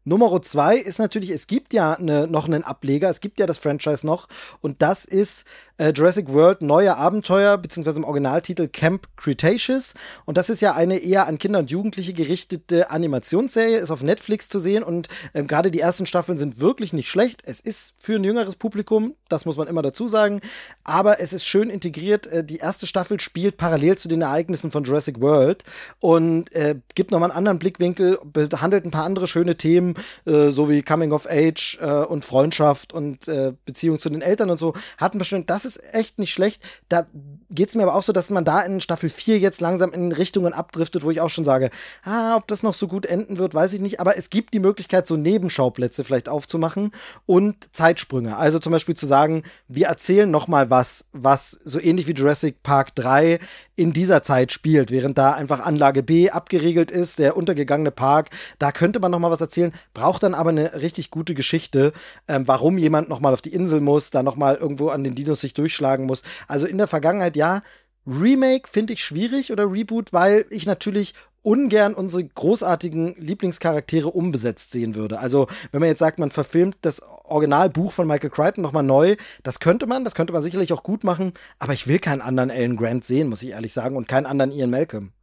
Nummer 0.03 0.41
zwei 0.41 0.77
ist 0.77 0.97
natürlich, 0.97 1.29
es 1.29 1.45
gibt 1.45 1.73
ja 1.73 1.95
ne, 1.99 2.25
noch 2.27 2.45
einen 2.45 2.63
Ableger, 2.63 3.09
es 3.09 3.21
gibt 3.21 3.39
ja 3.39 3.45
das 3.45 3.59
Franchise 3.59 4.05
noch 4.05 4.27
und 4.59 4.81
das 4.81 5.05
ist 5.05 5.45
äh, 5.81 5.93
Jurassic 5.95 6.31
World 6.31 6.61
Neue 6.61 6.95
Abenteuer, 6.95 7.57
beziehungsweise 7.57 7.97
im 7.97 8.03
Originaltitel 8.03 8.67
Camp 8.67 9.07
Cretaceous. 9.17 9.95
Und 10.25 10.37
das 10.37 10.49
ist 10.49 10.61
ja 10.61 10.73
eine 10.75 10.99
eher 10.99 11.27
an 11.27 11.39
Kinder 11.39 11.59
und 11.59 11.71
Jugendliche 11.71 12.13
gerichtete 12.13 12.91
Animationsserie, 12.91 13.79
ist 13.79 13.89
auf 13.89 14.03
Netflix 14.03 14.47
zu 14.47 14.59
sehen 14.59 14.83
und 14.83 15.07
ähm, 15.33 15.47
gerade 15.47 15.71
die 15.71 15.79
ersten 15.79 16.05
Staffeln 16.05 16.37
sind 16.37 16.59
wirklich 16.59 16.93
nicht 16.93 17.09
schlecht. 17.09 17.41
Es 17.45 17.59
ist 17.59 17.95
für 17.99 18.15
ein 18.15 18.23
jüngeres 18.23 18.55
Publikum, 18.55 19.15
das 19.27 19.45
muss 19.45 19.57
man 19.57 19.67
immer 19.67 19.81
dazu 19.81 20.07
sagen, 20.07 20.41
aber 20.83 21.19
es 21.19 21.33
ist 21.33 21.45
schön 21.45 21.69
integriert. 21.69 22.27
Äh, 22.27 22.43
die 22.43 22.57
erste 22.57 22.85
Staffel 22.85 23.19
spielt 23.19 23.57
parallel 23.57 23.97
zu 23.97 24.07
den 24.07 24.21
Ereignissen 24.21 24.69
von 24.69 24.83
Jurassic 24.83 25.19
World 25.19 25.63
und 25.99 26.53
äh, 26.53 26.75
gibt 26.93 27.09
nochmal 27.09 27.31
einen 27.31 27.37
anderen 27.37 27.57
Blickwinkel, 27.57 28.19
behandelt 28.23 28.85
ein 28.85 28.91
paar 28.91 29.05
andere 29.05 29.27
schöne 29.27 29.57
Themen, 29.57 29.95
äh, 30.25 30.49
so 30.49 30.69
wie 30.69 30.83
Coming 30.83 31.11
of 31.11 31.27
Age 31.27 31.79
äh, 31.81 32.05
und 32.05 32.23
Freundschaft 32.23 32.93
und 32.93 33.27
äh, 33.27 33.53
Beziehung 33.65 33.99
zu 33.99 34.09
den 34.09 34.21
Eltern 34.21 34.51
und 34.51 34.59
so. 34.59 34.73
Hatten 34.99 35.19
wir 35.19 35.25
schon, 35.25 35.47
das 35.47 35.65
ist 35.65 35.70
ist 35.75 35.93
echt 35.93 36.19
nicht 36.19 36.31
schlecht. 36.31 36.61
Da 36.89 37.07
geht 37.49 37.69
es 37.69 37.75
mir 37.75 37.83
aber 37.83 37.95
auch 37.95 38.03
so, 38.03 38.13
dass 38.13 38.29
man 38.29 38.45
da 38.45 38.61
in 38.61 38.81
Staffel 38.81 39.09
4 39.09 39.39
jetzt 39.39 39.61
langsam 39.61 39.93
in 39.93 40.11
Richtungen 40.11 40.53
abdriftet, 40.53 41.03
wo 41.03 41.11
ich 41.11 41.21
auch 41.21 41.29
schon 41.29 41.45
sage, 41.45 41.69
ah, 42.03 42.35
ob 42.35 42.47
das 42.47 42.63
noch 42.63 42.73
so 42.73 42.87
gut 42.87 43.05
enden 43.05 43.37
wird, 43.37 43.53
weiß 43.53 43.73
ich 43.73 43.81
nicht. 43.81 43.99
Aber 43.99 44.17
es 44.17 44.29
gibt 44.29 44.53
die 44.53 44.59
Möglichkeit, 44.59 45.07
so 45.07 45.17
Nebenschauplätze 45.17 46.03
vielleicht 46.03 46.29
aufzumachen 46.29 46.91
und 47.25 47.73
Zeitsprünge. 47.75 48.37
Also 48.37 48.59
zum 48.59 48.71
Beispiel 48.71 48.95
zu 48.95 49.05
sagen, 49.05 49.43
wir 49.67 49.87
erzählen 49.87 50.29
noch 50.29 50.47
mal 50.47 50.69
was, 50.69 51.05
was 51.11 51.51
so 51.51 51.79
ähnlich 51.79 52.07
wie 52.07 52.13
Jurassic 52.13 52.63
Park 52.63 52.95
3 52.95 53.39
in 53.81 53.93
dieser 53.93 54.21
Zeit 54.21 54.51
spielt, 54.51 54.91
während 54.91 55.17
da 55.17 55.33
einfach 55.33 55.59
Anlage 55.59 56.03
B 56.03 56.29
abgeriegelt 56.29 56.91
ist, 56.91 57.17
der 57.17 57.35
untergegangene 57.35 57.89
Park. 57.89 58.29
Da 58.59 58.71
könnte 58.71 58.99
man 58.99 59.09
noch 59.09 59.17
mal 59.17 59.31
was 59.31 59.41
erzählen, 59.41 59.73
braucht 59.95 60.21
dann 60.21 60.35
aber 60.35 60.51
eine 60.51 60.81
richtig 60.81 61.09
gute 61.09 61.33
Geschichte, 61.33 61.91
ähm, 62.27 62.47
warum 62.47 62.77
jemand 62.77 63.09
noch 63.09 63.21
mal 63.21 63.33
auf 63.33 63.41
die 63.41 63.53
Insel 63.53 63.81
muss, 63.81 64.11
da 64.11 64.21
noch 64.21 64.35
mal 64.35 64.55
irgendwo 64.55 64.89
an 64.89 65.03
den 65.03 65.15
Dinos 65.15 65.41
sich 65.41 65.55
durchschlagen 65.55 66.05
muss. 66.05 66.21
Also 66.47 66.67
in 66.67 66.77
der 66.77 66.85
Vergangenheit 66.85 67.35
ja. 67.35 67.63
Remake 68.05 68.67
finde 68.67 68.93
ich 68.93 69.03
schwierig 69.03 69.51
oder 69.51 69.71
Reboot, 69.71 70.13
weil 70.13 70.45
ich 70.49 70.67
natürlich 70.67 71.15
ungern 71.43 71.93
unsere 71.93 72.23
großartigen 72.23 73.15
Lieblingscharaktere 73.17 74.09
umbesetzt 74.09 74.71
sehen 74.71 74.95
würde. 74.95 75.19
Also, 75.19 75.47
wenn 75.71 75.79
man 75.79 75.89
jetzt 75.89 75.99
sagt, 75.99 76.19
man 76.19 76.31
verfilmt 76.31 76.77
das 76.81 77.01
Originalbuch 77.25 77.91
von 77.91 78.07
Michael 78.07 78.29
Crichton 78.29 78.61
nochmal 78.61 78.83
neu, 78.83 79.15
das 79.43 79.59
könnte 79.59 79.87
man, 79.87 80.03
das 80.03 80.15
könnte 80.15 80.33
man 80.33 80.43
sicherlich 80.43 80.73
auch 80.73 80.83
gut 80.83 81.03
machen, 81.03 81.33
aber 81.59 81.73
ich 81.73 81.87
will 81.87 81.99
keinen 81.99 82.21
anderen 82.21 82.51
Alan 82.51 82.77
Grant 82.77 83.03
sehen, 83.03 83.29
muss 83.29 83.43
ich 83.43 83.51
ehrlich 83.51 83.73
sagen, 83.73 83.95
und 83.95 84.07
keinen 84.07 84.25
anderen 84.25 84.51
Ian 84.51 84.69
Malcolm. 84.69 85.13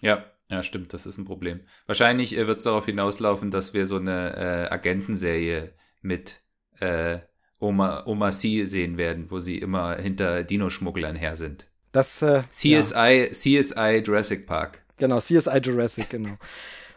Ja, 0.00 0.24
ja, 0.52 0.62
stimmt, 0.62 0.92
das 0.92 1.06
ist 1.06 1.16
ein 1.16 1.24
Problem. 1.24 1.60
Wahrscheinlich 1.86 2.36
äh, 2.36 2.46
wird 2.46 2.58
es 2.58 2.64
darauf 2.64 2.84
hinauslaufen, 2.84 3.50
dass 3.50 3.72
wir 3.72 3.86
so 3.86 3.96
eine 3.96 4.36
äh, 4.36 4.72
Agentenserie 4.72 5.72
mit 6.02 6.42
äh, 6.80 7.20
Oma, 7.58 8.04
Oma 8.06 8.32
C 8.32 8.66
sehen 8.66 8.98
werden, 8.98 9.30
wo 9.30 9.38
sie 9.38 9.58
immer 9.58 9.96
hinter 9.96 10.42
Dino-Schmugglern 10.42 11.16
her 11.16 11.36
sind. 11.36 11.68
Das, 11.92 12.20
äh, 12.20 12.42
CSI, 12.50 13.28
ja. 13.28 13.32
CSI 13.32 14.02
Jurassic 14.04 14.46
Park. 14.46 14.81
Genau, 15.02 15.18
CSI 15.18 15.58
Jurassic, 15.60 16.10
genau. 16.10 16.36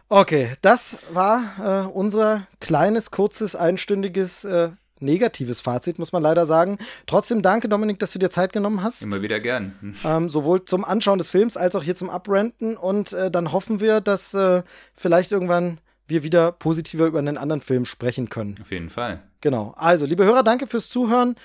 Okay, 0.10 0.52
das 0.62 1.00
war 1.12 1.88
äh, 1.88 1.92
unser 1.92 2.46
kleines, 2.60 3.10
kurzes, 3.10 3.56
einstündiges, 3.56 4.46
äh, 4.46 4.70
negatives 5.00 5.60
Fazit, 5.60 5.98
muss 5.98 6.12
man 6.12 6.22
leider 6.22 6.46
sagen. 6.46 6.78
Trotzdem 7.08 7.42
danke, 7.42 7.68
Dominik, 7.68 7.98
dass 7.98 8.12
du 8.12 8.20
dir 8.20 8.30
Zeit 8.30 8.54
genommen 8.54 8.84
hast. 8.84 9.02
Immer 9.02 9.24
wieder 9.24 9.40
gern. 9.40 9.96
Ähm, 10.04 10.30
sowohl 10.30 10.66
zum 10.66 10.86
Anschauen 10.86 11.18
des 11.18 11.30
Films 11.30 11.58
als 11.58 11.76
auch 11.76 11.82
hier 11.82 11.96
zum 11.96 12.12
Abrenten. 12.12 12.78
Und 12.78 13.12
äh, 13.14 13.32
dann 13.32 13.52
hoffen 13.52 13.80
wir, 13.80 14.02
dass 14.02 14.36
äh, 14.36 14.62
vielleicht 14.94 15.32
irgendwann 15.32 15.80
wir 16.08 16.22
wieder 16.22 16.52
positiver 16.52 17.08
über 17.08 17.18
einen 17.18 17.40
anderen 17.40 17.62
Film 17.62 17.86
sprechen 17.86 18.30
können. 18.30 18.60
Auf 18.62 18.70
jeden 18.70 18.90
Fall. 18.90 19.24
Genau. 19.42 19.74
Also, 19.78 20.06
liebe 20.06 20.26
Hörer, 20.26 20.44
danke 20.44 20.68
fürs 20.68 20.90
Zuhören. 20.90 21.38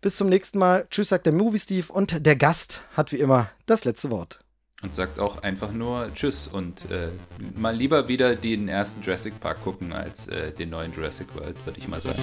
Bis 0.00 0.16
zum 0.16 0.28
nächsten 0.28 0.58
Mal. 0.58 0.88
Tschüss, 0.90 1.10
sagt 1.10 1.26
der 1.26 1.32
Movie 1.32 1.60
Steve. 1.60 1.92
Und 1.92 2.26
der 2.26 2.34
Gast 2.34 2.82
hat 2.96 3.12
wie 3.12 3.20
immer 3.20 3.52
das 3.66 3.84
letzte 3.84 4.10
Wort. 4.10 4.40
Und 4.82 4.94
sagt 4.94 5.18
auch 5.18 5.42
einfach 5.42 5.72
nur 5.72 6.08
Tschüss 6.14 6.46
und 6.46 6.88
äh, 6.90 7.08
mal 7.56 7.74
lieber 7.74 8.06
wieder 8.06 8.36
den 8.36 8.68
ersten 8.68 9.02
Jurassic 9.02 9.40
Park 9.40 9.64
gucken 9.64 9.92
als 9.92 10.28
äh, 10.28 10.52
den 10.52 10.70
neuen 10.70 10.92
Jurassic 10.92 11.34
World, 11.34 11.56
würde 11.66 11.80
ich 11.80 11.88
mal 11.88 12.00
sagen. 12.00 12.22